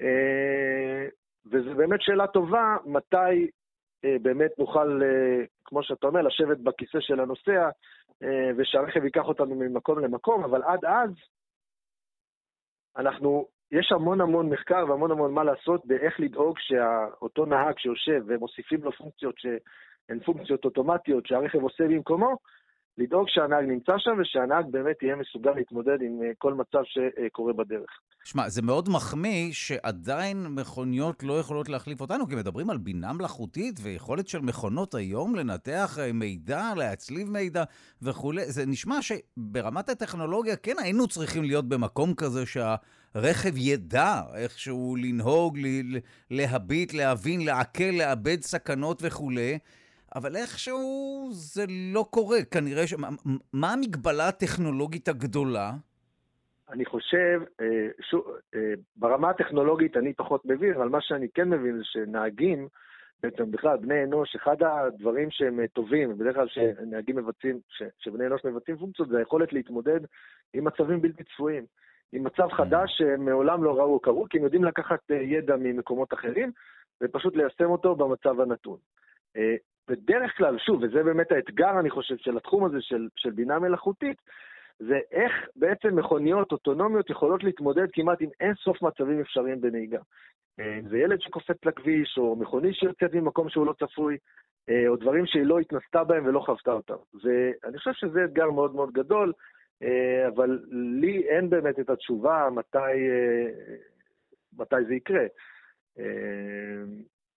אה, 0.00 1.06
וזו 1.46 1.74
באמת 1.74 2.02
שאלה 2.02 2.26
טובה, 2.26 2.76
מתי 2.86 3.16
אה, 3.16 3.46
באמת 4.22 4.58
נוכל, 4.58 5.02
אה, 5.02 5.44
כמו 5.64 5.82
שאתה 5.82 6.06
אומר, 6.06 6.22
לשבת 6.22 6.58
בכיסא 6.58 7.00
של 7.00 7.20
הנוסע, 7.20 7.68
ושהרכב 8.56 9.04
ייקח 9.04 9.24
אותנו 9.24 9.54
ממקום 9.54 9.98
למקום, 9.98 10.44
אבל 10.44 10.62
עד 10.62 10.84
אז, 10.84 11.10
אנחנו, 12.96 13.46
יש 13.72 13.92
המון 13.92 14.20
המון 14.20 14.48
מחקר 14.48 14.84
והמון 14.88 15.10
המון 15.10 15.34
מה 15.34 15.44
לעשות 15.44 15.86
באיך 15.86 16.20
לדאוג 16.20 16.56
שאותו 16.58 17.46
נהג 17.46 17.78
שיושב 17.78 18.22
ומוסיפים 18.26 18.82
לו 18.82 18.92
פונקציות 18.92 19.34
שהן 19.38 20.20
פונקציות 20.24 20.64
אוטומטיות 20.64 21.26
שהרכב 21.26 21.62
עושה 21.62 21.84
במקומו, 21.84 22.36
לדאוג 22.98 23.28
שהנהג 23.28 23.64
נמצא 23.64 23.92
שם 23.98 24.16
ושהנהג 24.18 24.66
באמת 24.70 25.02
יהיה 25.02 25.16
מסוגל 25.16 25.50
להתמודד 25.50 26.02
עם 26.02 26.22
אה, 26.22 26.30
כל 26.38 26.54
מצב 26.54 26.82
שקורה 26.84 27.52
בדרך. 27.52 28.00
שמע, 28.24 28.48
זה 28.48 28.62
מאוד 28.62 28.88
מחמיא 28.88 29.52
שעדיין 29.52 30.46
מכוניות 30.46 31.22
לא 31.22 31.40
יכולות 31.40 31.68
להחליף 31.68 32.00
אותנו, 32.00 32.28
כי 32.28 32.34
מדברים 32.34 32.70
על 32.70 32.78
בינה 32.78 33.12
מלאכותית 33.12 33.80
ויכולת 33.82 34.28
של 34.28 34.40
מכונות 34.40 34.94
היום 34.94 35.34
לנתח 35.34 35.98
אה, 36.00 36.12
מידע, 36.12 36.72
להצליב 36.76 37.30
מידע 37.30 37.64
וכולי. 38.02 38.52
זה 38.52 38.66
נשמע 38.66 38.98
שברמת 39.02 39.88
הטכנולוגיה 39.88 40.56
כן 40.56 40.76
היינו 40.78 41.08
צריכים 41.08 41.44
להיות 41.44 41.68
במקום 41.68 42.14
כזה 42.14 42.44
שהרכב 42.46 43.56
ידע 43.56 44.22
איכשהו 44.34 44.96
לנהוג, 44.96 45.58
להביט, 46.30 46.92
להבין, 46.94 47.44
לעכל, 47.44 47.84
לאבד 47.84 48.42
סכנות 48.42 48.98
וכולי. 49.02 49.58
אבל 50.14 50.36
איכשהו 50.36 51.30
זה 51.32 51.64
לא 51.68 52.06
קורה. 52.10 52.44
כנראה 52.50 52.86
ש... 52.86 52.94
מה 53.52 53.72
המגבלה 53.72 54.28
הטכנולוגית 54.28 55.08
הגדולה? 55.08 55.72
אני 56.72 56.84
חושב, 56.84 57.42
אה, 57.60 57.88
שוב, 58.00 58.24
אה, 58.54 58.72
ברמה 58.96 59.30
הטכנולוגית 59.30 59.96
אני 59.96 60.12
פחות 60.12 60.44
מבין, 60.44 60.74
אבל 60.74 60.88
מה 60.88 61.00
שאני 61.00 61.28
כן 61.34 61.48
מבין 61.48 61.76
זה 61.76 61.84
שנהגים, 61.84 62.68
בעצם 63.22 63.50
בכלל, 63.50 63.76
בני 63.76 64.04
אנוש, 64.04 64.36
אחד 64.36 64.62
הדברים 64.62 65.30
שהם 65.30 65.66
טובים, 65.66 66.18
בדרך 66.18 66.34
כלל 66.34 66.48
שנהגים 66.48 67.16
מבצעים, 67.16 67.60
שבני 67.98 68.26
אנוש 68.26 68.44
מבצעים 68.44 68.76
פונקציות, 68.76 69.08
זה 69.08 69.18
היכולת 69.18 69.52
להתמודד 69.52 70.00
עם 70.54 70.64
מצבים 70.64 71.02
בלתי 71.02 71.24
צפויים. 71.24 71.66
עם 72.12 72.24
מצב 72.24 72.48
חדש 72.48 72.90
שהם 72.98 73.24
מעולם 73.24 73.64
לא 73.64 73.78
ראו 73.78 73.94
או 73.94 74.00
קרו, 74.00 74.26
כי 74.30 74.38
הם 74.38 74.44
יודעים 74.44 74.64
לקחת 74.64 75.10
אה, 75.10 75.16
ידע 75.16 75.56
ממקומות 75.56 76.14
אחרים, 76.14 76.52
ופשוט 77.02 77.36
ליישם 77.36 77.70
אותו 77.70 77.96
במצב 77.96 78.40
הנתון. 78.40 78.76
בדרך 79.88 80.36
כלל, 80.36 80.58
שוב, 80.58 80.82
וזה 80.82 81.02
באמת 81.02 81.32
האתגר, 81.32 81.80
אני 81.80 81.90
חושב, 81.90 82.16
של 82.16 82.36
התחום 82.36 82.64
הזה 82.64 82.80
של, 82.80 83.08
של 83.16 83.30
בינה 83.30 83.58
מלאכותית, 83.58 84.16
זה 84.78 84.98
איך 85.10 85.32
בעצם 85.56 85.96
מכוניות 85.96 86.52
אוטונומיות 86.52 87.10
יכולות 87.10 87.44
להתמודד 87.44 87.86
כמעט 87.92 88.20
עם 88.20 88.28
אין 88.40 88.54
סוף 88.54 88.82
מצבים 88.82 89.20
אפשריים 89.20 89.60
בנהיגה. 89.60 89.98
אה, 90.60 90.78
אם 90.78 90.88
זה 90.88 90.98
ילד 90.98 91.20
שקופץ 91.20 91.64
לכביש, 91.64 92.18
או 92.18 92.36
מכונית 92.36 92.74
שיוצאת 92.74 93.14
ממקום 93.14 93.48
שהוא 93.48 93.66
לא 93.66 93.72
צפוי, 93.72 94.16
אה, 94.68 94.88
או 94.88 94.96
דברים 94.96 95.26
שהיא 95.26 95.42
לא 95.42 95.58
התנסתה 95.58 96.04
בהם 96.04 96.26
ולא 96.26 96.40
חוותה 96.40 96.72
אותם. 96.72 96.94
ואני 97.22 97.78
חושב 97.78 97.92
שזה 97.92 98.24
אתגר 98.24 98.50
מאוד 98.50 98.74
מאוד 98.74 98.92
גדול, 98.92 99.32
אה, 99.82 100.28
אבל 100.28 100.58
לי 101.00 101.28
אין 101.28 101.50
באמת 101.50 101.80
את 101.80 101.90
התשובה 101.90 102.48
מתי, 102.54 103.08
מתי 104.58 104.84
זה 104.88 104.94
יקרה. 104.94 105.24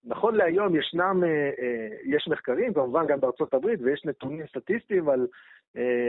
נכון 0.08 0.36
להיום 0.36 0.76
ישנם, 0.76 1.24
יש 2.04 2.28
מחקרים, 2.28 2.74
כמובן 2.74 3.08
גם 3.08 3.20
בארצות 3.20 3.54
הברית, 3.54 3.80
ויש 3.84 4.06
נתונים 4.06 4.48
סטטיסטיים 4.48 5.10
על 5.10 5.28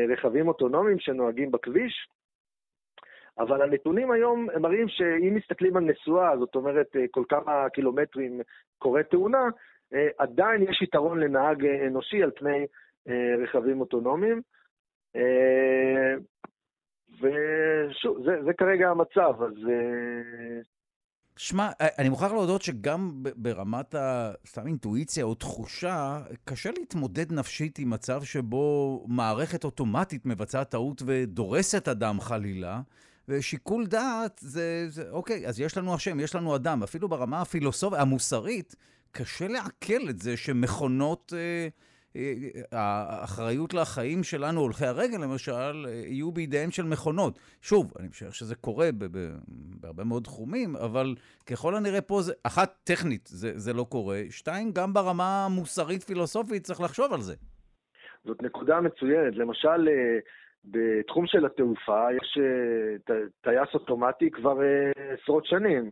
רכבים 0.09 0.49
אוטונומיים 0.49 0.99
שנוהגים 0.99 1.51
בכביש, 1.51 2.09
אבל 3.39 3.63
הנתונים 3.63 4.11
היום 4.11 4.49
מראים 4.61 4.89
שאם 4.89 5.35
מסתכלים 5.35 5.77
על 5.77 5.85
נסועה, 5.85 6.39
זאת 6.39 6.55
אומרת 6.55 6.97
כל 7.11 7.25
כמה 7.29 7.69
קילומטרים 7.69 8.41
קורית 8.79 9.07
תאונה, 9.07 9.49
עדיין 10.19 10.63
יש 10.63 10.83
יתרון 10.83 11.21
לנהג 11.21 11.67
אנושי 11.67 12.23
על 12.23 12.31
פני 12.31 12.67
רכבים 13.43 13.81
אוטונומיים. 13.81 14.43
ושוב, 17.21 18.25
זה, 18.25 18.43
זה 18.45 18.53
כרגע 18.53 18.91
המצב, 18.91 19.43
אז 19.43 19.55
שמע, 21.37 21.71
אה, 21.81 21.89
אני 21.99 22.09
מוכרח 22.09 22.33
להודות 22.33 22.63
שגם 22.63 23.23
ברמת 23.37 23.95
ה... 23.95 24.33
סתם 24.47 24.67
אינטואיציה 24.67 25.25
או 25.25 25.35
תחושה, 25.35 26.21
קשה 26.45 26.71
להתמודד 26.79 27.33
נפשית 27.33 27.79
עם 27.79 27.91
מצב 27.91 28.25
שבו 28.25 29.05
מערכת 29.09 29.65
אוטומטית 29.65 30.27
מבצעת 30.27 30.71
טעות 30.71 31.03
ודורסת 31.07 31.89
אדם 31.89 32.21
חלילה, 32.21 32.81
ושיקול 33.29 33.87
דעת 33.87 34.41
זה, 34.43 34.87
זה... 34.89 35.11
אוקיי, 35.11 35.47
אז 35.49 35.61
יש 35.61 35.77
לנו 35.77 35.97
אשם, 35.97 36.21
יש 36.21 36.35
לנו 36.35 36.57
אדם. 36.57 36.83
אפילו 36.83 37.09
ברמה 37.09 37.41
הפילוסופית, 37.41 37.99
המוסרית, 37.99 38.77
קשה 39.13 39.49
לעכל 39.49 40.09
את 40.11 40.19
זה 40.19 40.37
שמכונות... 40.37 41.33
אה, 41.37 41.69
האחריות 42.73 43.75
לחיים 43.75 44.23
שלנו, 44.23 44.61
הולכי 44.61 44.87
הרגל 44.87 45.19
למשל, 45.19 45.87
יהיו 45.89 46.33
בידיהם 46.33 46.71
של 46.71 46.83
מכונות. 46.83 47.39
שוב, 47.63 47.93
אני 48.01 48.09
חושב 48.09 48.31
שזה 48.31 48.55
קורה 48.55 48.89
בהרבה 49.81 50.05
מאוד 50.05 50.23
תחומים, 50.23 50.77
אבל 50.77 51.15
ככל 51.51 51.75
הנראה 51.75 52.01
פה 52.01 52.23
זה, 52.23 52.33
אחת, 52.43 52.75
טכנית 52.85 53.27
זה, 53.27 53.59
זה 53.59 53.73
לא 53.73 53.87
קורה, 53.89 54.21
שתיים, 54.31 54.73
גם 54.73 54.93
ברמה 54.93 55.45
המוסרית-פילוסופית 55.45 56.63
צריך 56.63 56.81
לחשוב 56.81 57.13
על 57.13 57.21
זה. 57.21 57.35
זאת 58.25 58.43
נקודה 58.43 58.81
מצוינת. 58.81 59.37
למשל, 59.37 59.89
אה, 59.89 60.19
בתחום 60.65 61.27
של 61.27 61.47
התעופה 61.47 62.07
יש 62.23 62.39
אה, 62.41 63.15
טייס 63.41 63.75
אוטומטי 63.75 64.31
כבר 64.31 64.63
אה, 64.63 64.91
עשרות 65.23 65.47
שנים. 65.47 65.91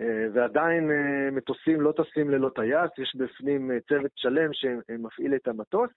אה, 0.00 0.26
ועדיין 0.32 0.90
אה, 0.90 1.30
מטוסים 1.32 1.80
לא 1.80 1.92
טסים 1.92 2.30
ללא 2.30 2.50
טייס, 2.54 2.90
יש 2.98 3.16
בפנים 3.16 3.70
אה, 3.70 3.76
צוות 3.88 4.10
שלם 4.16 4.50
שמפעיל 4.52 5.34
את 5.34 5.48
המטוס. 5.48 5.90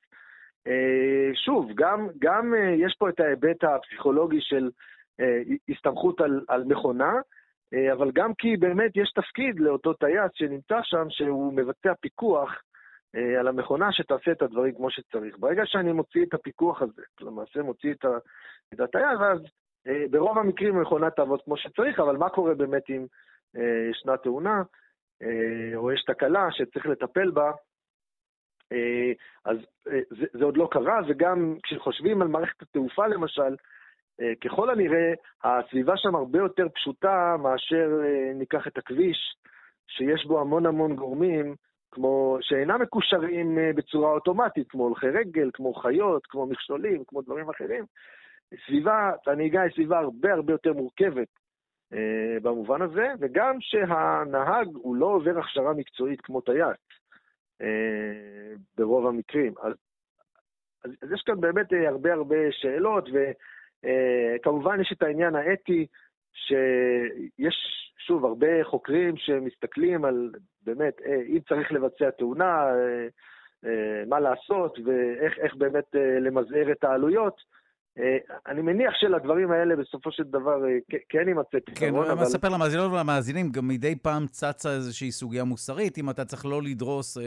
שוב, 1.45 1.71
גם, 1.75 2.07
גם 2.19 2.53
יש 2.77 2.95
פה 2.99 3.09
את 3.09 3.19
ההיבט 3.19 3.63
הפסיכולוגי 3.63 4.41
של 4.41 4.69
הסתמכות 5.69 6.21
על, 6.21 6.41
על 6.47 6.63
מכונה, 6.63 7.13
אבל 7.93 8.11
גם 8.11 8.33
כי 8.33 8.57
באמת 8.57 8.91
יש 8.97 9.11
תפקיד 9.11 9.59
לאותו 9.59 9.93
טייס 9.93 10.31
שנמצא 10.33 10.79
שם, 10.83 11.05
שהוא 11.09 11.53
מבצע 11.53 11.93
פיקוח 12.01 12.61
על 13.39 13.47
המכונה 13.47 13.91
שתעשה 13.91 14.31
את 14.31 14.41
הדברים 14.41 14.75
כמו 14.75 14.91
שצריך. 14.91 15.37
ברגע 15.39 15.63
שאני 15.65 15.91
מוציא 15.91 16.25
את 16.25 16.33
הפיקוח 16.33 16.81
הזה, 16.81 17.01
למעשה 17.21 17.61
מוציא 17.61 17.93
את, 17.93 18.05
את 18.73 18.79
הטייס, 18.79 19.19
אז 19.19 19.39
ברוב 20.11 20.37
המקרים 20.37 20.77
המכונה 20.77 21.09
תעבוד 21.09 21.41
כמו 21.45 21.57
שצריך, 21.57 21.99
אבל 21.99 22.17
מה 22.17 22.29
קורה 22.29 22.55
באמת 22.55 22.89
אם 22.89 23.05
ישנה 23.91 24.17
תאונה 24.17 24.63
או 25.75 25.91
יש 25.91 26.03
תקלה 26.03 26.47
שצריך 26.51 26.85
לטפל 26.85 27.31
בה? 27.31 27.51
אז 29.45 29.57
זה, 30.09 30.25
זה 30.33 30.45
עוד 30.45 30.57
לא 30.57 30.67
קרה, 30.71 30.99
וגם 31.07 31.55
כשחושבים 31.63 32.21
על 32.21 32.27
מערכת 32.27 32.61
התעופה 32.61 33.07
למשל, 33.07 33.55
ככל 34.43 34.69
הנראה 34.69 35.13
הסביבה 35.43 35.93
שם 35.97 36.15
הרבה 36.15 36.39
יותר 36.39 36.69
פשוטה 36.69 37.35
מאשר 37.39 37.89
ניקח 38.35 38.67
את 38.67 38.77
הכביש, 38.77 39.17
שיש 39.87 40.25
בו 40.25 40.41
המון 40.41 40.65
המון 40.65 40.95
גורמים 40.95 41.55
כמו 41.95 42.37
שאינם 42.41 42.81
מקושרים 42.81 43.57
אה, 43.59 43.71
בצורה 43.75 44.11
אוטומטית, 44.11 44.69
כמו 44.69 44.83
הולכי 44.83 45.09
רגל, 45.09 45.49
כמו 45.53 45.73
חיות, 45.73 46.25
כמו 46.25 46.45
מכשולים, 46.45 47.03
כמו 47.07 47.21
דברים 47.21 47.49
אחרים. 47.49 47.85
סביבה, 48.65 49.11
הנהיגה 49.27 49.61
היא 49.61 49.71
סביבה 49.73 49.99
הרבה 49.99 50.33
הרבה 50.33 50.53
יותר 50.53 50.73
מורכבת 50.73 51.27
אה, 51.27 51.44
במובן 52.41 52.81
הזה, 52.81 53.07
וגם 53.19 53.57
שהנהג 53.59 54.67
הוא 54.73 54.95
לא 54.95 55.05
עובר 55.05 55.39
הכשרה 55.39 55.73
מקצועית 55.73 56.21
כמו 56.21 56.41
טייס 56.41 56.77
אה, 57.61 58.53
ברוב 58.77 59.07
המקרים. 59.07 59.53
אז, 59.61 59.73
אז, 61.01 61.11
יש 61.11 61.21
כאן 61.25 61.41
באמת 61.41 61.73
אה, 61.73 61.89
הרבה 61.89 62.13
הרבה 62.13 62.51
שאלות, 62.51 63.09
וכמובן 63.13 64.75
אה, 64.75 64.81
יש 64.81 64.91
את 64.91 65.03
העניין 65.03 65.35
האתי, 65.35 65.87
שיש, 66.33 67.55
שוב, 68.07 68.25
הרבה 68.25 68.63
חוקרים 68.63 69.17
שמסתכלים 69.17 70.05
על 70.05 70.31
באמת, 70.65 71.01
אה, 71.05 71.21
אם 71.27 71.39
צריך 71.49 71.71
לבצע 71.71 72.09
תאונה, 72.09 72.65
אה, 72.65 73.07
אה, 73.65 74.03
מה 74.07 74.19
לעשות 74.19 74.79
ואיך 74.85 75.55
באמת 75.55 75.95
למזער 76.21 76.71
את 76.71 76.83
העלויות. 76.83 77.41
אני 78.47 78.61
מניח 78.61 78.93
שלדברים 78.99 79.51
האלה 79.51 79.75
בסופו 79.75 80.11
של 80.11 80.23
דבר 80.23 80.61
כן 81.09 81.27
יימצא 81.27 81.59
פתרון, 81.65 81.75
כן, 81.75 81.95
אבל... 81.95 82.05
כן, 82.05 82.11
אני 82.11 82.23
אספר 82.23 82.49
למאזינות 82.49 82.91
ולמאזינים, 82.91 83.51
גם 83.51 83.67
מדי 83.67 83.95
פעם 83.95 84.27
צצה 84.27 84.71
איזושהי 84.71 85.11
סוגיה 85.11 85.43
מוסרית, 85.43 85.97
אם 85.97 86.09
אתה 86.09 86.25
צריך 86.25 86.45
לא 86.45 86.61
לדרוס 86.63 87.17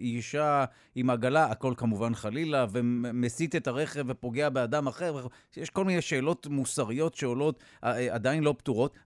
אישה 0.00 0.64
עם 0.94 1.10
עגלה, 1.10 1.44
הכל 1.44 1.72
כמובן 1.76 2.14
חלילה, 2.14 2.66
ומסיט 2.72 3.56
את 3.56 3.66
הרכב 3.66 4.04
ופוגע 4.08 4.48
באדם 4.48 4.86
אחר, 4.86 5.26
יש 5.56 5.70
כל 5.70 5.84
מיני 5.84 6.00
שאלות 6.00 6.46
מוסריות 6.46 7.14
שעולות, 7.14 7.62
עדיין 8.10 8.44
לא 8.44 8.54
פתורות. 8.58 8.98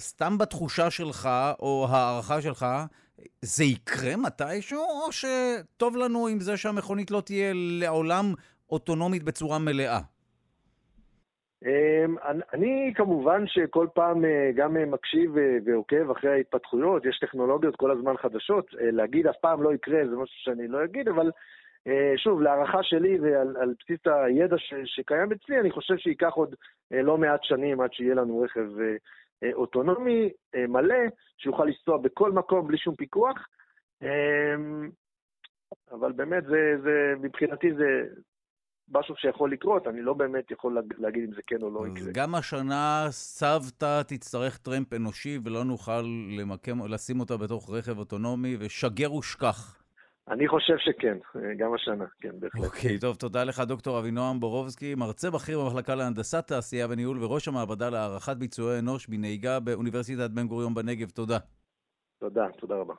סתם 0.00 0.38
בתחושה 0.38 0.90
שלך, 0.90 1.28
או 1.60 1.86
הערכה 1.90 2.42
שלך, 2.42 2.66
זה 3.42 3.64
יקרה 3.64 4.16
מתישהו, 4.16 4.80
או 4.80 5.12
שטוב 5.12 5.96
לנו 5.96 6.26
עם 6.26 6.40
זה 6.40 6.56
שהמכונית 6.56 7.10
לא 7.10 7.20
תהיה 7.20 7.52
לעולם 7.54 8.34
אוטונומית 8.70 9.22
בצורה 9.22 9.58
מלאה? 9.58 10.00
אמ, 11.64 12.16
אני 12.52 12.92
כמובן 12.96 13.46
שכל 13.46 13.86
פעם 13.94 14.24
אה, 14.24 14.50
גם 14.54 14.76
אה, 14.76 14.86
מקשיב 14.86 15.38
אה, 15.38 15.56
ועוקב 15.64 16.10
אחרי 16.10 16.30
ההתפתחויות, 16.30 17.04
יש 17.04 17.18
טכנולוגיות 17.18 17.76
כל 17.76 17.90
הזמן 17.90 18.16
חדשות, 18.16 18.66
להגיד 18.72 19.26
אף 19.26 19.36
פעם 19.40 19.62
לא 19.62 19.74
יקרה 19.74 20.06
זה 20.10 20.16
משהו 20.16 20.36
שאני 20.38 20.68
לא 20.68 20.84
אגיד, 20.84 21.08
אבל 21.08 21.30
שוב, 22.16 22.42
להערכה 22.42 22.82
שלי 22.82 23.18
ועל 23.18 23.56
על 23.56 23.74
בסיס 23.78 24.00
הידע 24.06 24.58
ש, 24.58 24.74
שקיים 24.84 25.32
אצלי, 25.32 25.60
אני 25.60 25.70
חושב 25.70 25.96
שייקח 25.96 26.32
עוד 26.32 26.54
לא 26.90 27.18
מעט 27.18 27.44
שנים 27.44 27.80
עד 27.80 27.92
שיהיה 27.92 28.14
לנו 28.14 28.40
רכב 28.40 28.68
אוטונומי 29.52 30.30
מלא, 30.68 30.96
שיוכל 31.38 31.64
לנסוע 31.64 31.98
בכל 31.98 32.32
מקום 32.32 32.66
בלי 32.66 32.78
שום 32.78 32.94
פיקוח. 32.94 33.36
אה, 34.02 34.54
אבל 35.90 36.12
באמת, 36.12 36.44
זה, 36.44 36.74
זה, 36.82 37.14
מבחינתי 37.20 37.74
זה 37.74 38.06
משהו 38.88 39.14
שיכול 39.16 39.52
לקרות, 39.52 39.86
אני 39.86 40.02
לא 40.02 40.14
באמת 40.14 40.50
יכול 40.50 40.78
להגיד 40.98 41.24
אם 41.28 41.34
זה 41.34 41.40
כן 41.46 41.62
או 41.62 41.70
לא 41.70 41.86
יקרה. 41.88 42.12
גם 42.12 42.34
השנה 42.34 43.06
סבתא 43.10 44.02
תצטרך 44.02 44.58
טרמפ 44.58 44.92
אנושי 44.92 45.38
ולא 45.44 45.64
נוכל 45.64 46.04
למקם, 46.38 46.78
לשים 46.88 47.20
אותה 47.20 47.36
בתוך 47.36 47.70
רכב 47.70 47.98
אוטונומי, 47.98 48.56
ושגר 48.60 49.14
ושכח. 49.14 49.84
אני 50.28 50.48
חושב 50.48 50.74
שכן, 50.78 51.18
גם 51.56 51.74
השנה, 51.74 52.04
כן, 52.20 52.40
בהחלט. 52.40 52.64
אוקיי, 52.64 52.96
okay, 52.96 53.00
טוב, 53.00 53.16
תודה 53.16 53.44
לך, 53.44 53.60
דוקטור 53.60 53.98
אבינועם 53.98 54.40
בורובסקי, 54.40 54.94
מרצה 54.94 55.30
בכיר 55.30 55.60
במחלקה 55.60 55.94
להנדסת 55.94 56.46
תעשייה 56.46 56.86
וניהול 56.90 57.24
וראש 57.24 57.48
המעבדה 57.48 57.90
להערכת 57.90 58.36
ביצועי 58.36 58.78
אנוש 58.78 59.06
בנהיגה 59.06 59.60
באוניברסיטת 59.60 60.30
בן 60.30 60.46
גוריון 60.46 60.74
בנגב. 60.74 61.10
תודה. 61.10 61.38
תודה, 62.20 62.46
תודה 62.58 62.74
רבה. 62.74 62.94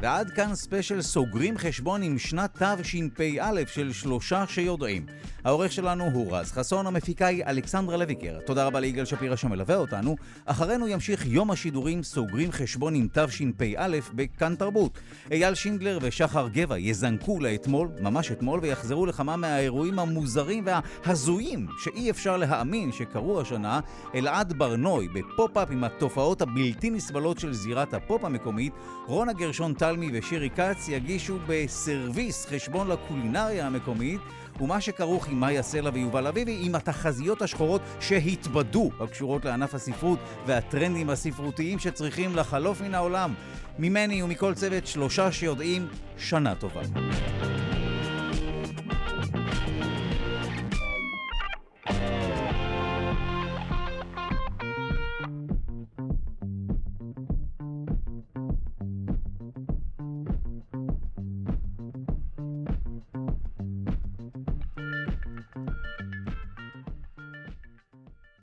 ועד 0.00 0.30
כאן 0.30 0.54
ספיישל 0.54 1.02
סוגרים 1.02 1.58
חשבון 1.58 2.02
עם 2.02 2.18
שנת 2.18 2.62
תשפ"א 2.62 3.60
של 3.66 3.92
שלושה 3.92 4.44
שיודעים. 4.46 5.06
העורך 5.44 5.72
שלנו 5.72 6.04
הוא 6.04 6.36
רז 6.36 6.52
חסון, 6.52 6.86
המפיקה 6.86 7.26
היא 7.26 7.44
אלכסנדרה 7.44 7.96
לויקר. 7.96 8.38
תודה 8.46 8.66
רבה 8.66 8.80
ליגאל 8.80 9.04
שפירא 9.04 9.36
שמלווה 9.36 9.76
אותנו. 9.76 10.16
אחרינו 10.44 10.88
ימשיך 10.88 11.26
יום 11.26 11.50
השידורים 11.50 12.02
סוגרים 12.02 12.52
חשבון 12.52 12.94
עם 12.94 13.08
תשפ"א 13.12 13.88
בכאן 14.14 14.54
תרבות. 14.54 14.98
אייל 15.30 15.54
שינדלר 15.54 15.98
ושחר 16.02 16.48
גבע 16.48 16.78
יזנקו 16.78 17.40
לאתמול, 17.40 17.88
ממש 18.00 18.32
אתמול, 18.32 18.60
ויחזרו 18.62 19.06
לכמה 19.06 19.36
מהאירועים 19.36 19.98
המוזרים 19.98 20.66
וההזויים 20.66 21.66
שאי 21.84 22.10
אפשר 22.10 22.36
להאמין 22.36 22.92
שקרו 22.92 23.40
השנה. 23.40 23.80
אלעד 24.14 24.52
ברנוי 24.58 25.08
בפופ-אפ 25.08 25.70
עם 25.70 25.84
התופעות 25.84 26.42
הבלתי 26.42 26.90
נסבלות 26.90 27.38
של 27.38 27.52
זירת 27.52 27.94
הפופ 27.94 28.24
המקומית. 28.24 28.72
רונה 29.06 29.32
גרשון 29.32 29.74
טלמי 29.74 30.10
ושירי 30.12 30.50
כץ 30.50 30.88
יגישו 30.88 31.38
בסרוויס 31.46 32.46
חשבון 32.46 32.88
לקולינריה 32.88 33.66
המקומית. 33.66 34.20
ומה 34.60 34.80
שכרוך 34.80 35.28
עם 35.28 35.40
מאיה 35.40 35.62
סלע 35.62 35.90
ויובל 35.94 36.26
אביבי 36.26 36.58
עם 36.62 36.74
התחזיות 36.74 37.42
השחורות 37.42 37.80
שהתבדו 38.00 38.90
הקשורות 39.00 39.44
לענף 39.44 39.74
הספרות 39.74 40.18
והטרנדים 40.46 41.10
הספרותיים 41.10 41.78
שצריכים 41.78 42.36
לחלוף 42.36 42.80
מן 42.80 42.94
העולם. 42.94 43.34
ממני 43.78 44.22
ומכל 44.22 44.54
צוות 44.54 44.86
שלושה 44.86 45.32
שיודעים 45.32 45.88
שנה 46.18 46.54
טובה. 46.54 46.82